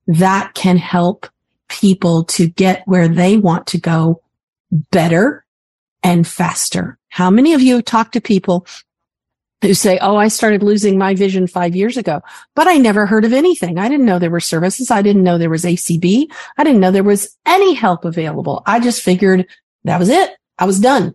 That 0.07 0.55
can 0.55 0.77
help 0.77 1.27
people 1.69 2.25
to 2.25 2.47
get 2.47 2.87
where 2.87 3.09
they 3.09 3.37
want 3.37 3.67
to 3.69 3.81
go 3.81 4.23
better 4.71 5.45
and 6.03 6.27
faster. 6.27 6.99
How 7.09 7.31
many 7.31 7.55
of 7.55 7.63
you 7.63 7.83
talk 7.83 8.13
to 8.13 8.21
people 8.21 8.67
who 9.63 9.75
say, 9.75 9.99
Oh, 10.01 10.17
I 10.17 10.29
started 10.29 10.63
losing 10.63 10.99
my 10.99 11.15
vision 11.15 11.47
five 11.47 11.75
years 11.75 11.97
ago, 11.97 12.21
but 12.55 12.69
I 12.69 12.77
never 12.77 13.07
heard 13.07 13.25
of 13.25 13.33
anything. 13.33 13.79
I 13.79 13.89
didn't 13.89 14.07
know 14.07 14.19
there 14.19 14.31
were 14.31 14.41
services. 14.41 14.91
I 14.91 15.03
didn't 15.03 15.25
know 15.25 15.39
there 15.39 15.51
was 15.51 15.65
ACB. 15.65 16.27
I 16.59 16.65
didn't 16.65 16.81
know 16.81 16.91
there 16.91 17.03
was 17.03 17.37
any 17.47 17.73
help 17.73 18.05
available. 18.05 18.63
I 18.67 18.79
just 18.79 19.03
figured 19.03 19.47
that 19.85 19.99
was 19.99 20.11
it. 20.11 20.37
I 20.59 20.67
was 20.67 20.79
done. 20.79 21.15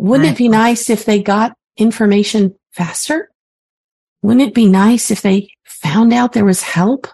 Wouldn't 0.00 0.28
right. 0.28 0.34
it 0.34 0.38
be 0.38 0.48
nice 0.48 0.90
if 0.90 1.04
they 1.04 1.22
got 1.22 1.56
information 1.76 2.54
faster? 2.72 3.30
Wouldn't 4.22 4.48
it 4.48 4.54
be 4.54 4.66
nice 4.66 5.10
if 5.10 5.22
they 5.22 5.50
found 5.64 6.12
out 6.12 6.32
there 6.32 6.44
was 6.44 6.62
help 6.62 7.06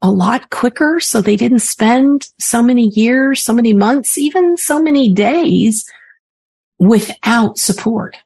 a 0.00 0.10
lot 0.10 0.50
quicker 0.50 1.00
so 1.00 1.20
they 1.20 1.36
didn't 1.36 1.58
spend 1.60 2.28
so 2.38 2.62
many 2.62 2.88
years, 2.88 3.42
so 3.42 3.52
many 3.52 3.72
months, 3.72 4.16
even 4.16 4.56
so 4.56 4.80
many 4.80 5.12
days 5.12 5.90
without 6.78 7.58
support? 7.58 8.16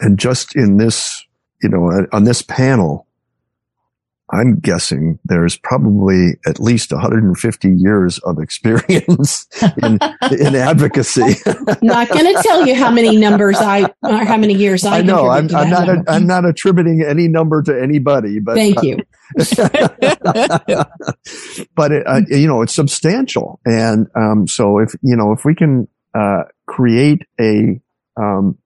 and 0.00 0.18
just 0.18 0.54
in 0.56 0.76
this, 0.76 1.24
you 1.62 1.68
know, 1.68 1.90
uh, 1.90 2.06
on 2.12 2.24
this 2.24 2.42
panel, 2.42 3.06
I'm 4.32 4.60
guessing 4.60 5.18
there's 5.26 5.58
probably 5.58 6.38
at 6.46 6.58
least 6.58 6.90
150 6.90 7.68
years 7.68 8.18
of 8.20 8.38
experience 8.38 9.46
in, 9.82 9.98
in 10.40 10.54
advocacy. 10.54 11.34
not 11.82 12.08
going 12.08 12.34
to 12.34 12.42
tell 12.42 12.66
you 12.66 12.74
how 12.74 12.90
many 12.90 13.18
numbers 13.18 13.58
I, 13.58 13.92
or 14.02 14.24
how 14.24 14.38
many 14.38 14.54
years 14.54 14.86
I. 14.86 14.98
I 14.98 15.02
know. 15.02 15.28
I'm, 15.28 15.54
I'm 15.54 15.68
not. 15.68 15.88
A, 15.88 16.02
I'm 16.08 16.26
not 16.26 16.46
attributing 16.46 17.04
any 17.06 17.28
number 17.28 17.62
to 17.62 17.78
anybody. 17.78 18.40
But 18.40 18.54
thank 18.54 18.82
you. 18.82 18.96
but 21.74 21.92
it, 21.92 22.06
uh, 22.06 22.22
you 22.28 22.46
know, 22.46 22.62
it's 22.62 22.74
substantial, 22.74 23.60
and 23.66 24.06
um, 24.16 24.46
so 24.46 24.78
if 24.78 24.94
you 25.02 25.14
know, 25.14 25.32
if 25.32 25.44
we 25.44 25.54
can 25.54 25.88
uh, 26.14 26.44
create 26.66 27.22
a 27.38 27.78
um, 28.16 28.56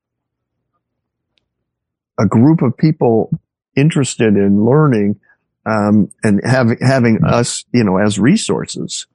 a 2.21 2.27
group 2.27 2.63
of 2.63 2.77
people 2.77 3.31
interested 3.75 4.37
in 4.37 4.65
learning 4.65 5.19
um, 5.67 6.11
and 6.23 6.41
having 6.45 6.79
having 6.81 7.25
us, 7.25 7.65
you 7.73 7.85
know, 7.85 7.99
as 7.99 8.19
resources, 8.19 9.07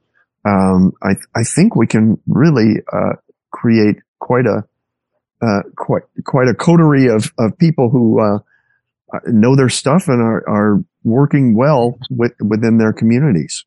um, 0.46 0.92
I 1.02 1.16
I 1.36 1.44
think 1.44 1.76
we 1.76 1.88
can 1.88 2.20
really 2.28 2.82
uh, 2.92 3.14
create 3.52 3.98
quite 4.20 4.46
a 4.46 4.66
uh, 5.42 5.62
quite 5.78 6.04
quite 6.26 6.50
a 6.50 6.54
coterie 6.54 7.08
of 7.08 7.32
of 7.40 7.58
people 7.58 7.90
who 7.90 8.20
uh, 8.20 8.40
know 9.28 9.56
their 9.56 9.70
stuff 9.70 10.08
and 10.08 10.22
are 10.22 10.44
are 10.48 10.84
working 11.04 11.56
well 11.56 11.98
with 12.10 12.34
within 12.42 12.78
their 12.78 12.94
communities. 12.94 13.66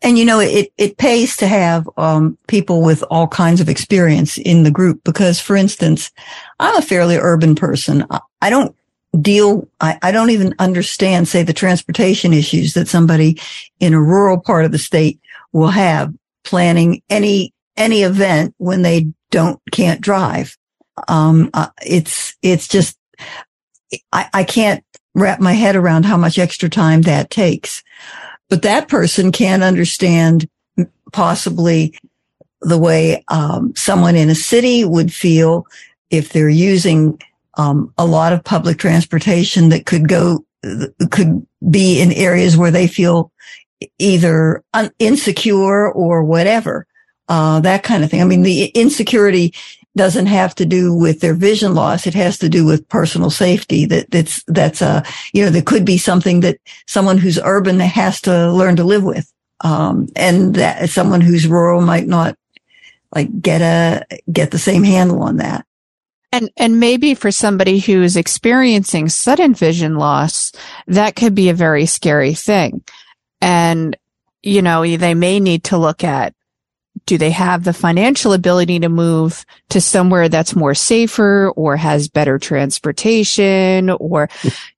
And 0.00 0.16
you 0.16 0.24
know, 0.24 0.38
it, 0.38 0.72
it 0.78 0.96
pays 0.96 1.36
to 1.38 1.46
have, 1.48 1.88
um, 1.96 2.38
people 2.46 2.82
with 2.82 3.02
all 3.10 3.26
kinds 3.26 3.60
of 3.60 3.68
experience 3.68 4.38
in 4.38 4.62
the 4.62 4.70
group 4.70 5.02
because, 5.02 5.40
for 5.40 5.56
instance, 5.56 6.12
I'm 6.60 6.76
a 6.76 6.82
fairly 6.82 7.16
urban 7.16 7.56
person. 7.56 8.06
I 8.40 8.48
don't 8.48 8.76
deal, 9.20 9.68
I, 9.80 9.98
I 10.02 10.12
don't 10.12 10.30
even 10.30 10.54
understand, 10.58 11.28
say, 11.28 11.42
the 11.42 11.52
transportation 11.52 12.32
issues 12.32 12.74
that 12.74 12.88
somebody 12.88 13.40
in 13.80 13.94
a 13.94 14.00
rural 14.00 14.40
part 14.40 14.64
of 14.64 14.72
the 14.72 14.78
state 14.78 15.20
will 15.52 15.68
have 15.68 16.12
planning 16.44 17.02
any, 17.10 17.52
any 17.76 18.02
event 18.02 18.54
when 18.58 18.82
they 18.82 19.12
don't, 19.30 19.60
can't 19.70 20.00
drive. 20.00 20.56
Um, 21.08 21.50
uh, 21.54 21.68
it's, 21.84 22.34
it's 22.42 22.68
just, 22.68 22.98
I, 24.12 24.28
I 24.32 24.44
can't 24.44 24.84
wrap 25.14 25.40
my 25.40 25.52
head 25.52 25.76
around 25.76 26.04
how 26.04 26.16
much 26.16 26.38
extra 26.38 26.68
time 26.68 27.02
that 27.02 27.30
takes. 27.30 27.82
But 28.48 28.62
that 28.62 28.88
person 28.88 29.32
can't 29.32 29.62
understand 29.62 30.48
possibly 31.12 31.98
the 32.62 32.78
way 32.78 33.24
um, 33.28 33.74
someone 33.76 34.16
in 34.16 34.30
a 34.30 34.34
city 34.34 34.84
would 34.84 35.12
feel 35.12 35.66
if 36.10 36.32
they're 36.32 36.48
using 36.48 37.20
um, 37.54 37.92
a 37.98 38.06
lot 38.06 38.32
of 38.32 38.44
public 38.44 38.78
transportation 38.78 39.68
that 39.70 39.86
could 39.86 40.08
go 40.08 40.44
could 41.10 41.46
be 41.70 42.00
in 42.00 42.12
areas 42.12 42.56
where 42.56 42.70
they 42.70 42.86
feel 42.86 43.32
either 43.98 44.62
un- 44.74 44.92
insecure 44.98 45.90
or 45.90 46.22
whatever 46.22 46.86
uh, 47.28 47.60
that 47.60 47.82
kind 47.82 48.04
of 48.04 48.10
thing. 48.10 48.20
I 48.20 48.24
mean, 48.24 48.42
the 48.42 48.66
insecurity 48.66 49.54
doesn't 49.96 50.26
have 50.26 50.54
to 50.56 50.66
do 50.66 50.94
with 50.94 51.20
their 51.20 51.34
vision 51.34 51.74
loss. 51.74 52.06
It 52.06 52.14
has 52.14 52.38
to 52.38 52.48
do 52.48 52.64
with 52.64 52.88
personal 52.88 53.30
safety. 53.30 53.84
That 53.86 54.10
that's 54.10 54.42
that's 54.44 54.82
a 54.82 55.04
you 55.32 55.44
know 55.44 55.50
there 55.50 55.62
could 55.62 55.84
be 55.84 55.98
something 55.98 56.40
that 56.40 56.58
someone 56.86 57.18
who's 57.18 57.38
urban 57.42 57.80
has 57.80 58.20
to 58.22 58.52
learn 58.52 58.76
to 58.76 58.84
live 58.84 59.04
with, 59.04 59.32
um, 59.60 60.08
and 60.16 60.54
that 60.56 60.90
someone 60.90 61.20
who's 61.20 61.46
rural 61.46 61.80
might 61.80 62.06
not 62.06 62.36
like 63.14 63.40
get 63.40 63.60
a 63.60 64.04
get 64.30 64.50
the 64.50 64.58
same 64.58 64.82
handle 64.82 65.22
on 65.22 65.36
that. 65.36 65.66
And 66.32 66.50
and 66.56 66.80
maybe 66.80 67.14
for 67.14 67.30
somebody 67.30 67.78
who's 67.78 68.16
experiencing 68.16 69.10
sudden 69.10 69.54
vision 69.54 69.96
loss, 69.96 70.52
that 70.86 71.14
could 71.14 71.34
be 71.34 71.50
a 71.50 71.54
very 71.54 71.86
scary 71.86 72.34
thing. 72.34 72.82
And 73.40 73.96
you 74.42 74.62
know, 74.62 74.84
they 74.96 75.14
may 75.14 75.38
need 75.38 75.64
to 75.64 75.78
look 75.78 76.02
at 76.02 76.34
do 77.06 77.18
they 77.18 77.30
have 77.30 77.64
the 77.64 77.72
financial 77.72 78.32
ability 78.32 78.78
to 78.80 78.88
move 78.88 79.44
to 79.70 79.80
somewhere 79.80 80.28
that's 80.28 80.54
more 80.54 80.74
safer 80.74 81.50
or 81.56 81.76
has 81.76 82.08
better 82.08 82.38
transportation 82.38 83.90
or, 83.90 84.28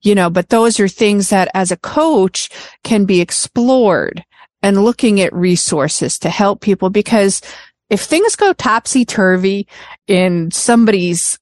you 0.03 0.15
know, 0.15 0.31
but 0.31 0.49
those 0.49 0.81
are 0.81 0.89
things 0.89 1.31
that 1.31 1.49
as 1.55 1.71
a 1.71 1.77
coach 1.77 2.49
can 2.83 3.05
be 3.05 3.21
explored 3.21 4.25
and 4.63 4.85
looking 4.85 5.21
at 5.21 5.33
resources 5.35 6.19
to 6.19 6.31
help 6.31 6.61
people 6.61 6.89
because 6.89 7.43
if 7.91 8.01
things 8.01 8.37
go 8.37 8.53
topsy 8.55 9.05
turvy 9.05 9.69
in 10.07 10.51
somebody's, 10.51 11.39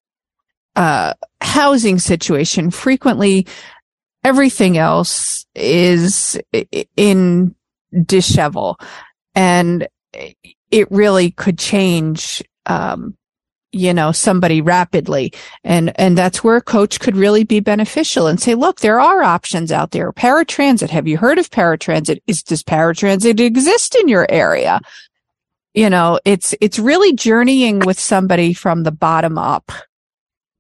uh, 0.77 1.15
housing 1.41 1.99
situation, 1.99 2.71
frequently 2.71 3.47
everything 4.25 4.79
else 4.79 5.47
is 5.55 6.41
in 6.97 7.55
dishevel. 7.95 8.77
And 9.35 9.89
it 10.71 10.91
really 10.91 11.31
could 11.33 11.59
change, 11.59 12.43
um, 12.67 13.17
you 13.73 13.93
know, 13.93 14.13
somebody 14.13 14.61
rapidly. 14.61 15.33
And, 15.65 15.99
and 15.99 16.17
that's 16.17 16.45
where 16.45 16.57
a 16.57 16.63
coach 16.63 17.01
could 17.01 17.17
really 17.17 17.45
be 17.45 17.61
beneficial 17.61 18.27
and 18.27 18.41
say, 18.41 18.55
look, 18.55 18.81
there 18.81 19.01
are 19.01 19.23
options 19.23 19.73
out 19.73 19.91
there. 19.91 20.13
Paratransit. 20.13 20.91
Have 20.91 21.09
you 21.09 21.19
heard 21.19 21.39
of 21.39 21.51
paratransit? 21.51 22.21
Is, 22.27 22.43
does 22.43 22.63
paratransit 22.63 23.41
exist 23.41 23.95
in 23.95 24.09
your 24.09 24.27
area? 24.31 24.81
You 25.75 25.89
know, 25.89 26.21
it's, 26.27 26.55
it's 26.61 26.79
really 26.79 27.15
journeying 27.15 27.81
with 27.81 27.99
somebody 27.99 28.53
from 28.53 28.83
the 28.83 28.93
bottom 28.93 29.39
up. 29.39 29.73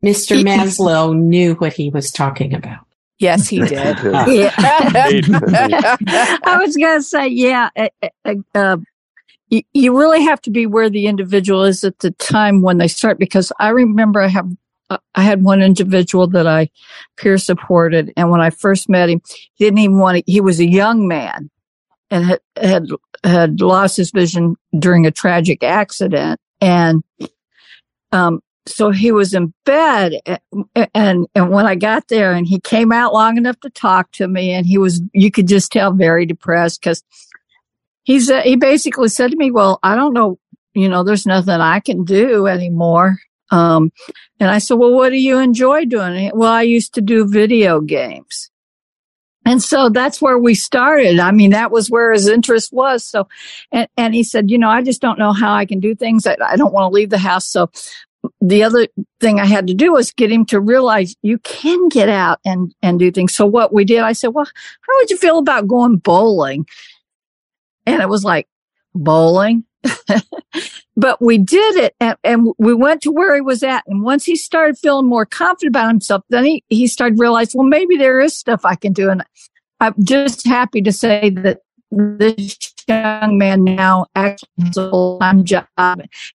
Mr. 0.05 0.43
Maslow 0.43 1.17
knew 1.17 1.55
what 1.55 1.73
he 1.73 1.91
was 1.91 2.11
talking 2.11 2.55
about. 2.55 2.85
Yes, 3.19 3.49
he 3.49 3.59
did. 3.67 3.99
yeah. 4.03 4.53
I 6.45 6.59
was 6.61 6.77
going 6.77 6.99
to 6.99 7.03
say, 7.03 7.29
yeah, 7.29 7.71
uh, 7.77 8.35
uh, 8.55 8.77
you, 9.53 9.63
you 9.73 9.97
really 9.97 10.23
have 10.25 10.41
to 10.43 10.51
be 10.51 10.67
where 10.67 10.91
the 10.91 11.07
individual 11.07 11.63
is 11.63 11.85
at 11.85 11.99
the 12.01 12.11
time 12.13 12.63
when 12.63 12.79
they 12.79 12.89
start 12.89 13.19
because 13.19 13.53
I 13.61 13.69
remember 13.69 14.21
I 14.21 14.29
have 14.29 14.51
uh, 14.91 14.97
I 15.15 15.23
had 15.23 15.45
one 15.45 15.63
individual 15.63 16.27
that 16.29 16.47
I 16.47 16.71
peer 17.17 17.37
supported 17.39 18.13
and 18.17 18.31
when 18.31 18.41
I 18.41 18.49
first 18.49 18.89
met 18.89 19.11
him 19.11 19.21
he 19.55 19.65
didn't 19.65 19.79
even 19.79 19.99
want 19.99 20.17
to 20.17 20.25
he 20.27 20.41
was 20.41 20.59
a 20.59 20.67
young 20.67 21.07
man 21.07 21.51
and 22.11 22.25
had 22.25 22.41
had 22.57 22.87
had 23.25 23.61
lost 23.61 23.99
his 23.99 24.11
vision 24.11 24.57
during 24.79 25.07
a 25.07 25.11
tragic 25.11 25.63
accident 25.63 26.41
and 26.63 27.05
um 28.11 28.41
so 28.67 28.91
he 28.91 29.11
was 29.11 29.35
in 29.35 29.53
bed 29.65 30.21
and, 30.95 31.27
and 31.35 31.51
when 31.51 31.67
I 31.67 31.75
got 31.75 32.09
there 32.09 32.33
and 32.33 32.47
he 32.47 32.61
came 32.61 32.93
out 32.93 33.13
long 33.13 33.37
enough 33.37 33.59
to 33.61 33.71
talk 33.71 34.13
to 34.13 34.29
me 34.29 34.53
and 34.53 34.65
he 34.65 34.79
was, 34.79 35.03
you 35.13 35.31
could 35.31 35.49
just 35.49 35.73
tell 35.73 35.93
very 35.93 36.27
depressed 36.27 36.81
because 36.81 37.03
he's, 38.05 38.31
uh, 38.31 38.43
he 38.43 38.57
basically 38.57 39.09
said 39.09 39.33
to 39.33 39.37
me, 39.37 39.51
well, 39.51 39.81
I 39.83 39.97
don't 39.97 40.15
know, 40.15 40.39
you 40.75 40.89
know, 40.89 41.03
there's 41.03 41.27
nothing 41.27 41.55
I 41.55 41.81
can 41.81 42.05
do 42.05 42.47
anymore. 42.47 43.19
Um, 43.51 43.93
and 44.39 44.49
I 44.49 44.59
said, 44.59 44.75
well, 44.75 44.93
what 44.93 45.11
do 45.11 45.17
you 45.17 45.39
enjoy 45.39 45.85
doing? 45.85 46.31
Well, 46.33 46.53
I 46.53 46.63
used 46.63 46.95
to 46.95 47.01
do 47.01 47.27
video 47.27 47.81
games. 47.81 48.49
And 49.45 49.61
so 49.61 49.89
that's 49.89 50.23
where 50.23 50.39
we 50.39 50.55
started. 50.55 51.19
I 51.19 51.33
mean, 51.33 51.51
that 51.51 51.73
was 51.73 51.91
where 51.91 52.13
his 52.13 52.29
interest 52.29 52.73
was. 52.73 53.05
So, 53.05 53.27
and, 53.73 53.89
and 53.97 54.15
he 54.15 54.23
said, 54.23 54.51
you 54.51 54.59
know, 54.59 54.71
I 54.71 54.83
just 54.83 55.03
don't 55.03 55.19
know 55.19 55.33
how 55.33 55.53
I 55.53 55.67
can 55.67 55.81
do 55.81 55.95
things. 55.97 56.27
I, 56.27 56.37
I 56.41 56.57
don't 56.57 56.73
want 56.73 56.91
to 56.91 56.95
leave 56.95 57.11
the 57.11 57.19
house. 57.19 57.45
So 57.47 57.69
the 58.41 58.63
other 58.63 58.89
thing 59.21 59.39
I 59.39 59.47
had 59.47 59.67
to 59.69 59.75
do 59.75 59.93
was 59.93 60.13
get 60.13 60.33
him 60.33 60.45
to 60.47 60.61
realize 60.61 61.15
you 61.23 61.39
can 61.39 61.89
get 61.89 62.09
out 62.09 62.41
and, 62.45 62.75
and 62.83 62.99
do 62.99 63.11
things. 63.11 63.35
So 63.35 63.47
what 63.47 63.73
we 63.73 63.85
did, 63.85 64.01
I 64.01 64.13
said, 64.13 64.29
well, 64.29 64.45
how 64.45 64.97
would 64.97 65.11
you 65.11 65.17
feel 65.17 65.39
about 65.39 65.69
going 65.69 65.97
bowling? 65.97 66.67
And 67.87 68.03
it 68.03 68.09
was 68.09 68.25
like, 68.25 68.49
bowling? 68.95 69.65
but 70.97 71.21
we 71.21 71.39
did 71.39 71.77
it 71.77 71.95
and, 71.99 72.17
and, 72.23 72.49
we 72.59 72.73
went 72.73 73.03
to 73.03 73.11
where 73.11 73.35
he 73.35 73.41
was 73.41 73.63
at. 73.63 73.83
And 73.87 74.03
once 74.03 74.25
he 74.25 74.37
started 74.37 74.79
feeling 74.79 75.09
more 75.09 75.27
confident 75.27 75.75
about 75.75 75.89
himself, 75.89 76.23
then 76.29 76.45
he, 76.45 76.65
he 76.69 76.87
started 76.87 77.19
realizing, 77.19 77.59
well, 77.59 77.69
maybe 77.69 77.97
there 77.97 78.21
is 78.21 78.37
stuff 78.37 78.65
I 78.65 78.77
can 78.77 78.93
do. 78.93 79.11
And 79.11 79.25
I'm 79.81 79.95
just 80.05 80.47
happy 80.47 80.83
to 80.83 80.93
say 80.93 81.31
that 81.31 81.61
this 81.93 82.59
young 82.89 83.39
man 83.39 83.65
now 83.65 84.07
actually 84.15 84.49
has 84.65 84.77
a 84.77 84.91
full-time 84.91 85.45
job 85.45 85.67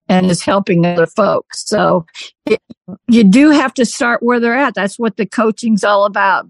and 0.09 0.31
is 0.31 0.43
helping 0.43 0.85
other 0.85 1.07
folks. 1.07 1.67
So 1.67 2.05
it, 2.45 2.61
you 3.09 3.25
do 3.25 3.51
have 3.51 3.73
to 3.75 3.85
start 3.85 4.23
where 4.23 4.39
they're 4.39 4.55
at. 4.55 4.75
That's 4.75 4.99
what 4.99 5.17
the 5.17 5.27
coaching's 5.27 5.83
all 5.83 6.05
about. 6.05 6.47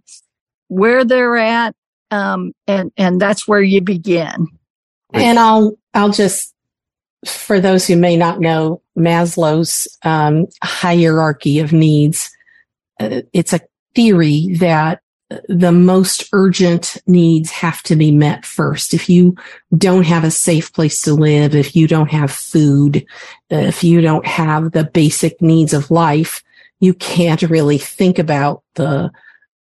Where 0.69 1.05
they're 1.05 1.37
at, 1.37 1.75
um, 2.11 2.53
and 2.67 2.91
and 2.97 3.21
that's 3.21 3.47
where 3.47 3.63
you 3.63 3.81
begin. 3.81 4.49
And 5.13 5.39
I'll 5.39 5.79
I'll 5.95 6.11
just 6.11 6.53
for 7.25 7.61
those 7.61 7.87
who 7.87 7.97
may 7.97 8.17
not 8.17 8.41
know 8.41 8.83
Maslow's 8.99 9.87
um, 10.03 10.47
hierarchy 10.63 11.61
of 11.61 11.73
needs, 11.73 12.31
uh, 12.99 13.23
it's 13.33 13.53
a 13.53 13.61
theory 13.95 14.57
that 14.59 15.01
the 15.49 15.73
most 15.73 16.29
urgent 16.33 16.97
needs 17.07 17.51
have 17.51 17.83
to 17.85 17.97
be 17.97 18.13
met 18.13 18.45
first. 18.45 18.95
If 18.95 19.09
you 19.09 19.35
don't 19.77 20.05
have 20.05 20.25
a 20.25 20.31
safe 20.31 20.73
place 20.73 21.03
to 21.03 21.15
live, 21.15 21.55
if 21.55 21.75
you 21.75 21.89
don't 21.89 22.11
have 22.11 22.31
food, 22.31 23.05
if 23.51 23.83
you 23.83 24.01
don't 24.01 24.27
have 24.27 24.73
the 24.73 24.85
basic 24.85 25.43
needs 25.43 25.73
of 25.73 25.91
life, 25.91 26.45
you 26.79 26.95
can't 26.95 27.43
really 27.43 27.79
think 27.79 28.19
about 28.19 28.63
the 28.75 29.11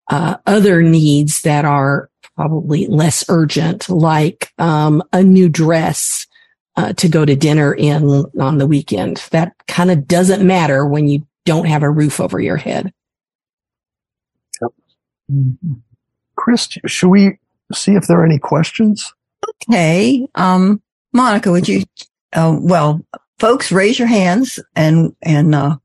uh, 0.09 0.37
other 0.45 0.81
needs 0.81 1.41
that 1.43 1.63
are 1.63 2.09
probably 2.35 2.87
less 2.87 3.23
urgent, 3.29 3.87
like 3.87 4.51
um, 4.57 5.01
a 5.13 5.23
new 5.23 5.47
dress 5.47 6.27
uh, 6.75 6.91
to 6.93 7.07
go 7.07 7.23
to 7.23 7.35
dinner 7.35 7.73
in 7.73 8.25
on 8.39 8.57
the 8.57 8.67
weekend. 8.67 9.17
That 9.31 9.53
kind 9.67 9.91
of 9.91 10.07
doesn't 10.07 10.45
matter 10.45 10.85
when 10.85 11.07
you 11.07 11.25
don't 11.45 11.67
have 11.67 11.83
a 11.83 11.89
roof 11.89 12.19
over 12.19 12.39
your 12.39 12.57
head. 12.57 12.91
Mm-hmm. 15.31 15.73
Chris, 16.35 16.69
should 16.85 17.09
we 17.09 17.37
see 17.73 17.93
if 17.93 18.07
there 18.07 18.19
are 18.19 18.25
any 18.25 18.39
questions? 18.39 19.13
Okay. 19.69 20.27
Um, 20.35 20.81
Monica, 21.13 21.51
would 21.51 21.67
you, 21.67 21.83
uh, 22.33 22.57
well, 22.59 23.01
folks, 23.39 23.71
raise 23.71 23.99
your 23.99 24.07
hands 24.07 24.59
and, 24.75 25.15
and, 25.21 25.53
uh, 25.53 25.77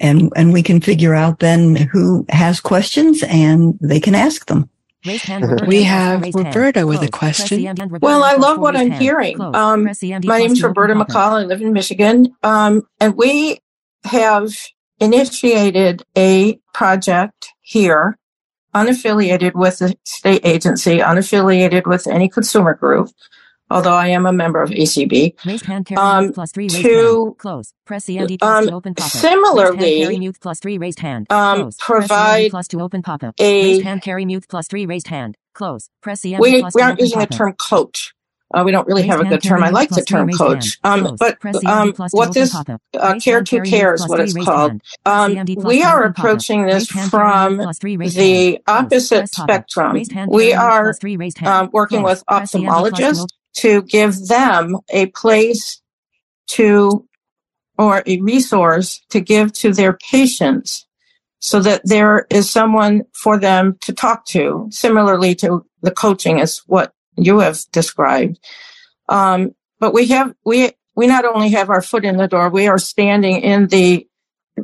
and, 0.00 0.32
and 0.36 0.52
we 0.52 0.62
can 0.62 0.80
figure 0.80 1.14
out 1.14 1.38
then 1.38 1.76
who 1.76 2.26
has 2.28 2.60
questions 2.60 3.22
and 3.22 3.78
they 3.80 4.00
can 4.00 4.14
ask 4.14 4.46
them. 4.46 4.68
We 5.04 5.82
have 5.82 6.22
Roberta 6.32 6.86
with 6.86 7.02
a 7.02 7.08
question. 7.10 7.74
Well, 8.00 8.22
I 8.22 8.34
love 8.34 8.58
what 8.58 8.76
I'm 8.76 8.92
hearing. 8.92 9.40
Um, 9.40 9.84
my 9.84 10.38
name 10.38 10.52
is 10.52 10.62
Roberta 10.62 10.94
McCall. 10.94 11.40
I 11.40 11.44
live 11.44 11.60
in 11.60 11.72
Michigan. 11.72 12.36
Um, 12.44 12.86
and 13.00 13.16
we 13.16 13.58
have 14.04 14.52
initiated 15.00 16.04
a 16.16 16.60
project 16.72 17.48
here 17.62 18.16
unaffiliated 18.74 19.54
with 19.54 19.78
the 19.78 19.96
state 20.04 20.44
agency, 20.44 20.98
unaffiliated 20.98 21.86
with 21.86 22.06
any 22.06 22.28
consumer 22.28 22.74
group, 22.74 23.10
although 23.70 23.92
I 23.94 24.08
am 24.08 24.26
a 24.26 24.32
member 24.32 24.62
of 24.62 24.70
ACB. 24.70 25.34
Raise 25.44 25.62
hand 25.62 25.86
carry 25.86 26.00
um, 26.00 26.32
plus 26.32 26.52
three 26.52 26.64
raised 26.64 26.82
to, 26.82 27.24
hand. 27.24 27.38
Close. 27.38 27.74
Press 27.86 28.06
plus 28.06 28.42
um, 28.42 28.66
to 28.66 28.74
open 28.74 28.94
pop-up. 28.94 29.10
Similarly, 29.10 30.00
hand, 30.00 30.04
carry 30.04 30.18
mute 30.18 30.36
plus 30.40 30.60
three 30.60 30.78
raised 30.78 31.00
hand. 31.00 31.26
Um, 31.30 31.62
Close. 31.62 31.76
provide 31.78 32.50
plus 32.50 32.68
to 32.68 32.80
open 32.80 33.02
pop-up. 33.02 33.34
A, 33.38 33.62
raised 33.62 33.84
hand 33.84 34.02
carry 34.02 34.24
mute 34.24 34.46
plus 34.48 34.66
three 34.68 34.86
raised 34.86 35.08
hand. 35.08 35.36
Close. 35.54 35.90
Press 36.00 36.22
CMD 36.22 36.40
we, 36.40 36.64
we 36.74 36.82
aren't 36.82 37.00
using 37.00 37.18
the 37.18 37.26
term 37.26 37.54
coach. 37.54 38.14
Uh, 38.54 38.62
we 38.64 38.72
don't 38.72 38.86
really 38.86 39.04
have 39.06 39.20
a 39.20 39.24
good 39.24 39.42
term. 39.42 39.62
I 39.62 39.70
like 39.70 39.90
the 39.90 40.02
term 40.02 40.30
coach. 40.30 40.78
Um, 40.84 41.16
but 41.18 41.38
um, 41.66 41.94
what 42.12 42.34
this 42.34 42.54
uh, 42.54 43.14
Care 43.20 43.42
to 43.42 43.60
Care 43.62 43.94
is 43.94 44.08
what 44.08 44.20
it's 44.20 44.34
called. 44.34 44.80
Um, 45.06 45.44
we 45.56 45.82
are 45.82 46.04
approaching 46.04 46.66
this 46.66 46.88
from 46.88 47.58
the 47.58 48.58
opposite 48.66 49.28
spectrum. 49.28 50.02
We 50.28 50.54
are 50.54 50.94
um, 51.44 51.70
working 51.72 52.02
with 52.02 52.24
ophthalmologists 52.30 53.26
to 53.58 53.82
give 53.82 54.28
them 54.28 54.78
a 54.90 55.06
place 55.06 55.80
to 56.48 57.06
or 57.78 58.02
a 58.06 58.20
resource 58.20 59.00
to 59.10 59.20
give 59.20 59.52
to 59.52 59.72
their 59.72 59.94
patients 60.10 60.86
so 61.40 61.60
that 61.60 61.82
there 61.84 62.26
is 62.30 62.50
someone 62.50 63.02
for 63.14 63.38
them 63.38 63.76
to 63.82 63.92
talk 63.92 64.26
to. 64.26 64.68
Similarly 64.70 65.34
to 65.36 65.66
the 65.82 65.90
coaching 65.90 66.38
is 66.38 66.62
what 66.66 66.92
you 67.16 67.40
have 67.40 67.58
described. 67.72 68.38
Um, 69.08 69.54
but 69.78 69.92
we 69.92 70.06
have, 70.08 70.34
we, 70.44 70.72
we 70.94 71.06
not 71.06 71.24
only 71.24 71.50
have 71.50 71.70
our 71.70 71.82
foot 71.82 72.04
in 72.04 72.16
the 72.16 72.28
door, 72.28 72.48
we 72.48 72.68
are 72.68 72.78
standing 72.78 73.40
in 73.40 73.66
the, 73.68 74.06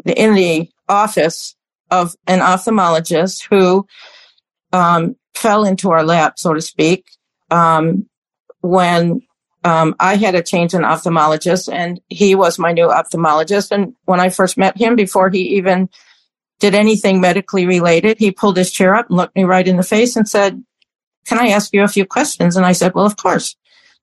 in 0.05 0.35
the 0.35 0.71
office 0.89 1.57
of 1.91 2.15
an 2.27 2.41
ophthalmologist 2.41 3.47
who, 3.49 3.87
um, 4.73 5.17
fell 5.35 5.65
into 5.65 5.91
our 5.91 6.05
lap, 6.05 6.39
so 6.39 6.55
to 6.55 6.61
speak, 6.61 7.07
um, 7.51 8.09
when, 8.61 9.23
um, 9.65 9.95
I 9.99 10.17
had 10.17 10.35
a 10.35 10.43
change 10.43 10.73
in 10.75 10.83
ophthalmologist 10.83 11.73
and 11.73 12.01
he 12.09 12.35
was 12.35 12.59
my 12.59 12.73
new 12.73 12.89
ophthalmologist. 12.89 13.71
And 13.71 13.95
when 14.05 14.21
I 14.21 14.31
first 14.31 14.57
met 14.57 14.77
him, 14.77 14.97
before 14.97 15.31
he 15.31 15.57
even 15.57 15.89
did 16.61 16.75
anything 16.75 17.21
medically 17.21 17.67
related, 17.67 18.19
he 18.19 18.31
pulled 18.31 18.57
his 18.57 18.71
chair 18.71 18.95
up 18.95 19.09
and 19.09 19.17
looked 19.17 19.37
me 19.37 19.45
right 19.45 19.67
in 19.67 19.77
the 19.77 19.83
face 19.83 20.17
and 20.17 20.29
said, 20.29 20.63
can 21.29 21.39
I 21.39 21.49
ask 21.49 21.75
you 21.75 21.85
a 21.85 21.89
few 21.89 22.07
questions? 22.07 22.57
And 22.57 22.65
I 22.65 22.73
said, 22.73 22.95
well, 22.95 23.05
of 23.05 23.17
course. 23.17 23.55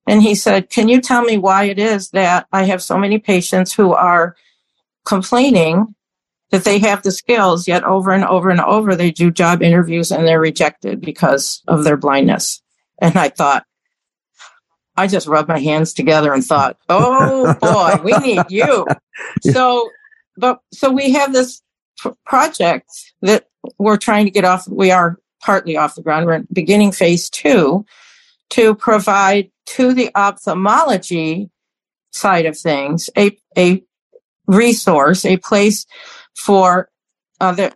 And 0.07 0.21
he 0.21 0.35
said, 0.35 0.69
can 0.69 0.87
you 0.87 1.01
tell 1.01 1.23
me 1.23 1.37
why 1.37 1.63
it 1.63 1.79
is 1.79 2.11
that 2.11 2.45
I 2.51 2.63
have 2.65 2.83
so 2.83 2.97
many 2.97 3.17
patients 3.17 3.73
who 3.73 3.93
are 3.93 4.35
complaining 5.05 5.95
that 6.51 6.63
they 6.63 6.77
have 6.77 7.01
the 7.01 7.11
skills, 7.11 7.67
yet 7.67 7.83
over 7.83 8.11
and 8.11 8.23
over 8.23 8.51
and 8.51 8.61
over 8.61 8.95
they 8.95 9.09
do 9.09 9.31
job 9.31 9.63
interviews 9.63 10.11
and 10.11 10.27
they're 10.27 10.39
rejected 10.39 11.01
because 11.01 11.63
of 11.67 11.83
their 11.83 11.97
blindness. 11.97 12.61
And 13.01 13.17
I 13.17 13.29
thought, 13.29 13.65
I 14.95 15.07
just 15.07 15.27
rubbed 15.27 15.49
my 15.49 15.59
hands 15.59 15.93
together 15.93 16.31
and 16.31 16.45
thought, 16.45 16.77
oh 16.87 17.55
boy, 17.59 18.03
we 18.03 18.13
need 18.19 18.43
you. 18.49 18.85
So, 19.41 19.89
but, 20.37 20.59
so 20.71 20.91
we 20.91 21.11
have 21.13 21.33
this 21.33 21.63
project 22.25 22.89
that 23.23 23.47
we're 23.79 23.97
trying 23.97 24.25
to 24.25 24.31
get 24.31 24.45
off. 24.45 24.67
We 24.67 24.91
are 24.91 25.17
partly 25.45 25.77
off 25.77 25.95
the 25.95 26.01
ground. 26.01 26.25
We're 26.25 26.43
beginning 26.51 26.91
phase 26.91 27.29
two 27.29 27.85
to 28.51 28.73
provide 28.73 29.51
to 29.67 29.93
the 29.93 30.09
ophthalmology 30.15 31.49
side 32.11 32.45
of 32.45 32.57
things 32.57 33.09
a, 33.15 33.37
a 33.57 33.83
resource, 34.47 35.23
a 35.25 35.37
place 35.37 35.85
for 36.35 36.89
the, 37.39 37.73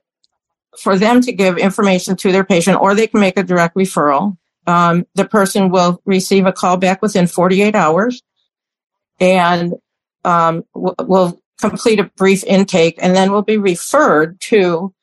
for 0.80 0.98
them 0.98 1.22
to 1.22 1.32
give 1.32 1.58
information 1.58 2.16
to 2.18 2.32
their 2.32 2.44
patient, 2.44 2.82
or 2.82 2.96
they 2.96 3.08
can 3.08 3.20
make 3.20 3.38
a 3.38 3.44
direct 3.44 3.76
referral. 3.76 4.38
Um, 4.66 5.06
the 5.16 5.26
person 5.26 5.70
will 5.70 6.02
receive 6.06 6.46
a 6.46 6.52
call 6.52 6.78
back 6.78 7.02
within 7.02 7.28
48 7.28 7.76
hours 7.76 8.22
and 9.20 9.74
um, 10.24 10.64
w- 10.74 10.96
will 11.00 11.42
complete 11.60 12.00
a 12.00 12.12
brief 12.18 12.44
intake 12.44 12.98
and 13.02 13.16
then 13.16 13.32
will 13.32 13.42
be 13.42 13.58
referred 13.58 14.40
to 14.42 14.94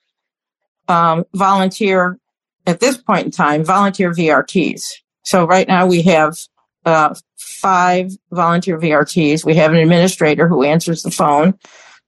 um, 0.88 1.24
volunteer 1.34 2.18
at 2.66 2.80
this 2.80 2.96
point 2.96 3.26
in 3.26 3.30
time, 3.30 3.64
volunteer 3.64 4.12
VRTs. 4.12 4.82
So 5.24 5.46
right 5.46 5.66
now 5.66 5.86
we 5.86 6.02
have 6.02 6.36
uh, 6.84 7.14
five 7.36 8.12
volunteer 8.30 8.78
VRTs. 8.78 9.44
We 9.44 9.54
have 9.56 9.72
an 9.72 9.78
administrator 9.78 10.48
who 10.48 10.62
answers 10.62 11.02
the 11.02 11.10
phone, 11.10 11.58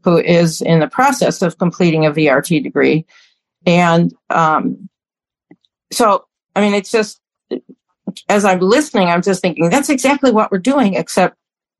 who 0.04 0.18
is 0.18 0.60
in 0.60 0.80
the 0.80 0.88
process 0.88 1.42
of 1.42 1.58
completing 1.58 2.06
a 2.06 2.10
VRT 2.10 2.62
degree. 2.62 3.06
And 3.66 4.14
um, 4.30 4.88
so, 5.90 6.26
I 6.54 6.60
mean, 6.60 6.74
it's 6.74 6.90
just, 6.90 7.20
as 8.28 8.44
I'm 8.44 8.60
listening, 8.60 9.08
I'm 9.08 9.22
just 9.22 9.42
thinking 9.42 9.70
that's 9.70 9.90
exactly 9.90 10.30
what 10.30 10.50
we're 10.50 10.58
doing, 10.58 10.94
except 10.94 11.36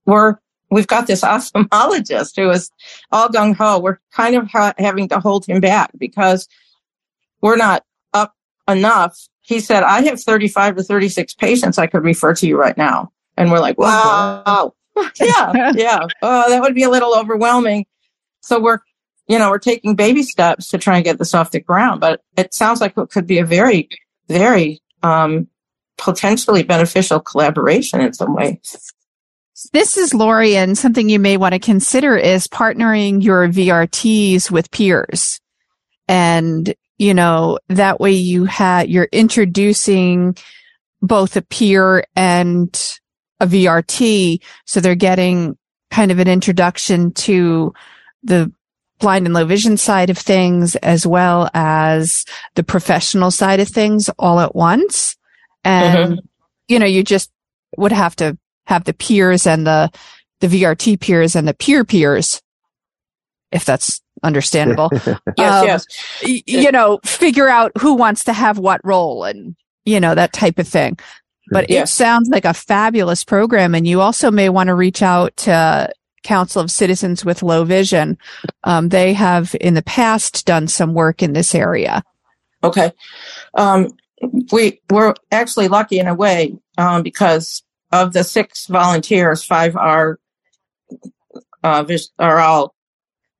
we're 0.06 0.36
we've 0.70 0.86
got 0.86 1.06
this 1.06 1.20
ophthalmologist 1.22 2.36
who 2.36 2.50
is 2.50 2.70
all 3.12 3.28
gung 3.28 3.54
ho. 3.54 3.78
We're 3.78 3.98
kind 4.12 4.36
of 4.36 4.48
ha- 4.48 4.74
having 4.78 5.08
to 5.08 5.20
hold 5.20 5.46
him 5.46 5.60
back 5.60 5.90
because 5.96 6.48
we're 7.40 7.56
not 7.56 7.84
enough. 8.68 9.18
He 9.42 9.60
said, 9.60 9.82
I 9.82 10.02
have 10.02 10.20
35 10.20 10.76
to 10.76 10.82
36 10.82 11.34
patients 11.34 11.78
I 11.78 11.86
could 11.86 12.04
refer 12.04 12.34
to 12.34 12.46
you 12.46 12.58
right 12.58 12.76
now. 12.76 13.10
And 13.36 13.50
we're 13.50 13.60
like, 13.60 13.78
wow. 13.78 14.74
yeah. 15.20 15.72
Yeah. 15.74 16.06
Oh, 16.22 16.50
that 16.50 16.60
would 16.60 16.74
be 16.74 16.82
a 16.82 16.90
little 16.90 17.16
overwhelming. 17.16 17.86
So 18.40 18.60
we're, 18.60 18.78
you 19.26 19.38
know, 19.38 19.50
we're 19.50 19.58
taking 19.58 19.94
baby 19.94 20.22
steps 20.22 20.68
to 20.68 20.78
try 20.78 20.96
and 20.96 21.04
get 21.04 21.18
this 21.18 21.34
off 21.34 21.50
the 21.50 21.60
ground, 21.60 22.00
but 22.00 22.22
it 22.36 22.52
sounds 22.52 22.80
like 22.80 22.96
it 22.96 23.10
could 23.10 23.26
be 23.26 23.38
a 23.38 23.44
very, 23.44 23.88
very, 24.28 24.80
um, 25.02 25.48
potentially 25.98 26.62
beneficial 26.62 27.20
collaboration 27.20 28.00
in 28.00 28.12
some 28.12 28.34
way. 28.34 28.60
This 29.72 29.96
is 29.96 30.14
Lori, 30.14 30.56
and 30.56 30.78
something 30.78 31.08
you 31.08 31.18
may 31.18 31.36
want 31.36 31.52
to 31.52 31.58
consider 31.58 32.16
is 32.16 32.46
partnering 32.46 33.22
your 33.22 33.48
VRTs 33.48 34.50
with 34.50 34.70
peers. 34.70 35.40
And, 36.06 36.74
you 36.98 37.14
know, 37.14 37.58
that 37.68 38.00
way 38.00 38.12
you 38.12 38.44
had, 38.44 38.90
you're 38.90 39.08
introducing 39.12 40.36
both 41.00 41.36
a 41.36 41.42
peer 41.42 42.04
and 42.16 42.98
a 43.40 43.46
VRT. 43.46 44.40
So 44.66 44.80
they're 44.80 44.96
getting 44.96 45.56
kind 45.90 46.10
of 46.10 46.18
an 46.18 46.28
introduction 46.28 47.12
to 47.12 47.72
the 48.22 48.52
blind 48.98 49.26
and 49.26 49.34
low 49.34 49.46
vision 49.46 49.76
side 49.76 50.10
of 50.10 50.18
things 50.18 50.74
as 50.76 51.06
well 51.06 51.48
as 51.54 52.24
the 52.56 52.64
professional 52.64 53.30
side 53.30 53.60
of 53.60 53.68
things 53.68 54.10
all 54.18 54.40
at 54.40 54.56
once. 54.56 55.16
And, 55.64 56.12
mm-hmm. 56.14 56.26
you 56.66 56.80
know, 56.80 56.86
you 56.86 57.04
just 57.04 57.30
would 57.76 57.92
have 57.92 58.16
to 58.16 58.36
have 58.66 58.84
the 58.84 58.94
peers 58.94 59.46
and 59.46 59.66
the, 59.66 59.90
the 60.40 60.48
VRT 60.48 61.00
peers 61.00 61.36
and 61.36 61.46
the 61.46 61.54
peer 61.54 61.84
peers, 61.84 62.42
if 63.52 63.64
that's 63.64 64.02
understandable. 64.22 64.90
yes, 64.94 65.16
um, 65.38 65.66
yes. 65.66 65.86
You 66.22 66.72
know, 66.72 67.00
figure 67.04 67.48
out 67.48 67.72
who 67.78 67.94
wants 67.94 68.24
to 68.24 68.32
have 68.32 68.58
what 68.58 68.80
role 68.84 69.24
and, 69.24 69.56
you 69.84 70.00
know, 70.00 70.14
that 70.14 70.32
type 70.32 70.58
of 70.58 70.68
thing. 70.68 70.98
But 71.50 71.70
yes. 71.70 71.90
it 71.90 71.94
sounds 71.94 72.28
like 72.28 72.44
a 72.44 72.54
fabulous 72.54 73.24
program. 73.24 73.74
And 73.74 73.86
you 73.86 74.00
also 74.00 74.30
may 74.30 74.48
want 74.48 74.68
to 74.68 74.74
reach 74.74 75.02
out 75.02 75.36
to 75.38 75.90
Council 76.22 76.60
of 76.60 76.70
Citizens 76.70 77.24
with 77.24 77.42
Low 77.42 77.64
Vision. 77.64 78.18
Um, 78.64 78.90
they 78.90 79.14
have 79.14 79.54
in 79.60 79.74
the 79.74 79.82
past 79.82 80.44
done 80.46 80.68
some 80.68 80.94
work 80.94 81.22
in 81.22 81.32
this 81.32 81.54
area. 81.54 82.02
Okay. 82.62 82.92
Um, 83.54 83.88
we 84.52 84.80
we're 84.90 85.14
actually 85.30 85.68
lucky 85.68 85.98
in 85.98 86.08
a 86.08 86.14
way 86.14 86.56
um, 86.76 87.02
because 87.02 87.62
of 87.92 88.12
the 88.12 88.24
six 88.24 88.66
volunteers, 88.66 89.44
five 89.44 89.76
are 89.76 90.18
uh, 91.62 91.84
are 92.18 92.38
all 92.38 92.74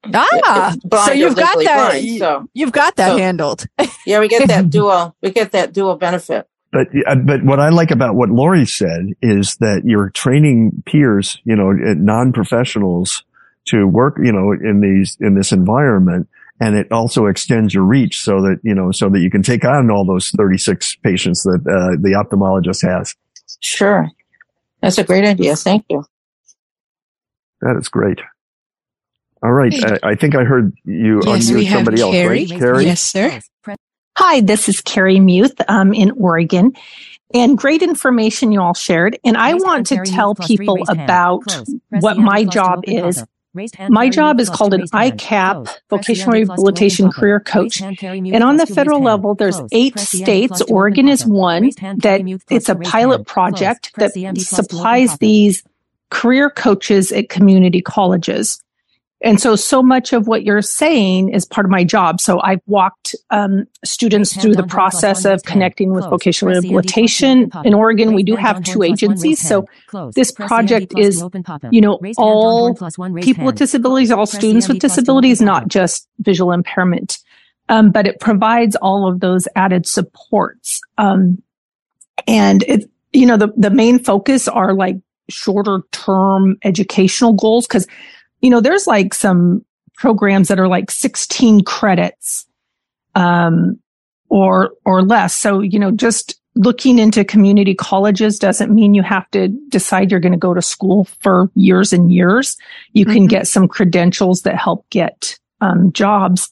ah. 0.05 0.75
So 1.07 1.13
you've 1.13 1.37
got 1.37 1.59
that. 1.65 1.91
Blind, 1.91 2.19
so 2.19 2.49
you've 2.55 2.73
got 2.73 2.97
that 2.97 3.09
so, 3.09 3.19
handled. 3.19 3.67
yeah, 4.07 4.21
we 4.21 4.29
get 4.29 4.49
that 4.49 4.71
dual. 4.71 5.17
We 5.23 5.31
get 5.31 5.53
that 5.53 5.73
dual 5.73 5.97
benefit. 5.97 6.49
But 6.71 6.89
but 7.25 7.45
what 7.45 7.61
I 7.61 7.71
like 7.71 7.91
about 7.91 8.15
what 8.15 8.29
Lori 8.29 8.67
said 8.67 9.15
is 9.23 9.57
that 9.57 9.83
you're 9.85 10.11
training 10.11 10.83
peers, 10.87 11.39
you 11.45 11.57
know, 11.57 11.73
non 11.73 12.33
professionals 12.33 13.25
to 13.69 13.87
work, 13.87 14.19
you 14.23 14.33
know, 14.33 14.53
in 14.53 14.81
these 14.81 15.17
in 15.21 15.35
this 15.35 15.53
environment 15.53 16.29
and 16.61 16.77
it 16.77 16.91
also 16.91 17.27
extends 17.27 17.73
your 17.73 17.85
reach 17.85 18.21
so 18.21 18.41
that 18.43 18.59
you 18.63 18.75
know 18.75 18.91
so 18.91 19.09
that 19.09 19.21
you 19.21 19.31
can 19.31 19.43
take 19.43 19.65
on 19.65 19.91
all 19.91 20.05
those 20.05 20.31
36 20.31 20.97
patients 20.97 21.43
that 21.43 21.61
uh, 21.61 21.97
the 22.01 22.13
ophthalmologist 22.13 22.87
has 22.87 23.15
sure 23.61 24.09
that's 24.81 24.99
a 24.99 25.05
great 25.05 25.25
idea 25.25 25.55
thank 25.57 25.85
you 25.89 26.05
that 27.61 27.77
is 27.79 27.89
great 27.89 28.19
all 29.43 29.53
right 29.53 29.73
I, 29.85 30.11
I, 30.11 30.15
think 30.15 30.35
i 30.35 30.45
heard 30.45 30.73
you 30.85 31.21
yes, 31.25 31.51
unmute 31.51 31.71
somebody 31.71 32.01
else 32.01 32.13
Carrie. 32.13 32.47
right? 32.51 32.59
Carrie? 32.59 32.85
Yes 32.85 33.01
sir. 33.01 33.41
Hi 34.17 34.41
this 34.41 34.69
is 34.69 34.81
carrie 34.81 35.21
muth 35.21 35.61
um, 35.69 35.93
in 35.93 36.11
oregon. 36.13 36.73
And 37.35 37.59
great 37.59 37.83
information 37.83 38.53
you 38.53 38.61
all 38.61 38.75
shared. 38.75 39.19
And 39.25 39.37
i 39.37 39.55
want 39.55 39.87
to 39.89 40.03
tell 40.05 40.35
people 40.35 40.79
about 40.89 41.45
what 41.91 42.17
my 42.17 42.45
job 42.45 42.85
is. 42.85 43.23
my 43.89 44.09
job 44.09 44.41
is 44.41 44.49
called 44.49 44.73
an 44.75 44.83
ICAP, 44.93 45.69
Vocational 45.91 46.33
Rehabilitation 46.33 47.11
Career 47.11 47.41
Coach. 47.41 47.81
And 47.81 48.43
on 48.43 48.57
the 48.57 48.67
federal 48.67 49.03
level, 49.03 49.35
there's 49.35 49.61
eight 49.73 49.99
states. 49.99 50.63
Oregon 50.63 51.09
is 51.09 51.27
one 51.27 51.71
that 51.99 52.23
it's 52.51 52.69
a 52.69 52.77
pilot 52.77 53.27
project 53.27 53.93
that 53.97 54.13
supplies 54.39 55.19
these 55.19 55.63
career 56.11 56.51
coaches 56.51 57.13
at 57.13 57.29
community 57.29 57.83
colleges. 57.83 58.59
And 59.21 59.41
so, 59.41 59.57
so 59.57 59.83
much 59.83 60.13
of 60.13 60.29
what 60.29 60.45
you're 60.45 60.63
saying 60.63 61.31
is 61.31 61.45
part 61.45 61.65
of 61.65 61.71
my 61.71 61.83
job. 61.83 62.21
So 62.21 62.41
I've 62.41 62.61
walked 62.67 63.17
um, 63.31 63.65
students 63.85 64.41
through 64.41 64.55
the 64.55 64.63
process 64.63 65.25
of 65.25 65.43
connecting 65.43 65.93
with 65.93 66.05
vocational 66.05 66.55
rehabilitation. 66.55 67.51
In 67.65 67.75
Oregon, 67.75 68.15
we 68.15 68.23
do 68.23 68.37
have 68.37 68.63
two 68.63 68.85
agencies. 68.85 69.41
So 69.41 69.67
this 70.15 70.31
project 70.31 70.95
is, 70.97 71.25
you 71.71 71.81
know, 71.81 71.99
all 72.17 72.75
people 73.21 73.45
with 73.45 73.57
disabilities, 73.57 74.13
all 74.13 74.27
students 74.27 74.69
with 74.69 74.79
disabilities, 74.79 75.41
not 75.41 75.67
just 75.67 76.09
visual 76.21 76.53
impairment. 76.53 77.19
Um, 77.69 77.91
but 77.91 78.07
it 78.07 78.21
provides 78.21 78.77
all 78.77 79.07
of 79.07 79.21
those 79.21 79.47
added 79.55 79.87
supports. 79.87 80.81
Um, 80.97 81.43
and 82.27 82.63
it, 82.63 82.89
you 83.13 83.27
know, 83.27 83.37
the, 83.37 83.53
the 83.57 83.71
main 83.71 83.99
focus 83.99 84.49
are 84.49 84.75
like 84.75 84.97
shorter 85.29 85.83
term 85.93 86.57
educational 86.65 87.33
goals 87.35 87.67
because 87.67 87.87
you 88.41 88.51
know, 88.51 88.61
there's 88.61 88.87
like 88.87 89.15
some 89.15 89.65
programs 89.95 90.49
that 90.49 90.61
are 90.61 90.69
like 90.69 90.91
16 90.91 91.65
credits, 91.65 92.47
um, 93.15 93.79
or, 94.29 94.73
or 94.85 95.03
less. 95.03 95.35
So, 95.35 95.61
you 95.61 95.79
know, 95.79 95.91
just 95.91 96.41
looking 96.55 96.99
into 96.99 97.25
community 97.25 97.75
colleges 97.75 98.39
doesn't 98.39 98.75
mean 98.75 98.95
you 98.95 99.03
have 99.03 99.31
to 99.31 99.49
decide 99.69 100.11
you're 100.11 100.21
going 100.21 100.33
to 100.33 100.39
go 100.39 100.55
to 100.55 100.63
school 100.63 101.05
for 101.21 101.51
years 101.55 101.93
and 101.93 102.13
years. 102.13 102.57
You 102.93 103.05
mm-hmm. 103.05 103.15
can 103.15 103.27
get 103.27 103.47
some 103.47 103.69
credentials 103.69 104.43
that 104.43 104.57
help 104.57 104.89
get, 104.91 105.39
um, 105.61 105.93
jobs, 105.93 106.51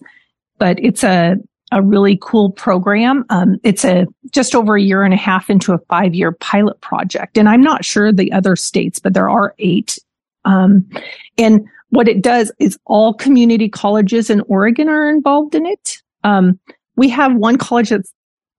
but 0.59 0.79
it's 0.81 1.05
a, 1.05 1.37
a 1.73 1.83
really 1.83 2.19
cool 2.23 2.51
program. 2.51 3.25
Um, 3.31 3.59
it's 3.65 3.85
a 3.85 4.07
just 4.31 4.55
over 4.55 4.77
a 4.77 4.83
year 4.83 5.03
and 5.03 5.13
a 5.13 5.17
half 5.17 5.51
into 5.51 5.73
a 5.73 5.79
five 5.89 6.15
year 6.15 6.33
pilot 6.33 6.81
project. 6.81 7.37
And 7.37 7.49
I'm 7.49 7.63
not 7.63 7.85
sure 7.85 8.13
the 8.13 8.33
other 8.33 8.57
states, 8.57 8.99
but 8.99 9.15
there 9.15 9.29
are 9.29 9.55
eight. 9.59 9.99
Um, 10.45 10.89
and 11.37 11.67
what 11.91 12.09
it 12.09 12.23
does 12.23 12.53
is 12.59 12.79
all 12.87 13.15
community 13.15 13.69
colleges 13.69 14.31
in 14.31 14.41
Oregon 14.43 14.89
are 14.89 15.09
involved 15.09 15.55
in 15.55 15.67
it. 15.67 16.03
Um, 16.25 16.59
we 16.97 17.09
have 17.11 17.35
one 17.35 17.59
college 17.59 17.91
that's 17.91 18.13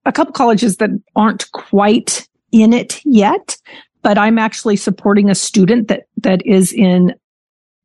a 0.06 0.12
couple 0.12 0.32
colleges 0.32 0.78
that 0.78 0.90
aren't 1.16 1.52
quite 1.52 2.28
in 2.52 2.72
it 2.72 3.02
yet, 3.04 3.58
but 4.02 4.18
I'm 4.18 4.38
actually 4.40 4.78
supporting 4.78 5.30
a 5.30 5.36
student 5.36 5.90
that, 5.90 6.04
that 6.18 6.46
is 6.46 6.72
in 6.72 7.14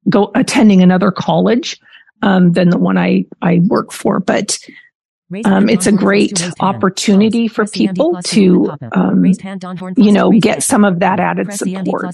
go 0.08 0.30
attending 0.34 0.82
another 0.82 1.10
college, 1.10 1.78
um, 2.22 2.52
than 2.52 2.70
the 2.70 2.78
one 2.78 2.96
I, 2.96 3.24
I 3.40 3.60
work 3.66 3.90
for. 3.92 4.20
But, 4.20 4.58
um, 5.46 5.68
it's 5.68 5.86
a 5.86 5.92
great 5.92 6.50
opportunity 6.60 7.48
for 7.48 7.64
people 7.66 8.20
to, 8.24 8.70
um, 8.92 9.24
you 9.96 10.12
know, 10.12 10.30
get 10.30 10.62
some 10.62 10.84
of 10.84 11.00
that 11.00 11.18
added 11.18 11.46
support. 11.54 12.04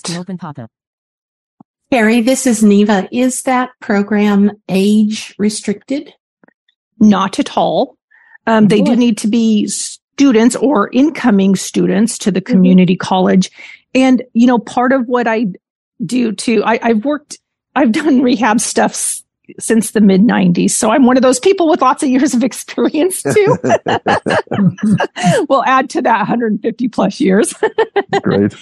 Carrie, 1.90 2.20
this 2.20 2.46
is 2.46 2.62
Neva. 2.62 3.08
Is 3.10 3.42
that 3.42 3.70
program 3.80 4.50
age 4.68 5.34
restricted? 5.38 6.12
Not 7.00 7.38
at 7.38 7.56
all. 7.56 7.96
Um, 8.46 8.68
they 8.68 8.82
do 8.82 8.94
need 8.94 9.16
to 9.18 9.28
be 9.28 9.66
students 9.68 10.56
or 10.56 10.90
incoming 10.92 11.54
students 11.54 12.18
to 12.18 12.30
the 12.30 12.40
mm-hmm. 12.40 12.52
community 12.52 12.94
mm-hmm. 12.94 13.06
college. 13.06 13.50
And, 13.94 14.22
you 14.34 14.46
know, 14.46 14.58
part 14.58 14.92
of 14.92 15.06
what 15.06 15.26
I 15.26 15.46
do 16.04 16.32
too, 16.32 16.62
I, 16.64 16.78
I've 16.82 17.04
worked, 17.04 17.38
I've 17.74 17.92
done 17.92 18.22
rehab 18.22 18.60
stuff 18.60 19.22
since 19.58 19.92
the 19.92 20.02
mid 20.02 20.20
90s. 20.22 20.72
So 20.72 20.90
I'm 20.90 21.06
one 21.06 21.16
of 21.16 21.22
those 21.22 21.40
people 21.40 21.70
with 21.70 21.80
lots 21.80 22.02
of 22.02 22.10
years 22.10 22.34
of 22.34 22.42
experience 22.44 23.22
too. 23.22 23.56
we'll 25.48 25.64
add 25.64 25.88
to 25.90 26.02
that 26.02 26.18
150 26.18 26.88
plus 26.88 27.18
years. 27.18 27.54
Great. 28.22 28.54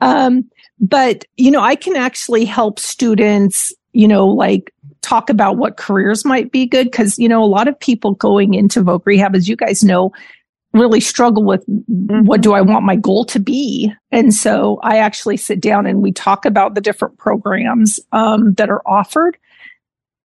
Um, 0.00 0.50
but, 0.80 1.24
you 1.36 1.50
know, 1.50 1.60
I 1.60 1.76
can 1.76 1.96
actually 1.96 2.44
help 2.44 2.78
students, 2.78 3.72
you 3.92 4.08
know, 4.08 4.26
like 4.26 4.72
talk 5.02 5.30
about 5.30 5.56
what 5.56 5.76
careers 5.76 6.24
might 6.24 6.50
be 6.50 6.66
good. 6.66 6.92
Cause, 6.92 7.18
you 7.18 7.28
know, 7.28 7.42
a 7.42 7.46
lot 7.46 7.68
of 7.68 7.78
people 7.78 8.14
going 8.14 8.54
into 8.54 8.82
voc 8.82 9.04
rehab, 9.04 9.34
as 9.34 9.48
you 9.48 9.56
guys 9.56 9.84
know, 9.84 10.12
really 10.72 11.00
struggle 11.00 11.44
with 11.44 11.64
mm-hmm. 11.66 12.26
what 12.26 12.40
do 12.40 12.52
I 12.52 12.60
want 12.60 12.84
my 12.84 12.96
goal 12.96 13.24
to 13.26 13.38
be? 13.38 13.92
And 14.10 14.34
so 14.34 14.80
I 14.82 14.98
actually 14.98 15.36
sit 15.36 15.60
down 15.60 15.86
and 15.86 16.02
we 16.02 16.10
talk 16.10 16.44
about 16.44 16.74
the 16.74 16.80
different 16.80 17.16
programs, 17.18 18.00
um, 18.12 18.54
that 18.54 18.70
are 18.70 18.82
offered 18.86 19.38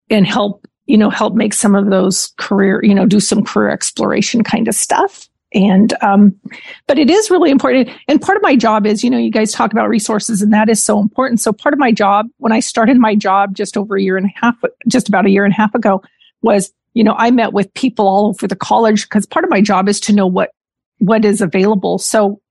and 0.09 0.25
help, 0.25 0.65
you 0.87 0.97
know, 0.97 1.11
help 1.11 1.35
make 1.35 1.53
some 1.53 1.75
of 1.75 1.91
those 1.91 2.33
career, 2.37 2.79
you 2.83 2.95
know, 2.95 3.05
do 3.05 3.19
some 3.19 3.43
career 3.43 3.69
exploration 3.69 4.43
kind 4.43 4.67
of 4.67 4.73
stuff. 4.73 5.28
And, 5.53 5.93
um, 6.03 6.39
but 6.85 6.99
it 6.99 7.09
is 7.09 7.31
really 7.31 7.49
important. 7.49 7.89
And 8.07 8.21
part 8.21 8.37
of 8.37 8.43
my 8.43 8.55
job 8.55 8.85
is, 8.85 9.03
you 9.03 9.09
know, 9.09 9.17
you 9.17 9.31
guys 9.31 9.51
talk 9.51 9.71
about 9.71 9.89
resources 9.89 10.41
and 10.41 10.53
that 10.53 10.69
is 10.69 10.83
so 10.83 10.99
important. 10.99 11.39
So 11.39 11.51
part 11.51 11.73
of 11.73 11.79
my 11.79 11.91
job, 11.91 12.27
when 12.37 12.51
I 12.51 12.59
started 12.59 12.97
my 12.97 13.15
job 13.15 13.55
just 13.55 13.75
over 13.75 13.97
a 13.97 14.01
year 14.01 14.15
and 14.15 14.27
a 14.27 14.39
half, 14.39 14.55
just 14.87 15.09
about 15.09 15.25
a 15.25 15.29
year 15.29 15.45
and 15.45 15.53
a 15.53 15.57
half 15.57 15.73
ago 15.73 16.03
was, 16.43 16.71
you 16.93 17.03
know, 17.03 17.15
I 17.17 17.31
met 17.31 17.53
with 17.53 17.73
people 17.73 18.07
all 18.07 18.27
over 18.27 18.47
the 18.47 18.55
college 18.55 19.03
because 19.03 19.25
part 19.25 19.43
of 19.43 19.49
my 19.49 19.61
job 19.61 19.89
is 19.89 19.99
to 20.01 20.13
know 20.13 20.27
what, 20.27 20.51
what 20.99 21.25
is 21.25 21.41
available. 21.41 21.97
So, 21.97 22.41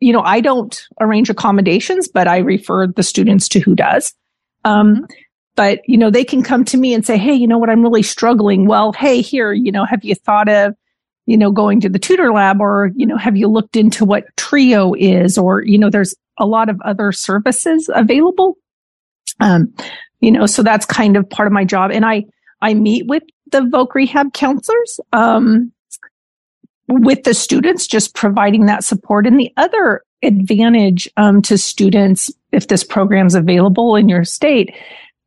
you 0.00 0.12
know, 0.12 0.22
I 0.22 0.40
don't 0.40 0.82
arrange 1.00 1.30
accommodations, 1.30 2.08
but 2.08 2.26
I 2.26 2.38
refer 2.38 2.88
the 2.88 3.04
students 3.04 3.48
to 3.50 3.60
who 3.60 3.76
does. 3.76 4.14
Um, 4.64 5.06
but 5.54 5.80
you 5.86 5.98
know, 5.98 6.10
they 6.10 6.24
can 6.24 6.42
come 6.42 6.64
to 6.66 6.76
me 6.76 6.94
and 6.94 7.04
say, 7.04 7.18
Hey, 7.18 7.34
you 7.34 7.46
know 7.46 7.58
what? 7.58 7.70
I'm 7.70 7.82
really 7.82 8.02
struggling. 8.02 8.66
Well, 8.66 8.92
Hey, 8.92 9.20
here, 9.20 9.52
you 9.52 9.70
know, 9.70 9.84
have 9.84 10.04
you 10.04 10.14
thought 10.14 10.48
of, 10.48 10.74
you 11.26 11.36
know, 11.36 11.50
going 11.50 11.80
to 11.80 11.88
the 11.88 11.98
tutor 11.98 12.32
lab 12.32 12.60
or, 12.60 12.90
you 12.94 13.06
know, 13.06 13.16
have 13.16 13.36
you 13.36 13.48
looked 13.48 13.76
into 13.76 14.04
what 14.04 14.24
trio 14.36 14.94
is 14.94 15.38
or, 15.38 15.62
you 15.62 15.78
know, 15.78 15.90
there's 15.90 16.14
a 16.38 16.46
lot 16.46 16.68
of 16.68 16.80
other 16.84 17.12
services 17.12 17.88
available. 17.94 18.56
Um, 19.40 19.72
you 20.20 20.30
know, 20.30 20.46
so 20.46 20.62
that's 20.62 20.86
kind 20.86 21.16
of 21.16 21.28
part 21.28 21.46
of 21.46 21.52
my 21.52 21.64
job. 21.64 21.90
And 21.92 22.04
I, 22.04 22.24
I 22.60 22.74
meet 22.74 23.06
with 23.06 23.22
the 23.50 23.60
voc 23.60 23.94
rehab 23.94 24.32
counselors, 24.32 25.00
um, 25.12 25.72
with 26.88 27.22
the 27.24 27.34
students, 27.34 27.86
just 27.86 28.14
providing 28.14 28.66
that 28.66 28.84
support. 28.84 29.26
And 29.26 29.38
the 29.38 29.52
other 29.56 30.02
advantage, 30.22 31.08
um, 31.16 31.42
to 31.42 31.58
students, 31.58 32.30
if 32.50 32.68
this 32.68 32.84
program's 32.84 33.34
available 33.34 33.96
in 33.96 34.08
your 34.08 34.24
state 34.24 34.74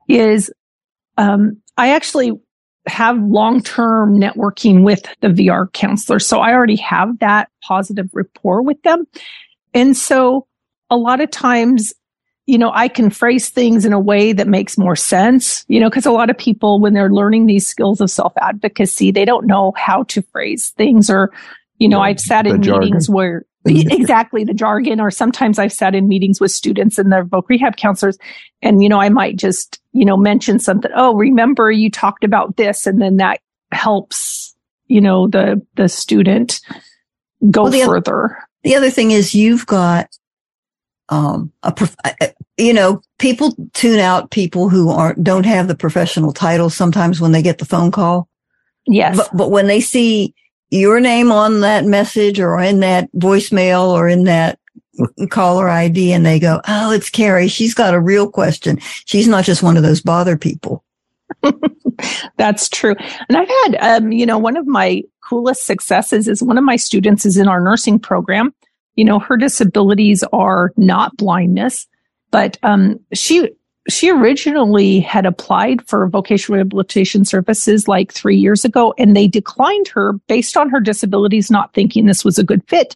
is, 0.08 0.52
um, 1.18 1.62
I 1.78 1.89
actually 1.89 2.34
have 2.88 3.21
long-term 3.21 4.17
networking 4.17 4.83
with 4.83 5.07
the 5.21 5.27
VR 5.27 5.71
counselors. 5.73 6.27
So 6.27 6.39
I 6.39 6.53
already 6.53 6.75
have 6.77 7.19
that 7.19 7.49
positive 7.63 8.09
rapport 8.13 8.61
with 8.61 8.81
them. 8.83 9.05
And 9.73 9.95
so 9.97 10.47
a 10.89 10.97
lot 10.97 11.21
of 11.21 11.31
times, 11.31 11.93
you 12.45 12.57
know, 12.57 12.71
I 12.73 12.88
can 12.88 13.09
phrase 13.09 13.49
things 13.49 13.86
in 13.86 13.93
a 13.93 13.99
way 13.99 14.31
that 14.33 14.47
makes 14.47 14.77
more 14.77 14.95
sense, 14.95 15.65
you 15.67 15.79
know, 15.79 15.89
because 15.89 16.05
a 16.05 16.11
lot 16.11 16.29
of 16.29 16.38
people, 16.38 16.79
when 16.79 16.93
they're 16.93 17.11
learning 17.11 17.47
these 17.47 17.67
skills 17.67 18.01
of 18.01 18.11
self 18.11 18.33
advocacy, 18.39 19.11
they 19.11 19.25
don't 19.25 19.47
know 19.47 19.73
how 19.75 20.03
to 20.03 20.21
phrase 20.21 20.69
things 20.71 21.09
or, 21.09 21.31
you 21.79 21.89
know, 21.89 21.99
I've 21.99 22.19
sat 22.19 22.45
in 22.45 22.61
meetings 22.61 23.09
where 23.09 23.45
exactly 23.91 24.43
the 24.43 24.53
jargon, 24.53 24.99
or 24.99 25.09
sometimes 25.09 25.57
I've 25.57 25.74
sat 25.74 25.95
in 25.95 26.07
meetings 26.07 26.39
with 26.39 26.51
students 26.51 26.99
and 26.99 27.11
their 27.11 27.26
voc 27.26 27.49
rehab 27.49 27.78
counselors. 27.78 28.18
And, 28.61 28.84
you 28.84 28.89
know, 28.89 29.01
I 29.01 29.09
might 29.09 29.38
just, 29.38 29.82
you 29.91 30.05
know, 30.05 30.18
mention 30.18 30.59
something. 30.59 30.91
Oh, 30.95 31.16
remember 31.16 31.72
you 31.72 31.89
talked 31.89 32.24
about 32.24 32.57
this. 32.57 32.86
And 32.86 33.01
then 33.01 33.18
that 33.18 33.39
helps, 33.72 34.55
you 34.88 35.01
know, 35.01 35.28
the, 35.28 35.61
the 35.76 35.89
student 35.89 36.61
go 37.49 37.63
well, 37.63 37.72
the 37.72 37.84
further. 37.84 38.26
Other, 38.26 38.47
the 38.63 38.76
other 38.76 38.89
thing 38.89 39.11
is 39.11 39.34
you've 39.34 39.66
got, 39.66 40.16
um, 41.09 41.51
a, 41.63 41.72
prof- 41.72 41.95
you 42.57 42.74
know, 42.74 43.01
people 43.20 43.55
tune 43.74 43.99
out 43.99 44.32
people 44.32 44.70
who 44.70 44.89
aren't, 44.89 45.24
don't 45.24 45.45
have 45.45 45.68
the 45.68 45.76
professional 45.76 46.34
title 46.34 46.70
sometimes 46.70 47.20
when 47.20 47.32
they 47.32 47.41
get 47.41 47.57
the 47.57 47.66
phone 47.66 47.91
call. 47.91 48.28
Yes. 48.88 49.18
But, 49.18 49.30
but 49.36 49.51
when 49.51 49.68
they 49.68 49.82
see 49.82 50.34
your 50.76 50.99
name 50.99 51.32
on 51.32 51.61
that 51.61 51.86
message 51.86 52.39
or 52.39 52.59
in 52.61 52.82
that 52.82 53.11
voicemail 53.13 53.88
or 53.88 54.07
in 54.07 54.26
that 54.26 54.59
caller 55.30 55.69
ID 55.69 56.13
and 56.13 56.26
they 56.26 56.39
go, 56.39 56.61
Oh, 56.67 56.91
it's 56.91 57.09
Carrie. 57.09 57.47
She's 57.47 57.73
got 57.73 57.93
a 57.93 57.99
real 57.99 58.30
question. 58.30 58.80
She's 59.05 59.28
not 59.28 59.43
just 59.43 59.63
one 59.63 59.78
of 59.78 59.84
those 59.84 60.01
bother 60.01 60.38
people. 60.38 60.84
That's 62.38 62.69
true. 62.69 62.95
And 63.30 63.38
I've 63.38 63.47
had, 63.47 63.76
um, 63.80 64.11
you 64.11 64.26
know, 64.26 64.38
one 64.38 64.57
of 64.57 64.67
my 64.67 65.03
coolest 65.23 65.65
successes 65.65 66.28
is 66.28 66.43
one 66.43 66.57
of 66.57 66.63
my 66.63 66.76
students 66.76 67.26
is 67.26 67.38
in 67.38 67.47
our 67.47 67.61
nursing 67.61 67.99
program. 67.99 68.53
You 68.95 69.05
know, 69.05 69.19
her 69.19 69.38
disabilities 69.38 70.23
are 70.32 70.71
not 70.78 71.17
blindness, 71.17 71.88
but, 72.32 72.57
um, 72.63 72.99
she 73.13 73.49
she 73.88 74.09
originally 74.09 74.99
had 74.99 75.25
applied 75.25 75.86
for 75.88 76.07
vocational 76.07 76.57
rehabilitation 76.57 77.23
services 77.23 77.88
like 77.88 78.11
three 78.11 78.38
years 78.38 78.65
ago 78.65 78.93
and 78.97 79.15
they 79.15 79.27
declined 79.27 79.88
her 79.89 80.13
based 80.27 80.57
on 80.57 80.69
her 80.69 80.79
disabilities, 80.79 81.51
not 81.51 81.73
thinking 81.73 82.05
this 82.05 82.25
was 82.25 82.39
a 82.39 82.43
good 82.43 82.67
fit. 82.67 82.95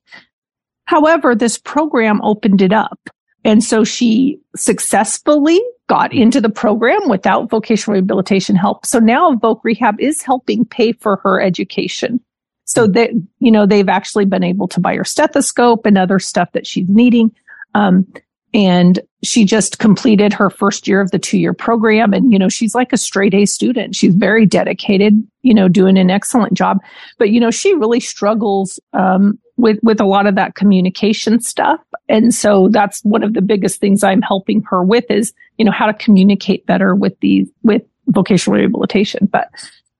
However, 0.85 1.35
this 1.35 1.57
program 1.57 2.21
opened 2.23 2.61
it 2.61 2.73
up. 2.73 2.99
And 3.45 3.63
so 3.63 3.83
she 3.83 4.39
successfully 4.55 5.61
got 5.87 6.13
into 6.13 6.41
the 6.41 6.49
program 6.49 7.07
without 7.07 7.49
vocational 7.49 7.93
rehabilitation 7.93 8.55
help. 8.55 8.85
So 8.85 8.99
now 8.99 9.33
Voc 9.35 9.61
Rehab 9.63 9.99
is 9.99 10.21
helping 10.21 10.65
pay 10.65 10.93
for 10.93 11.17
her 11.17 11.39
education. 11.39 12.19
So 12.65 12.85
that, 12.87 13.11
you 13.39 13.51
know, 13.51 13.65
they've 13.65 13.89
actually 13.89 14.25
been 14.25 14.43
able 14.43 14.67
to 14.69 14.79
buy 14.79 14.95
her 14.95 15.03
stethoscope 15.03 15.85
and 15.85 15.97
other 15.97 16.19
stuff 16.19 16.51
that 16.51 16.67
she's 16.67 16.89
needing. 16.89 17.33
Um, 17.73 18.05
and 18.53 18.99
she 19.23 19.45
just 19.45 19.79
completed 19.79 20.33
her 20.33 20.49
first 20.49 20.87
year 20.87 21.01
of 21.01 21.11
the 21.11 21.19
two 21.19 21.37
year 21.37 21.53
program. 21.53 22.13
And, 22.13 22.31
you 22.31 22.39
know, 22.39 22.49
she's 22.49 22.73
like 22.73 22.93
a 22.93 22.97
straight 22.97 23.33
A 23.33 23.45
student. 23.45 23.95
She's 23.95 24.15
very 24.15 24.45
dedicated, 24.45 25.21
you 25.41 25.53
know, 25.53 25.67
doing 25.67 25.97
an 25.97 26.09
excellent 26.09 26.53
job. 26.53 26.79
But, 27.17 27.29
you 27.29 27.39
know, 27.39 27.51
she 27.51 27.73
really 27.73 27.99
struggles, 27.99 28.79
um, 28.93 29.37
with, 29.57 29.77
with 29.83 29.99
a 29.99 30.05
lot 30.05 30.25
of 30.25 30.35
that 30.35 30.55
communication 30.55 31.41
stuff. 31.41 31.81
And 32.07 32.33
so 32.33 32.69
that's 32.69 33.03
one 33.03 33.23
of 33.23 33.33
the 33.33 33.41
biggest 33.41 33.81
things 33.81 34.03
I'm 34.03 34.21
helping 34.21 34.63
her 34.63 34.83
with 34.83 35.03
is, 35.11 35.33
you 35.57 35.65
know, 35.65 35.71
how 35.71 35.85
to 35.85 35.93
communicate 35.93 36.65
better 36.65 36.95
with 36.95 37.19
the, 37.19 37.45
with 37.63 37.83
vocational 38.07 38.57
rehabilitation. 38.57 39.27
But, 39.29 39.49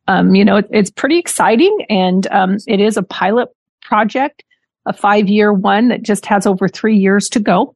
um, 0.08 0.34
you 0.34 0.45
know, 0.45 0.58
it, 0.58 0.68
it's 0.72 0.89
pretty 0.89 1.20
exciting 1.20 1.86
and, 1.89 2.26
um, 2.28 2.58
it 2.68 2.80
is 2.80 2.95
a 2.95 3.04
pilot 3.04 3.50
project, 3.82 4.43
a 4.86 4.93
five 4.93 5.28
year 5.28 5.52
one 5.52 5.89
that 5.89 6.04
just 6.04 6.26
has 6.26 6.47
over 6.47 6.70
three 6.70 6.95
years 6.95 7.28
to 7.30 7.39
go. 7.41 7.76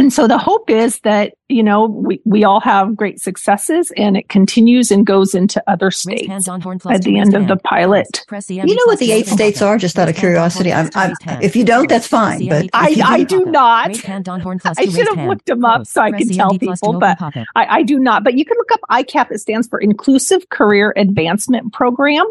And 0.00 0.10
so 0.10 0.26
the 0.26 0.38
hope 0.38 0.70
is 0.70 0.98
that, 1.00 1.34
you 1.50 1.62
know, 1.62 1.84
we, 1.84 2.22
we 2.24 2.42
all 2.42 2.58
have 2.60 2.96
great 2.96 3.20
successes 3.20 3.92
and 3.98 4.16
it 4.16 4.30
continues 4.30 4.90
and 4.90 5.06
goes 5.06 5.34
into 5.34 5.62
other 5.66 5.90
states 5.90 6.48
at 6.48 7.02
the 7.02 7.18
end 7.18 7.34
of 7.34 7.48
the 7.48 7.56
pilot. 7.56 8.24
You 8.48 8.64
know 8.64 8.82
what 8.86 8.98
the 8.98 9.12
eight 9.12 9.26
states 9.26 9.60
are, 9.60 9.76
just 9.76 9.98
out 9.98 10.08
of 10.08 10.16
curiosity? 10.16 10.72
I'm, 10.72 10.88
I'm, 10.94 11.14
if 11.42 11.54
you 11.54 11.64
don't, 11.64 11.86
that's 11.86 12.06
fine. 12.06 12.48
But 12.48 12.70
I, 12.72 12.98
I 13.04 13.24
do 13.24 13.44
not. 13.44 13.90
I 13.90 14.86
should 14.86 15.06
have 15.08 15.28
looked 15.28 15.44
them 15.44 15.66
up 15.66 15.86
so 15.86 16.00
I 16.00 16.12
could 16.12 16.32
tell 16.32 16.58
people, 16.58 16.98
but 16.98 17.20
I, 17.20 17.44
I 17.54 17.82
do 17.82 17.98
not. 17.98 18.24
But 18.24 18.38
you 18.38 18.46
can 18.46 18.56
look 18.56 18.72
up 18.72 18.80
ICAP. 18.90 19.32
It 19.32 19.40
stands 19.40 19.68
for 19.68 19.78
Inclusive 19.78 20.48
Career 20.48 20.94
Advancement 20.96 21.74
Program. 21.74 22.24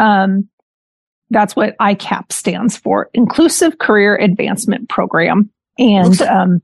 Um, 0.00 0.48
that's 1.30 1.54
what 1.54 1.78
ICAP 1.78 2.32
stands 2.32 2.76
for, 2.76 3.08
Inclusive 3.14 3.78
Career 3.78 4.16
Advancement 4.16 4.88
Program. 4.88 5.48
And, 5.78 6.20
um, 6.22 6.60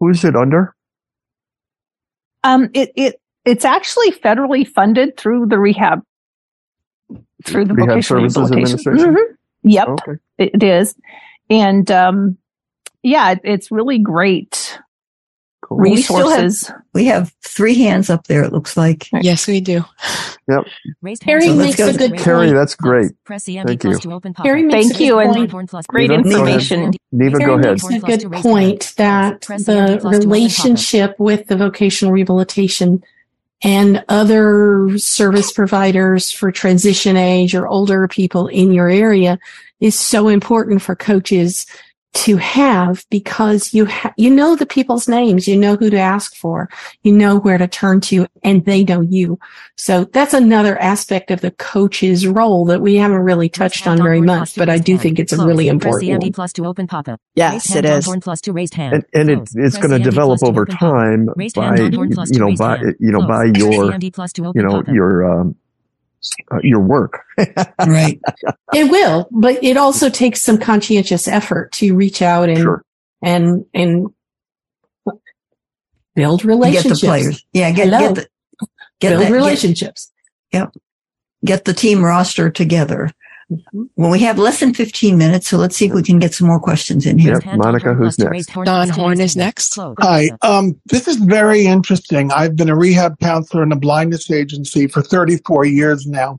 who's 0.00 0.24
it 0.24 0.36
under? 0.36 0.74
Um, 2.44 2.70
it, 2.74 2.92
it, 2.96 3.20
it's 3.44 3.64
actually 3.64 4.10
federally 4.12 4.66
funded 4.66 5.16
through 5.16 5.46
the 5.46 5.58
rehab, 5.58 6.00
through 7.44 7.64
the 7.64 7.74
rehab 7.74 7.88
vocational 7.90 8.30
services 8.30 8.50
administration. 8.50 9.14
Mm-hmm. 9.14 9.34
Yep, 9.64 9.88
okay. 9.88 10.12
it 10.38 10.62
is. 10.62 10.94
And, 11.50 11.90
um, 11.90 12.38
yeah, 13.02 13.32
it, 13.32 13.40
it's 13.44 13.70
really 13.70 13.98
great 13.98 14.67
cool. 15.68 15.78
resources. 15.78 16.70
We, 16.94 17.02
we, 17.02 17.06
have 17.08 17.32
three 17.42 17.74
hands 17.74 18.10
up 18.10 18.26
there. 18.26 18.42
It 18.42 18.52
looks 18.52 18.76
like. 18.76 19.08
Yes, 19.12 19.46
we 19.46 19.60
do. 19.60 19.84
Yep. 20.48 20.64
Carrie 21.20 21.48
so 21.48 21.54
makes 21.56 21.78
a 21.78 21.92
good 21.92 22.18
Carrie, 22.18 22.52
that's 22.52 22.74
great. 22.74 23.12
Thank 23.26 23.46
you. 23.84 24.20
Carrie 24.42 24.62
makes 24.62 24.88
Thank 24.88 25.00
you. 25.00 25.18
And 25.18 25.50
great 25.88 26.10
information. 26.10 26.94
Neva, 27.12 27.38
go 27.38 27.58
ahead. 27.58 27.82
makes 27.82 27.84
a 27.84 27.98
good 27.98 28.32
point 28.32 28.94
that 28.96 29.42
the 29.42 30.00
relationship 30.02 31.14
with 31.18 31.46
the 31.48 31.56
vocational 31.56 32.12
rehabilitation 32.12 33.02
and 33.62 34.04
other 34.08 34.96
service 34.98 35.52
providers 35.52 36.30
for 36.30 36.52
transition 36.52 37.16
age 37.16 37.54
or 37.54 37.66
older 37.66 38.06
people 38.08 38.46
in 38.46 38.72
your 38.72 38.88
area 38.88 39.38
is 39.80 39.98
so 39.98 40.28
important 40.28 40.80
for 40.80 40.94
coaches 40.94 41.66
to 42.14 42.36
have 42.36 43.04
because 43.10 43.74
you 43.74 43.86
ha- 43.86 44.12
you 44.16 44.30
know 44.30 44.56
the 44.56 44.66
people's 44.66 45.08
names, 45.08 45.46
you 45.46 45.56
know 45.56 45.76
who 45.76 45.90
to 45.90 45.98
ask 45.98 46.34
for, 46.34 46.68
you 47.02 47.12
know 47.12 47.38
where 47.38 47.58
to 47.58 47.68
turn 47.68 48.00
to, 48.00 48.26
and 48.42 48.64
they 48.64 48.82
know 48.84 49.00
you. 49.00 49.38
So 49.76 50.04
that's 50.04 50.34
another 50.34 50.78
aspect 50.78 51.30
of 51.30 51.40
the 51.40 51.50
coach's 51.52 52.26
role 52.26 52.64
that 52.66 52.80
we 52.80 52.96
haven't 52.96 53.18
really 53.20 53.48
touched 53.48 53.86
on 53.86 53.98
very 53.98 54.20
much, 54.20 54.56
but 54.56 54.68
I 54.68 54.78
do 54.78 54.98
think 54.98 55.18
it's 55.18 55.32
a 55.32 55.44
really 55.44 55.68
important 55.68 56.22
one. 56.22 56.32
plus 56.32 56.52
to 56.54 56.66
open 56.66 56.86
pop-up. 56.86 57.20
Yes, 57.34 57.74
it 57.74 57.84
is. 57.84 58.08
Plus 58.22 58.40
to 58.42 58.52
raised 58.52 58.74
hand. 58.74 58.94
And, 58.94 59.30
and 59.30 59.42
it, 59.42 59.48
it's 59.54 59.76
going 59.78 59.90
to 59.90 59.98
develop 59.98 60.42
over 60.42 60.64
time 60.64 61.26
by 61.54 61.76
you 61.76 62.38
know 62.38 62.54
by 62.56 62.80
you 62.98 63.12
know 63.12 63.26
by 63.26 63.44
your 63.54 63.92
you 63.94 64.62
know 64.62 64.82
your 64.88 65.40
um, 65.40 65.56
uh, 66.52 66.58
your 66.62 66.80
work. 66.80 67.22
right. 67.86 68.20
It 68.74 68.90
will, 68.90 69.28
but 69.30 69.62
it 69.62 69.76
also 69.76 70.08
takes 70.08 70.42
some 70.42 70.58
conscientious 70.58 71.28
effort 71.28 71.72
to 71.72 71.94
reach 71.94 72.22
out 72.22 72.48
and 72.48 72.58
sure. 72.58 72.84
and 73.22 73.64
and 73.74 74.08
build 76.14 76.44
relationships. 76.44 77.00
Get 77.00 77.00
the 77.00 77.06
players. 77.06 77.44
Yeah, 77.52 77.70
get 77.70 77.90
get 77.90 78.14
the 78.14 78.28
get 79.00 79.10
build 79.10 79.22
that, 79.22 79.32
relationships. 79.32 80.10
Get, 80.52 80.60
yep. 80.60 80.74
Get 81.44 81.64
the 81.64 81.74
team 81.74 82.04
roster 82.04 82.50
together. 82.50 83.10
Well, 83.96 84.10
we 84.10 84.20
have 84.20 84.38
less 84.38 84.60
than 84.60 84.74
15 84.74 85.16
minutes, 85.16 85.48
so 85.48 85.56
let's 85.56 85.74
see 85.74 85.86
if 85.86 85.94
we 85.94 86.02
can 86.02 86.18
get 86.18 86.34
some 86.34 86.46
more 86.46 86.60
questions 86.60 87.06
in 87.06 87.18
here. 87.18 87.40
Yep. 87.44 87.56
Monica, 87.56 87.94
who's 87.94 88.18
next? 88.18 88.52
Don 88.52 88.90
Horn 88.90 89.20
is 89.20 89.36
next. 89.36 89.78
Hi. 90.00 90.28
Um, 90.42 90.78
this 90.86 91.08
is 91.08 91.16
very 91.16 91.64
interesting. 91.64 92.30
I've 92.30 92.56
been 92.56 92.68
a 92.68 92.76
rehab 92.76 93.18
counselor 93.20 93.62
in 93.62 93.72
a 93.72 93.76
blindness 93.76 94.30
agency 94.30 94.86
for 94.86 95.00
34 95.00 95.64
years 95.64 96.06
now. 96.06 96.38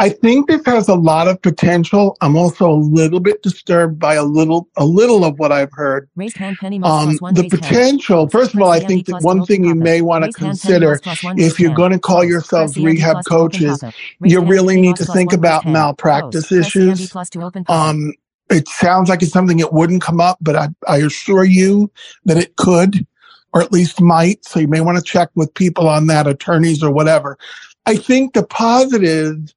I 0.00 0.10
think 0.10 0.48
this 0.48 0.64
has 0.64 0.88
a 0.88 0.94
lot 0.94 1.26
of 1.26 1.42
potential. 1.42 2.16
I'm 2.20 2.36
also 2.36 2.70
a 2.70 2.74
little 2.74 3.18
bit 3.18 3.42
disturbed 3.42 3.98
by 3.98 4.14
a 4.14 4.22
little, 4.22 4.68
a 4.76 4.84
little 4.84 5.24
of 5.24 5.38
what 5.40 5.50
I've 5.50 5.72
heard. 5.72 6.08
Raised 6.14 6.36
hand, 6.36 6.56
penny 6.60 6.80
Um, 6.84 7.16
one 7.18 7.34
the 7.34 7.42
hand. 7.42 7.50
potential, 7.50 8.28
first 8.28 8.54
of 8.54 8.62
all, 8.62 8.70
I 8.70 8.78
think 8.78 9.06
that 9.06 9.22
one 9.22 9.44
thing 9.44 9.64
you 9.64 9.74
may 9.74 10.00
want 10.00 10.22
to 10.22 10.26
Raised 10.26 10.38
hand, 10.38 10.60
penny 10.62 10.96
consider 10.96 11.00
if 11.36 11.58
you're 11.58 11.74
going 11.74 11.90
to 11.92 11.98
call 11.98 12.24
yourselves 12.24 12.74
Press 12.74 12.82
the 12.82 12.86
Andy 12.86 12.96
rehab 12.96 13.12
plus 13.14 13.24
to 13.24 13.34
open 13.34 13.48
coaches, 13.50 13.84
you 14.20 14.40
really 14.40 14.80
need 14.80 14.96
to 14.96 15.04
think 15.04 15.32
about 15.32 15.66
malpractice 15.66 16.46
Close. 16.46 16.60
Press 16.62 16.72
the 16.74 16.80
Andy 16.80 16.92
issues. 16.92 17.10
plus 17.10 17.30
to 17.30 17.42
open 17.42 17.64
topic. 17.64 17.96
Um, 17.96 18.12
it 18.50 18.68
sounds 18.68 19.08
like 19.08 19.22
it's 19.22 19.32
something 19.32 19.58
that 19.58 19.72
wouldn't 19.72 20.02
come 20.02 20.20
up, 20.20 20.38
but 20.40 20.56
I, 20.56 20.68
I 20.86 20.98
assure 20.98 21.44
you 21.44 21.90
that 22.24 22.36
it 22.36 22.56
could, 22.56 23.06
or 23.52 23.62
at 23.62 23.72
least 23.72 24.00
might. 24.00 24.44
So 24.44 24.60
you 24.60 24.68
may 24.68 24.80
want 24.80 24.96
to 24.96 25.04
check 25.04 25.28
with 25.34 25.52
people 25.54 25.88
on 25.88 26.06
that, 26.06 26.26
attorneys 26.26 26.82
or 26.82 26.90
whatever. 26.90 27.36
I 27.84 27.96
think 27.96 28.34
the 28.34 28.44
positive, 28.44 29.52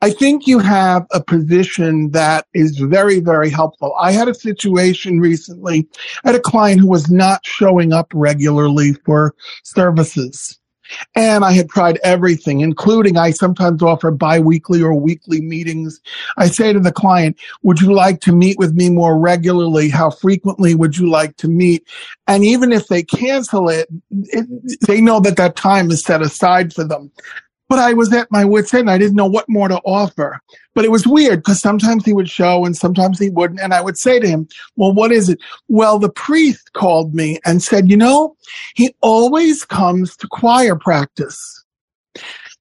I 0.00 0.10
think 0.10 0.46
you 0.46 0.60
have 0.60 1.06
a 1.12 1.22
position 1.22 2.12
that 2.12 2.46
is 2.54 2.78
very, 2.78 3.18
very 3.18 3.50
helpful. 3.50 3.94
I 3.98 4.12
had 4.12 4.28
a 4.28 4.34
situation 4.34 5.18
recently. 5.18 5.88
I 6.24 6.28
had 6.28 6.36
a 6.36 6.40
client 6.40 6.80
who 6.80 6.86
was 6.86 7.10
not 7.10 7.44
showing 7.44 7.92
up 7.92 8.12
regularly 8.14 8.92
for 9.04 9.34
services. 9.64 10.58
And 11.14 11.44
I 11.44 11.52
had 11.52 11.68
tried 11.68 11.98
everything, 12.02 12.60
including 12.60 13.18
I 13.18 13.30
sometimes 13.30 13.82
offer 13.82 14.10
biweekly 14.10 14.80
or 14.80 14.94
weekly 14.94 15.40
meetings. 15.40 16.00
I 16.38 16.46
say 16.46 16.72
to 16.72 16.80
the 16.80 16.92
client, 16.92 17.38
would 17.62 17.80
you 17.80 17.92
like 17.92 18.20
to 18.22 18.32
meet 18.32 18.56
with 18.56 18.74
me 18.74 18.88
more 18.88 19.18
regularly? 19.18 19.90
How 19.90 20.10
frequently 20.10 20.74
would 20.74 20.96
you 20.96 21.10
like 21.10 21.36
to 21.38 21.48
meet? 21.48 21.86
And 22.26 22.42
even 22.44 22.72
if 22.72 22.86
they 22.86 23.02
cancel 23.02 23.68
it, 23.68 23.88
it 24.10 24.46
they 24.86 25.02
know 25.02 25.20
that 25.20 25.36
that 25.36 25.56
time 25.56 25.90
is 25.90 26.02
set 26.02 26.22
aside 26.22 26.72
for 26.72 26.84
them. 26.84 27.10
But 27.68 27.78
I 27.78 27.92
was 27.92 28.12
at 28.12 28.30
my 28.30 28.44
wit's 28.44 28.72
end. 28.72 28.90
I 28.90 28.96
didn't 28.96 29.16
know 29.16 29.26
what 29.26 29.48
more 29.48 29.68
to 29.68 29.80
offer. 29.84 30.40
But 30.74 30.84
it 30.84 30.90
was 30.90 31.06
weird 31.06 31.40
because 31.40 31.60
sometimes 31.60 32.04
he 32.04 32.14
would 32.14 32.30
show 32.30 32.64
and 32.64 32.76
sometimes 32.76 33.18
he 33.18 33.28
wouldn't. 33.30 33.60
And 33.60 33.74
I 33.74 33.80
would 33.80 33.98
say 33.98 34.18
to 34.18 34.26
him, 34.26 34.48
well, 34.76 34.92
what 34.92 35.12
is 35.12 35.28
it? 35.28 35.38
Well, 35.68 35.98
the 35.98 36.08
priest 36.08 36.72
called 36.72 37.14
me 37.14 37.38
and 37.44 37.62
said, 37.62 37.90
you 37.90 37.96
know, 37.96 38.36
he 38.74 38.94
always 39.02 39.64
comes 39.64 40.16
to 40.16 40.28
choir 40.28 40.76
practice. 40.76 41.64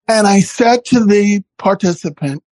And 0.09 0.27
I 0.27 0.39
said 0.39 0.85
to 0.85 1.05
the 1.05 1.43
participant, 1.57 2.43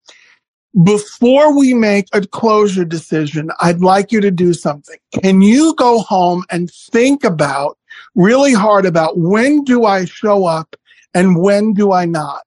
before 0.82 1.56
we 1.56 1.72
make 1.72 2.08
a 2.12 2.26
closure 2.26 2.84
decision, 2.84 3.50
I'd 3.60 3.80
like 3.80 4.10
you 4.10 4.20
to 4.20 4.30
do 4.30 4.52
something. 4.52 4.98
Can 5.22 5.40
you 5.40 5.74
go 5.76 6.00
home 6.00 6.44
and 6.50 6.68
think 6.70 7.22
about 7.22 7.78
really 8.16 8.52
hard 8.52 8.84
about 8.84 9.18
when 9.18 9.62
do 9.62 9.84
I 9.84 10.04
show 10.04 10.46
up 10.46 10.74
and 11.14 11.40
when 11.40 11.72
do 11.72 11.92
I 11.92 12.04
not? 12.04 12.42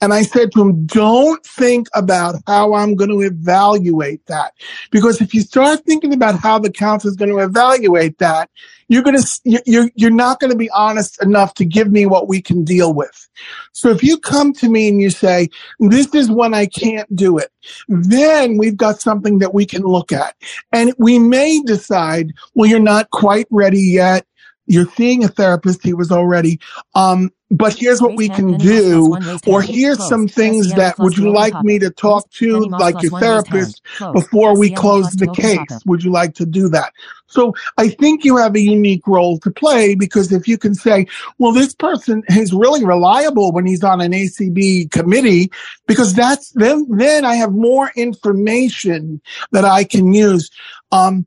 And 0.00 0.12
I 0.12 0.22
said 0.22 0.52
to 0.52 0.60
him, 0.60 0.86
don't 0.86 1.44
think 1.46 1.88
about 1.94 2.36
how 2.46 2.74
I'm 2.74 2.94
going 2.94 3.10
to 3.10 3.20
evaluate 3.20 4.24
that. 4.26 4.52
Because 4.90 5.20
if 5.20 5.32
you 5.34 5.40
start 5.40 5.84
thinking 5.86 6.12
about 6.12 6.38
how 6.38 6.58
the 6.58 6.70
council 6.70 7.08
is 7.08 7.16
going 7.16 7.30
to 7.30 7.38
evaluate 7.38 8.18
that, 8.18 8.50
you're 8.88 9.02
going 9.02 9.18
to, 9.18 9.62
you're, 9.64 9.88
you're 9.94 10.10
not 10.10 10.40
going 10.40 10.50
to 10.50 10.58
be 10.58 10.68
honest 10.70 11.22
enough 11.22 11.54
to 11.54 11.64
give 11.64 11.90
me 11.90 12.04
what 12.04 12.28
we 12.28 12.42
can 12.42 12.64
deal 12.64 12.92
with. 12.92 13.28
So 13.72 13.88
if 13.88 14.02
you 14.02 14.18
come 14.18 14.52
to 14.54 14.68
me 14.68 14.88
and 14.88 15.00
you 15.00 15.08
say, 15.08 15.48
this 15.80 16.14
is 16.14 16.30
when 16.30 16.52
I 16.52 16.66
can't 16.66 17.14
do 17.16 17.38
it, 17.38 17.50
then 17.88 18.58
we've 18.58 18.76
got 18.76 19.00
something 19.00 19.38
that 19.38 19.54
we 19.54 19.64
can 19.64 19.82
look 19.82 20.12
at. 20.12 20.36
And 20.72 20.92
we 20.98 21.18
may 21.18 21.62
decide, 21.62 22.32
well, 22.54 22.68
you're 22.68 22.78
not 22.78 23.08
quite 23.10 23.46
ready 23.50 23.80
yet. 23.80 24.26
You're 24.66 24.90
seeing 24.96 25.24
a 25.24 25.28
therapist. 25.28 25.82
He 25.82 25.94
was 25.94 26.12
already, 26.12 26.60
um, 26.94 27.30
but 27.52 27.74
here's 27.74 28.00
what 28.00 28.16
we 28.16 28.28
can 28.28 28.56
do, 28.56 29.16
or 29.46 29.62
here's 29.62 30.02
some 30.06 30.26
things 30.26 30.72
that 30.74 30.98
would 30.98 31.16
you 31.16 31.30
like 31.32 31.54
me 31.62 31.78
to 31.78 31.90
talk 31.90 32.28
to, 32.32 32.60
like 32.66 33.00
your 33.02 33.18
therapist, 33.20 33.82
before 34.12 34.58
we 34.58 34.70
close 34.70 35.10
the 35.12 35.28
case? 35.28 35.82
Would 35.86 36.02
you 36.02 36.10
like 36.10 36.34
to 36.36 36.46
do 36.46 36.68
that? 36.70 36.92
So 37.26 37.54
I 37.78 37.88
think 37.88 38.24
you 38.24 38.36
have 38.36 38.54
a 38.54 38.60
unique 38.60 39.06
role 39.06 39.38
to 39.38 39.50
play 39.50 39.94
because 39.94 40.32
if 40.32 40.46
you 40.46 40.58
can 40.58 40.74
say, 40.74 41.06
well, 41.38 41.52
this 41.52 41.74
person 41.74 42.22
is 42.28 42.52
really 42.52 42.84
reliable 42.84 43.52
when 43.52 43.66
he's 43.66 43.82
on 43.82 44.00
an 44.00 44.12
ACB 44.12 44.90
committee, 44.90 45.50
because 45.86 46.14
that's 46.14 46.50
then, 46.50 46.86
then 46.90 47.24
I 47.24 47.36
have 47.36 47.52
more 47.52 47.90
information 47.96 49.20
that 49.50 49.64
I 49.64 49.84
can 49.84 50.12
use. 50.12 50.50
Um, 50.90 51.26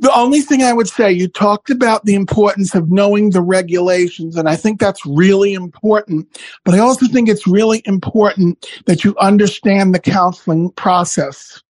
the 0.00 0.12
only 0.14 0.40
thing 0.40 0.62
I 0.62 0.72
would 0.72 0.88
say, 0.88 1.12
you 1.12 1.28
talked 1.28 1.70
about 1.70 2.04
the 2.04 2.14
importance 2.14 2.74
of 2.74 2.90
knowing 2.90 3.30
the 3.30 3.42
regulations, 3.42 4.36
and 4.36 4.48
I 4.48 4.56
think 4.56 4.80
that's 4.80 5.04
really 5.04 5.52
important. 5.54 6.26
But 6.64 6.74
I 6.74 6.78
also 6.78 7.06
think 7.06 7.28
it's 7.28 7.46
really 7.46 7.82
important 7.84 8.66
that 8.86 9.04
you 9.04 9.16
understand 9.18 9.94
the 9.94 10.00
counseling 10.00 10.70
process. 10.72 11.62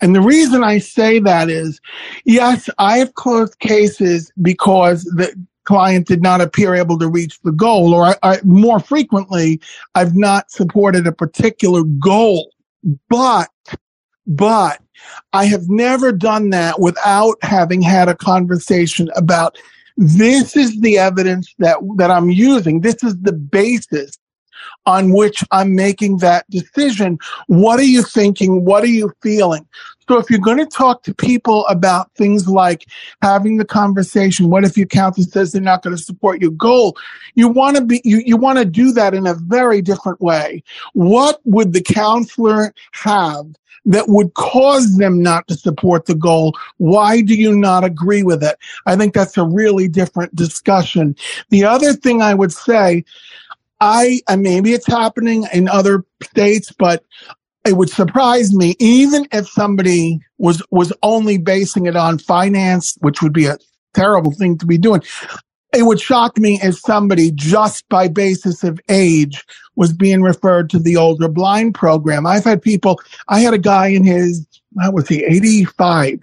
And 0.00 0.14
the 0.14 0.20
reason 0.22 0.62
I 0.62 0.78
say 0.78 1.18
that 1.20 1.50
is, 1.50 1.80
yes, 2.24 2.68
I 2.78 2.98
have 2.98 3.14
closed 3.14 3.58
cases 3.58 4.30
because 4.40 5.04
the 5.04 5.34
client 5.64 6.06
did 6.06 6.22
not 6.22 6.40
appear 6.40 6.74
able 6.74 6.98
to 6.98 7.08
reach 7.08 7.40
the 7.40 7.52
goal, 7.52 7.94
or 7.94 8.04
I, 8.04 8.16
I, 8.22 8.40
more 8.44 8.80
frequently, 8.80 9.60
I've 9.94 10.16
not 10.16 10.50
supported 10.50 11.06
a 11.06 11.12
particular 11.12 11.84
goal. 11.84 12.50
But, 13.08 13.48
but 14.26 14.80
I 15.32 15.46
have 15.46 15.68
never 15.68 16.12
done 16.12 16.50
that 16.50 16.80
without 16.80 17.36
having 17.42 17.82
had 17.82 18.08
a 18.08 18.16
conversation 18.16 19.10
about 19.16 19.58
this 19.96 20.56
is 20.56 20.80
the 20.80 20.98
evidence 20.98 21.54
that, 21.58 21.78
that 21.96 22.10
I'm 22.10 22.30
using. 22.30 22.80
This 22.80 23.02
is 23.02 23.18
the 23.18 23.32
basis 23.32 24.18
on 24.86 25.12
which 25.12 25.44
I'm 25.50 25.74
making 25.74 26.18
that 26.18 26.48
decision. 26.50 27.18
What 27.46 27.78
are 27.78 27.84
you 27.84 28.02
thinking? 28.02 28.64
What 28.64 28.82
are 28.84 28.88
you 28.88 29.12
feeling? 29.22 29.66
So 30.08 30.18
if 30.18 30.28
you're 30.28 30.40
going 30.40 30.58
to 30.58 30.66
talk 30.66 31.04
to 31.04 31.14
people 31.14 31.66
about 31.66 32.12
things 32.14 32.48
like 32.48 32.86
having 33.22 33.56
the 33.56 33.64
conversation, 33.64 34.50
what 34.50 34.64
if 34.64 34.76
your 34.76 34.86
counselor 34.86 35.26
says 35.26 35.52
they're 35.52 35.62
not 35.62 35.82
going 35.82 35.96
to 35.96 36.02
support 36.02 36.40
your 36.40 36.50
goal? 36.50 36.96
You 37.34 37.48
want 37.48 37.76
to 37.76 37.84
be, 37.84 38.00
you, 38.04 38.22
you 38.24 38.36
want 38.36 38.58
to 38.58 38.64
do 38.64 38.92
that 38.92 39.14
in 39.14 39.26
a 39.26 39.34
very 39.34 39.80
different 39.80 40.20
way. 40.20 40.62
What 40.92 41.40
would 41.44 41.72
the 41.72 41.82
counselor 41.82 42.74
have 42.92 43.46
that 43.84 44.08
would 44.08 44.34
cause 44.34 44.96
them 44.96 45.22
not 45.22 45.46
to 45.48 45.54
support 45.54 46.06
the 46.06 46.14
goal. 46.14 46.56
Why 46.78 47.20
do 47.20 47.34
you 47.34 47.56
not 47.56 47.84
agree 47.84 48.22
with 48.22 48.42
it? 48.42 48.56
I 48.86 48.96
think 48.96 49.14
that's 49.14 49.36
a 49.36 49.44
really 49.44 49.88
different 49.88 50.34
discussion. 50.34 51.16
The 51.50 51.64
other 51.64 51.92
thing 51.92 52.22
I 52.22 52.34
would 52.34 52.52
say, 52.52 53.04
I, 53.80 54.20
and 54.28 54.42
maybe 54.42 54.72
it's 54.72 54.86
happening 54.86 55.46
in 55.52 55.68
other 55.68 56.04
states, 56.22 56.72
but 56.78 57.04
it 57.64 57.76
would 57.76 57.90
surprise 57.90 58.54
me, 58.54 58.76
even 58.78 59.26
if 59.32 59.48
somebody 59.48 60.20
was, 60.38 60.62
was 60.70 60.92
only 61.02 61.38
basing 61.38 61.86
it 61.86 61.96
on 61.96 62.18
finance, 62.18 62.96
which 63.00 63.22
would 63.22 63.32
be 63.32 63.46
a 63.46 63.58
terrible 63.94 64.32
thing 64.32 64.58
to 64.58 64.66
be 64.66 64.78
doing 64.78 65.02
it 65.74 65.84
would 65.84 66.00
shock 66.00 66.38
me 66.38 66.60
if 66.62 66.78
somebody 66.78 67.30
just 67.30 67.88
by 67.88 68.08
basis 68.08 68.62
of 68.62 68.80
age 68.88 69.44
was 69.76 69.92
being 69.92 70.22
referred 70.22 70.68
to 70.70 70.78
the 70.78 70.96
older 70.96 71.28
blind 71.28 71.74
program. 71.74 72.26
I've 72.26 72.44
had 72.44 72.60
people, 72.60 73.00
I 73.28 73.40
had 73.40 73.54
a 73.54 73.58
guy 73.58 73.88
in 73.88 74.04
his, 74.04 74.46
how 74.80 74.92
was 74.92 75.08
he, 75.08 75.24
85, 75.24 76.20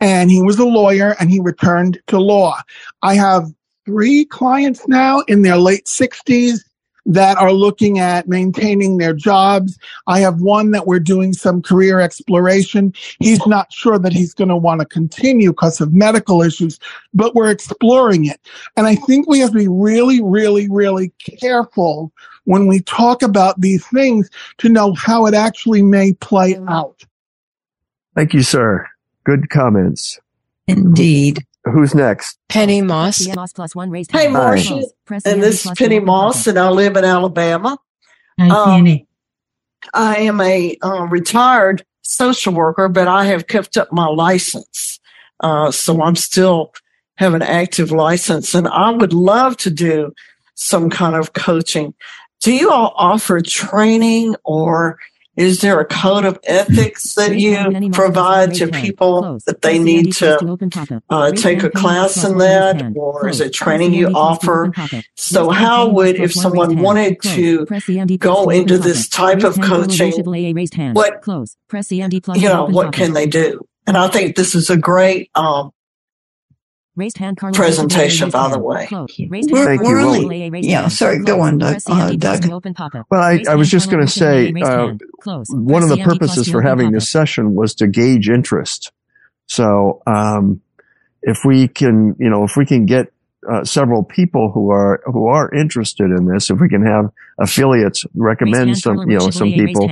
and 0.00 0.30
he 0.30 0.42
was 0.42 0.58
a 0.58 0.64
lawyer 0.64 1.16
and 1.18 1.30
he 1.30 1.40
returned 1.40 1.98
to 2.06 2.20
law. 2.20 2.60
I 3.02 3.14
have 3.14 3.46
three 3.86 4.24
clients 4.24 4.86
now 4.86 5.20
in 5.22 5.42
their 5.42 5.56
late 5.56 5.86
60s 5.86 6.60
that 7.06 7.38
are 7.38 7.52
looking 7.52 7.98
at 7.98 8.28
maintaining 8.28 8.98
their 8.98 9.14
jobs. 9.14 9.78
I 10.06 10.20
have 10.20 10.40
one 10.40 10.72
that 10.72 10.86
we're 10.86 11.00
doing 11.00 11.32
some 11.32 11.62
career 11.62 12.00
exploration. 12.00 12.92
He's 13.20 13.44
not 13.46 13.72
sure 13.72 13.98
that 13.98 14.12
he's 14.12 14.34
going 14.34 14.48
to 14.48 14.56
want 14.56 14.80
to 14.80 14.86
continue 14.86 15.50
because 15.50 15.80
of 15.80 15.94
medical 15.94 16.42
issues, 16.42 16.78
but 17.14 17.34
we're 17.34 17.50
exploring 17.50 18.26
it. 18.26 18.40
And 18.76 18.86
I 18.86 18.96
think 18.96 19.28
we 19.28 19.38
have 19.38 19.52
to 19.52 19.58
be 19.58 19.68
really, 19.68 20.20
really, 20.22 20.68
really 20.68 21.12
careful 21.40 22.12
when 22.44 22.66
we 22.66 22.80
talk 22.80 23.22
about 23.22 23.60
these 23.60 23.86
things 23.88 24.28
to 24.58 24.68
know 24.68 24.92
how 24.94 25.26
it 25.26 25.34
actually 25.34 25.82
may 25.82 26.12
play 26.14 26.56
out. 26.68 27.04
Thank 28.14 28.34
you, 28.34 28.42
sir. 28.42 28.86
Good 29.24 29.50
comments. 29.50 30.18
Indeed. 30.66 31.44
Who's 31.72 31.94
next? 31.94 32.38
Penny 32.48 32.80
Moss. 32.80 33.26
Moss 33.34 33.52
plus 33.52 33.74
one 33.74 33.90
raised. 33.90 34.12
Hey, 34.12 34.28
Marcia. 34.28 34.82
And 35.24 35.42
this 35.42 35.66
is 35.66 35.72
Penny 35.76 35.98
Moss, 35.98 36.46
and 36.46 36.58
I 36.58 36.68
live 36.70 36.96
in 36.96 37.04
Alabama. 37.04 37.76
Hey, 38.36 38.48
Um, 38.50 38.70
Penny. 38.70 39.06
I 39.92 40.16
am 40.18 40.40
a 40.40 40.76
uh, 40.82 41.04
retired 41.06 41.84
social 42.02 42.52
worker, 42.52 42.88
but 42.88 43.08
I 43.08 43.24
have 43.26 43.46
kept 43.46 43.76
up 43.76 43.92
my 43.92 44.06
license. 44.06 45.00
Uh, 45.40 45.70
so 45.70 46.02
I'm 46.02 46.16
still 46.16 46.72
have 47.16 47.34
an 47.34 47.42
active 47.42 47.90
license 47.90 48.54
and 48.54 48.68
I 48.68 48.90
would 48.90 49.12
love 49.12 49.56
to 49.58 49.70
do 49.70 50.12
some 50.54 50.90
kind 50.90 51.14
of 51.16 51.32
coaching. 51.32 51.94
Do 52.40 52.52
you 52.52 52.70
all 52.70 52.92
offer 52.96 53.40
training 53.40 54.36
or 54.44 54.98
is 55.36 55.60
there 55.60 55.78
a 55.80 55.84
code 55.84 56.24
of 56.24 56.38
ethics 56.44 57.14
that 57.14 57.38
you 57.38 57.56
provide 57.92 58.54
to 58.54 58.68
people 58.68 59.38
that 59.46 59.62
they 59.62 59.78
need 59.78 60.12
to 60.14 60.38
uh, 61.10 61.30
take 61.32 61.62
a 61.62 61.70
class 61.70 62.24
in 62.24 62.38
that, 62.38 62.82
or 62.96 63.28
is 63.28 63.40
it 63.40 63.52
training 63.52 63.92
you 63.94 64.08
offer? 64.08 64.72
So, 65.16 65.50
how 65.50 65.88
would 65.90 66.16
if 66.16 66.32
someone 66.32 66.78
wanted 66.78 67.20
to 67.22 67.66
go 68.18 68.50
into 68.50 68.78
this 68.78 69.08
type 69.08 69.42
of 69.44 69.60
coaching, 69.60 70.12
what 70.94 71.22
you 72.36 72.48
know, 72.48 72.64
what 72.66 72.92
can 72.92 73.12
they 73.12 73.26
do? 73.26 73.60
And 73.86 73.96
I 73.96 74.08
think 74.08 74.36
this 74.36 74.54
is 74.54 74.70
a 74.70 74.76
great 74.76 75.30
um, 75.34 75.70
Raised 76.96 77.18
hand 77.18 77.36
presentation, 77.58 78.30
by 78.30 78.48
the 78.50 78.58
way. 78.58 78.86
We're, 79.52 79.66
we're 79.82 79.96
really, 79.96 80.24
yeah, 80.66 80.88
sorry, 80.88 81.18
go 81.22 81.40
on, 81.42 81.58
Doug. 81.58 81.74
Uh, 81.86 82.10
Doug. 82.16 82.42
Well, 83.10 83.20
I, 83.20 83.42
I 83.50 83.54
was 83.54 83.70
just 83.70 83.90
going 83.90 84.04
to 84.06 84.10
say, 84.10 84.48
uh, 84.62 84.94
one 85.50 85.82
of 85.82 85.88
the 85.90 85.96
purposes 86.04 86.48
for 86.48 86.62
having 86.62 86.92
this 86.92 87.10
session 87.10 87.54
was 87.54 87.74
to 87.76 87.86
gauge 87.86 88.28
interest. 88.30 88.92
So, 89.46 90.02
um, 90.06 90.62
if 91.22 91.38
we 91.44 91.68
can, 91.68 92.16
you 92.18 92.30
know, 92.30 92.44
if 92.44 92.56
we 92.56 92.64
can 92.64 92.86
get 92.86 93.12
uh, 93.50 93.62
several 93.64 94.02
people 94.02 94.50
who 94.52 94.70
are 94.70 95.02
who 95.04 95.26
are 95.28 95.52
interested 95.54 96.06
in 96.06 96.26
this, 96.26 96.50
if 96.50 96.58
we 96.60 96.68
can 96.68 96.84
have 96.84 97.10
affiliates 97.38 98.04
recommend 98.14 98.78
some, 98.78 99.08
you 99.10 99.18
know, 99.18 99.30
some 99.30 99.48
people 99.52 99.86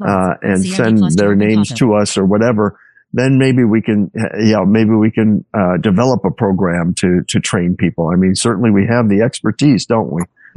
uh, 0.00 0.34
and 0.42 0.64
send 0.64 0.98
their 1.16 1.34
names 1.34 1.68
to 1.78 1.94
us 1.94 2.16
or 2.18 2.24
whatever, 2.24 2.78
then 3.12 3.38
maybe 3.38 3.64
we 3.64 3.82
can, 3.82 4.10
yeah, 4.38 4.64
maybe 4.64 4.90
we 4.90 5.10
can 5.10 5.44
uh, 5.54 5.76
develop 5.78 6.24
a 6.24 6.30
program 6.30 6.94
to 6.94 7.22
to 7.28 7.40
train 7.40 7.76
people. 7.76 8.08
I 8.08 8.16
mean, 8.16 8.34
certainly 8.34 8.70
we 8.70 8.86
have 8.86 9.08
the 9.08 9.22
expertise, 9.22 9.86
don't 9.86 10.12
we? 10.12 10.22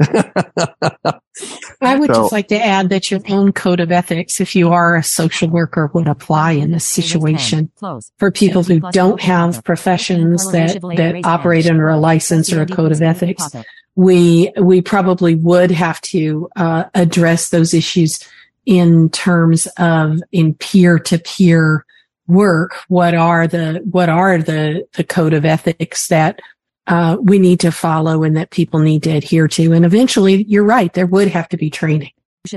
I 1.80 1.96
would 1.96 2.08
so, 2.08 2.22
just 2.22 2.32
like 2.32 2.48
to 2.48 2.58
add 2.58 2.88
that 2.88 3.10
your 3.10 3.20
own 3.28 3.52
code 3.52 3.80
of 3.80 3.92
ethics, 3.92 4.40
if 4.40 4.56
you 4.56 4.72
are 4.72 4.96
a 4.96 5.02
social 5.02 5.48
worker, 5.48 5.90
would 5.94 6.08
apply 6.08 6.52
in 6.52 6.72
this 6.72 6.84
situation 6.84 7.70
for 8.18 8.30
people 8.30 8.62
who 8.62 8.80
don't 8.92 9.20
have 9.20 9.62
professions 9.64 10.50
that, 10.52 10.80
that 10.96 11.20
operate 11.24 11.68
under 11.68 11.88
a 11.88 11.96
license 11.96 12.52
or 12.52 12.62
a 12.62 12.66
code 12.66 12.92
of 12.92 13.02
ethics. 13.02 13.48
We, 13.94 14.52
we 14.60 14.80
probably 14.80 15.36
would 15.36 15.70
have 15.70 16.00
to, 16.02 16.48
uh, 16.56 16.84
address 16.94 17.50
those 17.50 17.74
issues 17.74 18.18
in 18.66 19.10
terms 19.10 19.68
of 19.78 20.20
in 20.32 20.54
peer 20.54 20.98
to 20.98 21.18
peer 21.18 21.84
work 22.26 22.74
what 22.88 23.14
are 23.14 23.46
the 23.46 23.82
what 23.90 24.08
are 24.08 24.38
the 24.38 24.86
the 24.94 25.04
code 25.04 25.34
of 25.34 25.44
ethics 25.44 26.08
that 26.08 26.40
uh, 26.86 27.16
we 27.20 27.38
need 27.38 27.60
to 27.60 27.72
follow 27.72 28.22
and 28.22 28.36
that 28.36 28.50
people 28.50 28.80
need 28.80 29.02
to 29.02 29.10
adhere 29.10 29.48
to? 29.48 29.72
And 29.72 29.84
eventually 29.84 30.44
you're 30.44 30.64
right 30.64 30.92
there 30.92 31.06
would 31.06 31.28
have 31.28 31.48
to 31.50 31.56
be 31.56 31.70
training. 31.70 32.10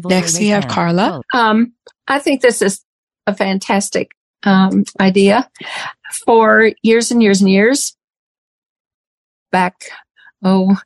Next 0.03 0.39
we 0.39 0.47
have 0.47 0.67
carla. 0.67 1.21
Um, 1.33 1.73
i 2.07 2.19
think 2.19 2.41
this 2.41 2.61
is 2.61 2.83
a 3.25 3.35
fantastic 3.35 4.11
um, 4.43 4.83
idea. 4.99 5.49
For 6.25 6.71
years 6.83 7.11
and 7.11 7.21
years 7.21 7.41
and 7.41 7.49
years 7.49 7.97
back 9.51 9.89
oh 10.43 10.77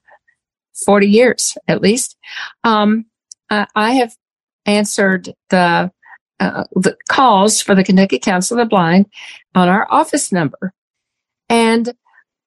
40 0.86 1.08
years 1.08 1.58
at 1.68 1.82
least 1.82 2.18
um, 2.64 3.06
I, 3.50 3.68
I 3.76 3.92
have 3.92 4.16
answered 4.66 5.34
the 5.50 5.92
uh, 6.42 6.64
the 6.74 6.98
calls 7.08 7.62
for 7.62 7.76
the 7.76 7.84
Kentucky 7.84 8.18
Council 8.18 8.60
of 8.60 8.66
the 8.66 8.70
Blind 8.70 9.06
on 9.54 9.70
our 9.70 9.88
office 9.92 10.32
number. 10.32 10.74
And 11.50 11.94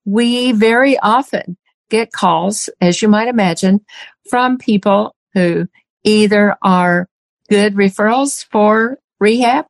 we 0.05 0.53
very 0.53 0.99
often 0.99 1.57
get 1.91 2.13
calls, 2.13 2.69
as 2.81 3.01
you 3.01 3.09
might 3.09 3.29
imagine, 3.29 3.81
from 4.29 4.59
people 4.59 5.15
who 5.33 5.69
either 6.03 6.57
are 6.63 7.09
good 7.49 7.75
referrals 7.75 8.45
for 8.51 8.99
rehab 9.21 9.67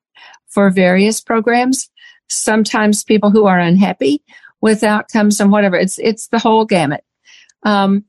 for 0.49 0.71
various 0.71 1.21
programs, 1.21 1.91
sometimes 2.29 3.05
people 3.05 3.31
who 3.31 3.45
are 3.45 3.59
unhappy 3.59 4.23
with 4.63 4.83
outcomes 4.83 5.39
and 5.39 5.53
whatever. 5.53 5.77
It's, 5.77 5.99
it's 5.99 6.29
the 6.29 6.39
whole 6.39 6.65
gamut. 6.65 7.05
Um, 7.65 8.05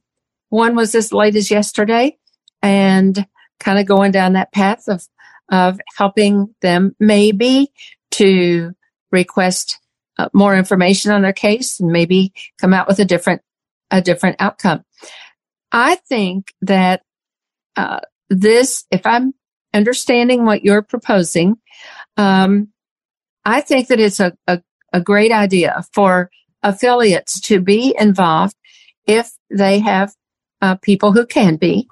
one 0.50 0.76
was 0.76 0.96
as 0.96 1.12
late 1.12 1.36
as 1.36 1.52
yesterday 1.52 2.18
and 2.62 3.28
kind 3.60 3.80
of 3.80 3.86
going 3.86 4.12
down 4.12 4.34
that 4.34 4.54
path 4.54 4.88
of 4.88 5.06
of 5.50 5.80
helping 5.98 6.54
them 6.62 6.96
maybe 7.00 7.72
to 8.12 8.74
request 9.12 9.80
uh, 10.18 10.30
more 10.34 10.56
information 10.56 11.12
on 11.12 11.22
their 11.22 11.34
case 11.34 11.80
and 11.80 11.92
maybe 11.92 12.34
come 12.60 12.74
out 12.74 12.88
with 12.88 13.00
a 13.00 13.06
different 13.06 13.42
a 13.92 14.02
different 14.02 14.38
outcome. 14.40 14.84
I 15.72 15.96
think 15.96 16.54
that 16.62 17.02
uh, 17.76 18.00
this, 18.30 18.86
if 18.92 19.06
I'm 19.06 19.34
understanding 19.74 20.46
what 20.46 20.64
you're 20.64 20.82
proposing, 20.82 21.58
um, 22.18 22.70
I 23.44 23.62
think 23.62 23.90
that 23.90 24.00
it's 24.00 24.20
a, 24.20 24.36
a, 24.48 24.62
a 24.94 25.02
great 25.02 25.32
idea 25.32 25.84
for 25.94 26.32
affiliates 26.64 27.40
to 27.42 27.60
be 27.62 27.96
involved 28.00 28.56
if 29.06 29.32
they 29.52 29.80
have 29.80 30.14
uh, 30.62 30.76
people 30.76 31.12
who 31.12 31.26
can 31.26 31.58
be 31.58 31.88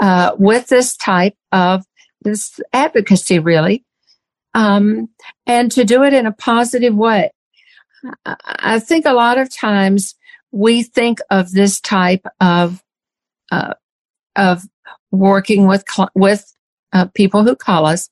uh, 0.00 0.34
with 0.38 0.68
this 0.68 0.96
type 0.96 1.36
of 1.52 1.84
this 2.24 2.60
advocacy 2.72 3.38
really, 3.38 3.84
um, 4.54 5.08
and 5.46 5.70
to 5.72 5.84
do 5.84 6.02
it 6.02 6.12
in 6.12 6.26
a 6.26 6.32
positive 6.32 6.94
way. 6.94 7.30
I 8.34 8.80
think 8.80 9.06
a 9.06 9.12
lot 9.12 9.38
of 9.38 9.54
times 9.54 10.14
we 10.52 10.82
think 10.82 11.18
of 11.30 11.52
this 11.52 11.80
type 11.80 12.26
of 12.40 12.82
uh, 13.50 13.74
of 14.36 14.62
working 15.10 15.66
with 15.66 15.84
with 16.14 16.52
uh, 16.92 17.06
people 17.14 17.44
who 17.44 17.56
call 17.56 17.86
us 17.86 18.08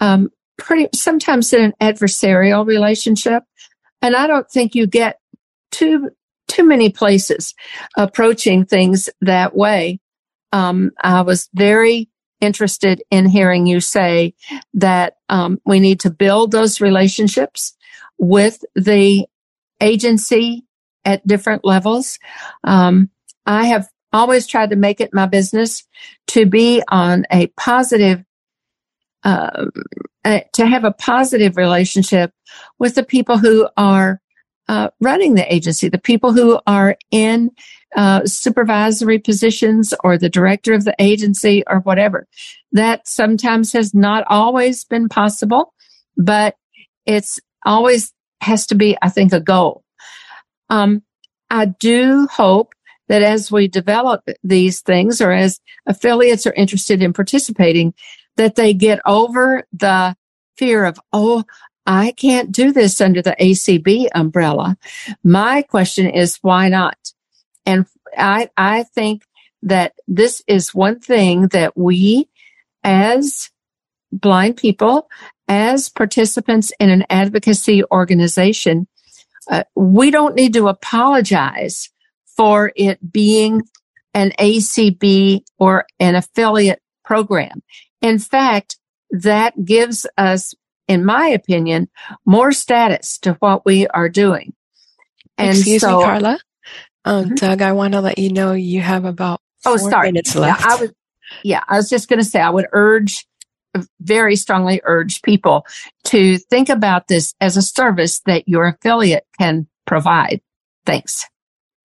um, 0.00 0.30
pretty 0.56 0.88
sometimes 0.94 1.52
in 1.52 1.62
an 1.62 1.74
adversarial 1.80 2.66
relationship, 2.66 3.44
and 4.02 4.16
I 4.16 4.26
don't 4.26 4.50
think 4.50 4.74
you 4.74 4.86
get 4.86 5.18
too 5.70 6.10
too 6.48 6.64
many 6.64 6.90
places 6.90 7.54
approaching 7.96 8.64
things 8.64 9.08
that 9.20 9.54
way. 9.54 10.00
Um, 10.52 10.92
I 11.02 11.20
was 11.22 11.48
very 11.54 12.08
interested 12.40 13.02
in 13.10 13.26
hearing 13.26 13.66
you 13.66 13.80
say 13.80 14.34
that 14.74 15.16
um, 15.28 15.60
we 15.64 15.80
need 15.80 16.00
to 16.00 16.10
build 16.10 16.52
those 16.52 16.80
relationships 16.80 17.76
with 18.18 18.64
the 18.74 19.26
agency 19.80 20.64
at 21.04 21.26
different 21.26 21.64
levels. 21.64 22.18
Um, 22.64 23.10
I 23.46 23.66
have 23.66 23.88
always 24.12 24.46
tried 24.46 24.70
to 24.70 24.76
make 24.76 25.00
it 25.00 25.14
my 25.14 25.26
business 25.26 25.84
to 26.28 26.46
be 26.46 26.82
on 26.88 27.24
a 27.30 27.48
positive, 27.48 28.24
uh, 29.24 29.66
uh, 30.24 30.40
to 30.54 30.66
have 30.66 30.84
a 30.84 30.92
positive 30.92 31.56
relationship 31.56 32.32
with 32.78 32.94
the 32.94 33.04
people 33.04 33.38
who 33.38 33.68
are 33.76 34.20
uh, 34.68 34.90
running 35.00 35.34
the 35.34 35.52
agency, 35.52 35.88
the 35.88 35.98
people 35.98 36.32
who 36.32 36.60
are 36.66 36.96
in 37.10 37.50
uh, 37.96 38.24
supervisory 38.24 39.18
positions 39.18 39.94
or 40.04 40.18
the 40.18 40.28
director 40.28 40.74
of 40.74 40.84
the 40.84 40.94
agency 40.98 41.62
or 41.66 41.80
whatever. 41.80 42.26
That 42.72 43.08
sometimes 43.08 43.72
has 43.72 43.94
not 43.94 44.24
always 44.28 44.84
been 44.84 45.08
possible, 45.08 45.72
but 46.16 46.56
it's 47.06 47.40
always 47.64 48.12
has 48.40 48.66
to 48.68 48.74
be, 48.74 48.96
I 49.00 49.08
think, 49.08 49.32
a 49.32 49.40
goal. 49.40 49.82
Um, 50.70 51.02
I 51.50 51.66
do 51.66 52.28
hope 52.30 52.74
that 53.08 53.22
as 53.22 53.50
we 53.50 53.68
develop 53.68 54.28
these 54.44 54.80
things 54.80 55.20
or 55.20 55.32
as 55.32 55.60
affiliates 55.86 56.46
are 56.46 56.52
interested 56.52 57.02
in 57.02 57.12
participating, 57.12 57.94
that 58.36 58.54
they 58.54 58.74
get 58.74 59.00
over 59.06 59.64
the 59.72 60.14
fear 60.56 60.84
of, 60.84 61.00
oh, 61.12 61.44
I 61.86 62.12
can't 62.12 62.52
do 62.52 62.70
this 62.70 63.00
under 63.00 63.22
the 63.22 63.34
ACB 63.40 64.08
umbrella. 64.14 64.76
My 65.24 65.62
question 65.62 66.06
is, 66.06 66.38
why 66.42 66.68
not? 66.68 66.98
And 67.68 67.84
I, 68.16 68.48
I 68.56 68.84
think 68.84 69.24
that 69.62 69.92
this 70.08 70.42
is 70.46 70.74
one 70.74 71.00
thing 71.00 71.48
that 71.48 71.76
we 71.76 72.30
as 72.82 73.50
blind 74.10 74.56
people, 74.56 75.10
as 75.48 75.90
participants 75.90 76.72
in 76.80 76.88
an 76.88 77.04
advocacy 77.10 77.84
organization, 77.92 78.88
uh, 79.50 79.64
we 79.76 80.10
don't 80.10 80.34
need 80.34 80.54
to 80.54 80.68
apologize 80.68 81.90
for 82.38 82.72
it 82.74 83.12
being 83.12 83.62
an 84.14 84.32
ACB 84.40 85.42
or 85.58 85.84
an 86.00 86.14
affiliate 86.14 86.80
program. 87.04 87.62
In 88.00 88.18
fact, 88.18 88.78
that 89.10 89.62
gives 89.62 90.06
us, 90.16 90.54
in 90.86 91.04
my 91.04 91.26
opinion, 91.28 91.90
more 92.24 92.52
status 92.52 93.18
to 93.18 93.34
what 93.34 93.66
we 93.66 93.86
are 93.88 94.08
doing. 94.08 94.54
And 95.36 95.50
Excuse 95.50 95.82
so, 95.82 95.98
me, 95.98 96.04
Carla. 96.04 96.38
Um, 97.04 97.24
mm-hmm. 97.24 97.34
Doug, 97.34 97.62
I 97.62 97.72
want 97.72 97.92
to 97.94 98.00
let 98.00 98.18
you 98.18 98.32
know 98.32 98.52
you 98.52 98.80
have 98.80 99.04
about 99.04 99.40
oh, 99.64 99.76
sorry. 99.76 100.08
minutes 100.08 100.34
left. 100.34 100.60
Yeah, 100.60 100.66
I 100.68 100.76
was, 100.76 100.92
yeah, 101.42 101.64
I 101.68 101.76
was 101.76 101.88
just 101.88 102.08
going 102.08 102.18
to 102.18 102.24
say 102.24 102.40
I 102.40 102.50
would 102.50 102.66
urge, 102.72 103.26
very 104.00 104.36
strongly 104.36 104.80
urge 104.84 105.22
people 105.22 105.66
to 106.04 106.38
think 106.38 106.68
about 106.68 107.08
this 107.08 107.34
as 107.40 107.56
a 107.56 107.62
service 107.62 108.20
that 108.26 108.48
your 108.48 108.66
affiliate 108.66 109.26
can 109.38 109.66
provide. 109.86 110.40
Thanks. 110.86 111.24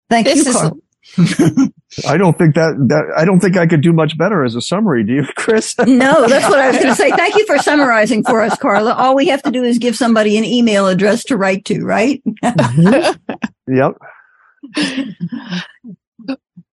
Thank 0.09 0.27
this 0.27 0.45
you. 0.45 0.51
Is, 0.51 0.71
I 2.07 2.17
don't 2.17 2.37
think 2.37 2.55
that, 2.55 2.75
that 2.87 3.13
I 3.17 3.25
don't 3.25 3.39
think 3.39 3.57
I 3.57 3.67
could 3.67 3.81
do 3.81 3.93
much 3.93 4.17
better 4.17 4.43
as 4.43 4.55
a 4.55 4.61
summary. 4.61 5.03
Do 5.03 5.13
you, 5.13 5.25
Chris? 5.35 5.75
no, 5.85 6.27
that's 6.27 6.49
what 6.49 6.59
I 6.59 6.67
was 6.67 6.77
going 6.77 6.89
to 6.89 6.95
say. 6.95 7.11
Thank 7.11 7.35
you 7.35 7.45
for 7.45 7.57
summarizing 7.59 8.23
for 8.23 8.41
us, 8.41 8.57
Carla. 8.57 8.93
All 8.93 9.15
we 9.15 9.27
have 9.27 9.43
to 9.43 9.51
do 9.51 9.63
is 9.63 9.77
give 9.77 9.95
somebody 9.95 10.37
an 10.37 10.45
email 10.45 10.87
address 10.87 11.23
to 11.25 11.37
write 11.37 11.65
to, 11.65 11.83
right? 11.83 12.23
yep. 12.41 13.93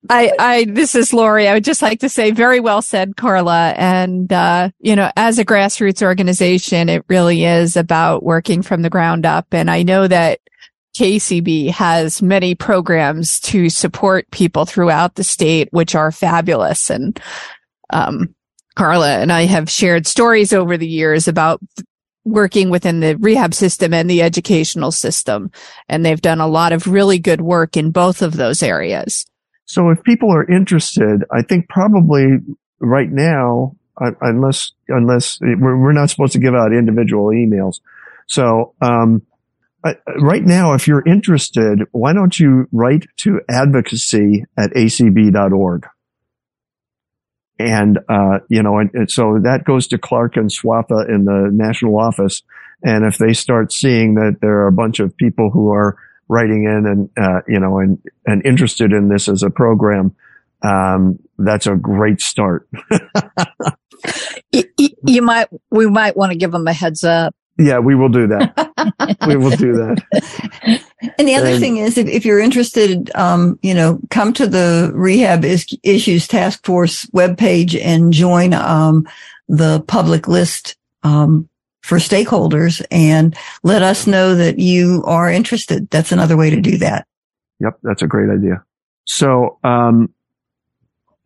I, 0.08 0.32
I, 0.38 0.64
this 0.64 0.94
is 0.94 1.12
Lori. 1.12 1.46
I 1.46 1.54
would 1.54 1.64
just 1.64 1.82
like 1.82 2.00
to 2.00 2.08
say 2.08 2.32
very 2.32 2.58
well 2.58 2.82
said, 2.82 3.16
Carla. 3.16 3.74
And, 3.76 4.32
uh, 4.32 4.70
you 4.80 4.96
know, 4.96 5.10
as 5.16 5.38
a 5.38 5.44
grassroots 5.44 6.02
organization, 6.02 6.88
it 6.88 7.04
really 7.08 7.44
is 7.44 7.76
about 7.76 8.24
working 8.24 8.62
from 8.62 8.82
the 8.82 8.90
ground 8.90 9.24
up. 9.24 9.46
And 9.52 9.70
I 9.70 9.84
know 9.84 10.08
that 10.08 10.40
KCB 10.96 11.70
has 11.70 12.22
many 12.22 12.56
programs 12.56 13.38
to 13.40 13.68
support 13.68 14.30
people 14.32 14.64
throughout 14.64 15.14
the 15.14 15.24
state, 15.24 15.68
which 15.70 15.94
are 15.94 16.10
fabulous. 16.10 16.90
And, 16.90 17.20
um, 17.92 18.34
Carla 18.74 19.18
and 19.18 19.32
I 19.32 19.44
have 19.44 19.70
shared 19.70 20.06
stories 20.06 20.52
over 20.52 20.76
the 20.76 20.88
years 20.88 21.28
about 21.28 21.60
working 22.24 22.70
within 22.70 23.00
the 23.00 23.16
rehab 23.16 23.54
system 23.54 23.94
and 23.94 24.08
the 24.08 24.22
educational 24.22 24.92
system. 24.92 25.50
And 25.88 26.04
they've 26.04 26.20
done 26.20 26.40
a 26.40 26.46
lot 26.46 26.72
of 26.72 26.86
really 26.86 27.18
good 27.18 27.40
work 27.40 27.76
in 27.76 27.90
both 27.90 28.22
of 28.22 28.36
those 28.36 28.62
areas. 28.62 29.26
So 29.64 29.90
if 29.90 30.02
people 30.02 30.32
are 30.32 30.44
interested, 30.50 31.24
I 31.32 31.42
think 31.42 31.68
probably 31.68 32.38
right 32.80 33.10
now, 33.10 33.76
uh, 34.00 34.12
unless, 34.20 34.72
unless 34.88 35.38
we're, 35.40 35.80
we're 35.80 35.92
not 35.92 36.10
supposed 36.10 36.32
to 36.32 36.38
give 36.38 36.54
out 36.54 36.72
individual 36.72 37.26
emails. 37.28 37.80
So, 38.26 38.74
um, 38.80 39.22
right 40.20 40.42
now, 40.42 40.74
if 40.74 40.86
you're 40.86 41.06
interested, 41.06 41.80
why 41.92 42.12
don't 42.12 42.38
you 42.38 42.68
write 42.72 43.06
to 43.18 43.40
advocacy 43.48 44.44
at 44.56 44.70
acb.org? 44.72 45.86
And, 47.60 47.98
uh, 48.08 48.38
you 48.48 48.62
know, 48.62 48.78
and, 48.78 48.90
and, 48.94 49.10
so 49.10 49.38
that 49.42 49.64
goes 49.64 49.86
to 49.88 49.98
Clark 49.98 50.36
and 50.36 50.50
Swatha 50.50 51.08
in 51.08 51.26
the 51.26 51.50
national 51.52 51.98
office. 51.98 52.42
And 52.82 53.04
if 53.04 53.18
they 53.18 53.34
start 53.34 53.72
seeing 53.72 54.14
that 54.14 54.38
there 54.40 54.60
are 54.60 54.66
a 54.66 54.72
bunch 54.72 54.98
of 55.00 55.16
people 55.16 55.50
who 55.50 55.70
are 55.70 55.98
writing 56.28 56.64
in 56.64 56.86
and, 56.86 57.10
uh, 57.20 57.40
you 57.46 57.60
know, 57.60 57.78
and, 57.78 57.98
and 58.24 58.44
interested 58.46 58.92
in 58.92 59.08
this 59.08 59.28
as 59.28 59.42
a 59.42 59.50
program, 59.50 60.16
um, 60.62 61.18
that's 61.38 61.66
a 61.66 61.76
great 61.76 62.22
start. 62.22 62.66
you, 64.52 64.64
you 65.06 65.22
might, 65.22 65.48
we 65.70 65.86
might 65.86 66.16
want 66.16 66.32
to 66.32 66.38
give 66.38 66.52
them 66.52 66.66
a 66.66 66.72
heads 66.72 67.04
up. 67.04 67.34
Yeah, 67.58 67.80
we 67.80 67.94
will 67.94 68.08
do 68.08 68.26
that. 68.28 69.18
we 69.26 69.36
will 69.36 69.50
do 69.50 69.72
that. 69.74 70.82
And 71.18 71.26
the 71.26 71.34
other 71.34 71.50
and, 71.50 71.60
thing 71.60 71.76
is, 71.78 71.96
if, 71.96 72.06
if 72.06 72.24
you're 72.24 72.40
interested, 72.40 73.10
um, 73.14 73.58
you 73.62 73.74
know, 73.74 74.00
come 74.10 74.32
to 74.34 74.46
the 74.46 74.90
Rehab 74.94 75.44
is- 75.44 75.66
Issues 75.82 76.28
Task 76.28 76.64
Force 76.64 77.06
webpage 77.06 77.80
and 77.82 78.12
join 78.12 78.52
um, 78.52 79.08
the 79.48 79.82
public 79.86 80.28
list 80.28 80.76
um, 81.02 81.48
for 81.80 81.98
stakeholders 81.98 82.84
and 82.90 83.36
let 83.62 83.82
us 83.82 84.06
know 84.06 84.34
that 84.34 84.58
you 84.58 85.02
are 85.06 85.30
interested. 85.30 85.88
That's 85.90 86.12
another 86.12 86.36
way 86.36 86.50
to 86.50 86.60
do 86.60 86.76
that. 86.78 87.06
Yep, 87.60 87.78
that's 87.82 88.02
a 88.02 88.06
great 88.06 88.30
idea. 88.30 88.62
So, 89.06 89.58
um, 89.64 90.12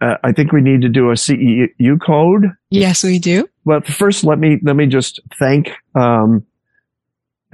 uh, 0.01 0.17
I 0.23 0.33
think 0.33 0.53
we 0.53 0.61
need 0.61 0.83
to 0.83 0.89
do 0.89 1.11
a 1.11 1.15
CEU 1.15 2.01
code. 2.01 2.51
Yes, 2.71 3.05
we 3.05 3.19
do. 3.19 3.49
But 3.65 3.87
first, 3.87 4.25
let 4.25 4.39
me 4.39 4.59
let 4.63 4.77
me 4.77 4.87
just 4.87 5.21
thank 5.39 5.71
um, 5.95 6.45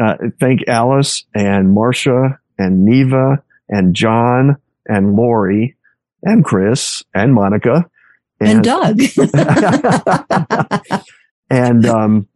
uh, 0.01 0.17
thank 0.39 0.69
Alice 0.69 1.25
and 1.35 1.75
Marcia 1.75 2.39
and 2.59 2.85
Neva 2.85 3.43
and 3.69 3.95
John 3.95 4.57
and 4.87 5.15
Lori 5.15 5.77
and 6.23 6.45
Chris 6.45 7.03
and 7.15 7.35
Monica 7.35 7.89
and, 8.41 8.51
and 8.51 8.65
Doug 8.65 9.01
and 11.51 11.87
um, 11.87 12.29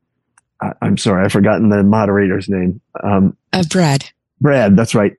I'm 0.81 0.97
sorry, 0.97 1.25
I've 1.25 1.33
forgotten 1.33 1.69
the 1.69 1.83
moderator's 1.83 2.49
name. 2.49 2.81
Um, 3.03 3.37
uh, 3.53 3.65
Brad. 3.69 4.11
Brad, 4.41 4.77
that's 4.77 4.95
right. 4.95 5.13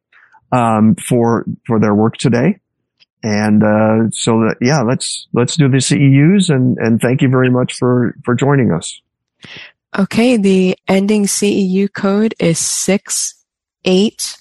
Um, 0.52 0.96
for, 0.96 1.46
for 1.66 1.80
their 1.80 1.94
work 1.94 2.18
today. 2.18 2.60
And, 3.24 3.64
uh, 3.64 4.10
so 4.12 4.40
that, 4.42 4.58
yeah, 4.62 4.82
let's, 4.82 5.28
let's 5.34 5.58
do 5.58 5.68
the 5.68 5.78
CEUs 5.78 6.50
and, 6.50 6.78
and 6.78 7.02
thank 7.02 7.22
you 7.22 7.30
very 7.30 7.50
much 7.50 7.74
for, 7.74 8.16
for 8.24 8.36
joining 8.36 8.72
us. 8.72 9.02
Okay. 9.98 10.38
The 10.38 10.78
ending 10.88 11.26
CEU 11.26 11.92
code 11.92 12.36
is 12.40 12.60
six, 12.60 13.36
eight, 13.86 14.38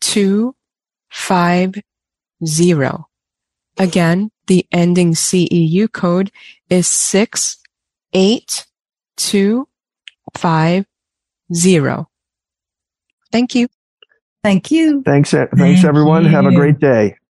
two, 0.00 0.54
five, 1.10 1.74
zero. 2.44 3.08
Again, 3.78 4.30
the 4.46 4.66
ending 4.72 5.12
CEU 5.12 5.90
code 5.90 6.30
is 6.68 6.86
six, 6.86 7.58
eight, 8.12 8.66
two, 9.16 9.68
five 10.36 10.84
zero. 11.54 12.08
Thank 13.32 13.54
you. 13.54 13.68
Thank 14.42 14.70
you. 14.70 15.02
Thanks. 15.02 15.30
Thanks 15.30 15.56
Thank 15.56 15.84
everyone. 15.84 16.24
You. 16.24 16.30
Have 16.30 16.46
a 16.46 16.54
great 16.54 16.78
day. 16.80 17.16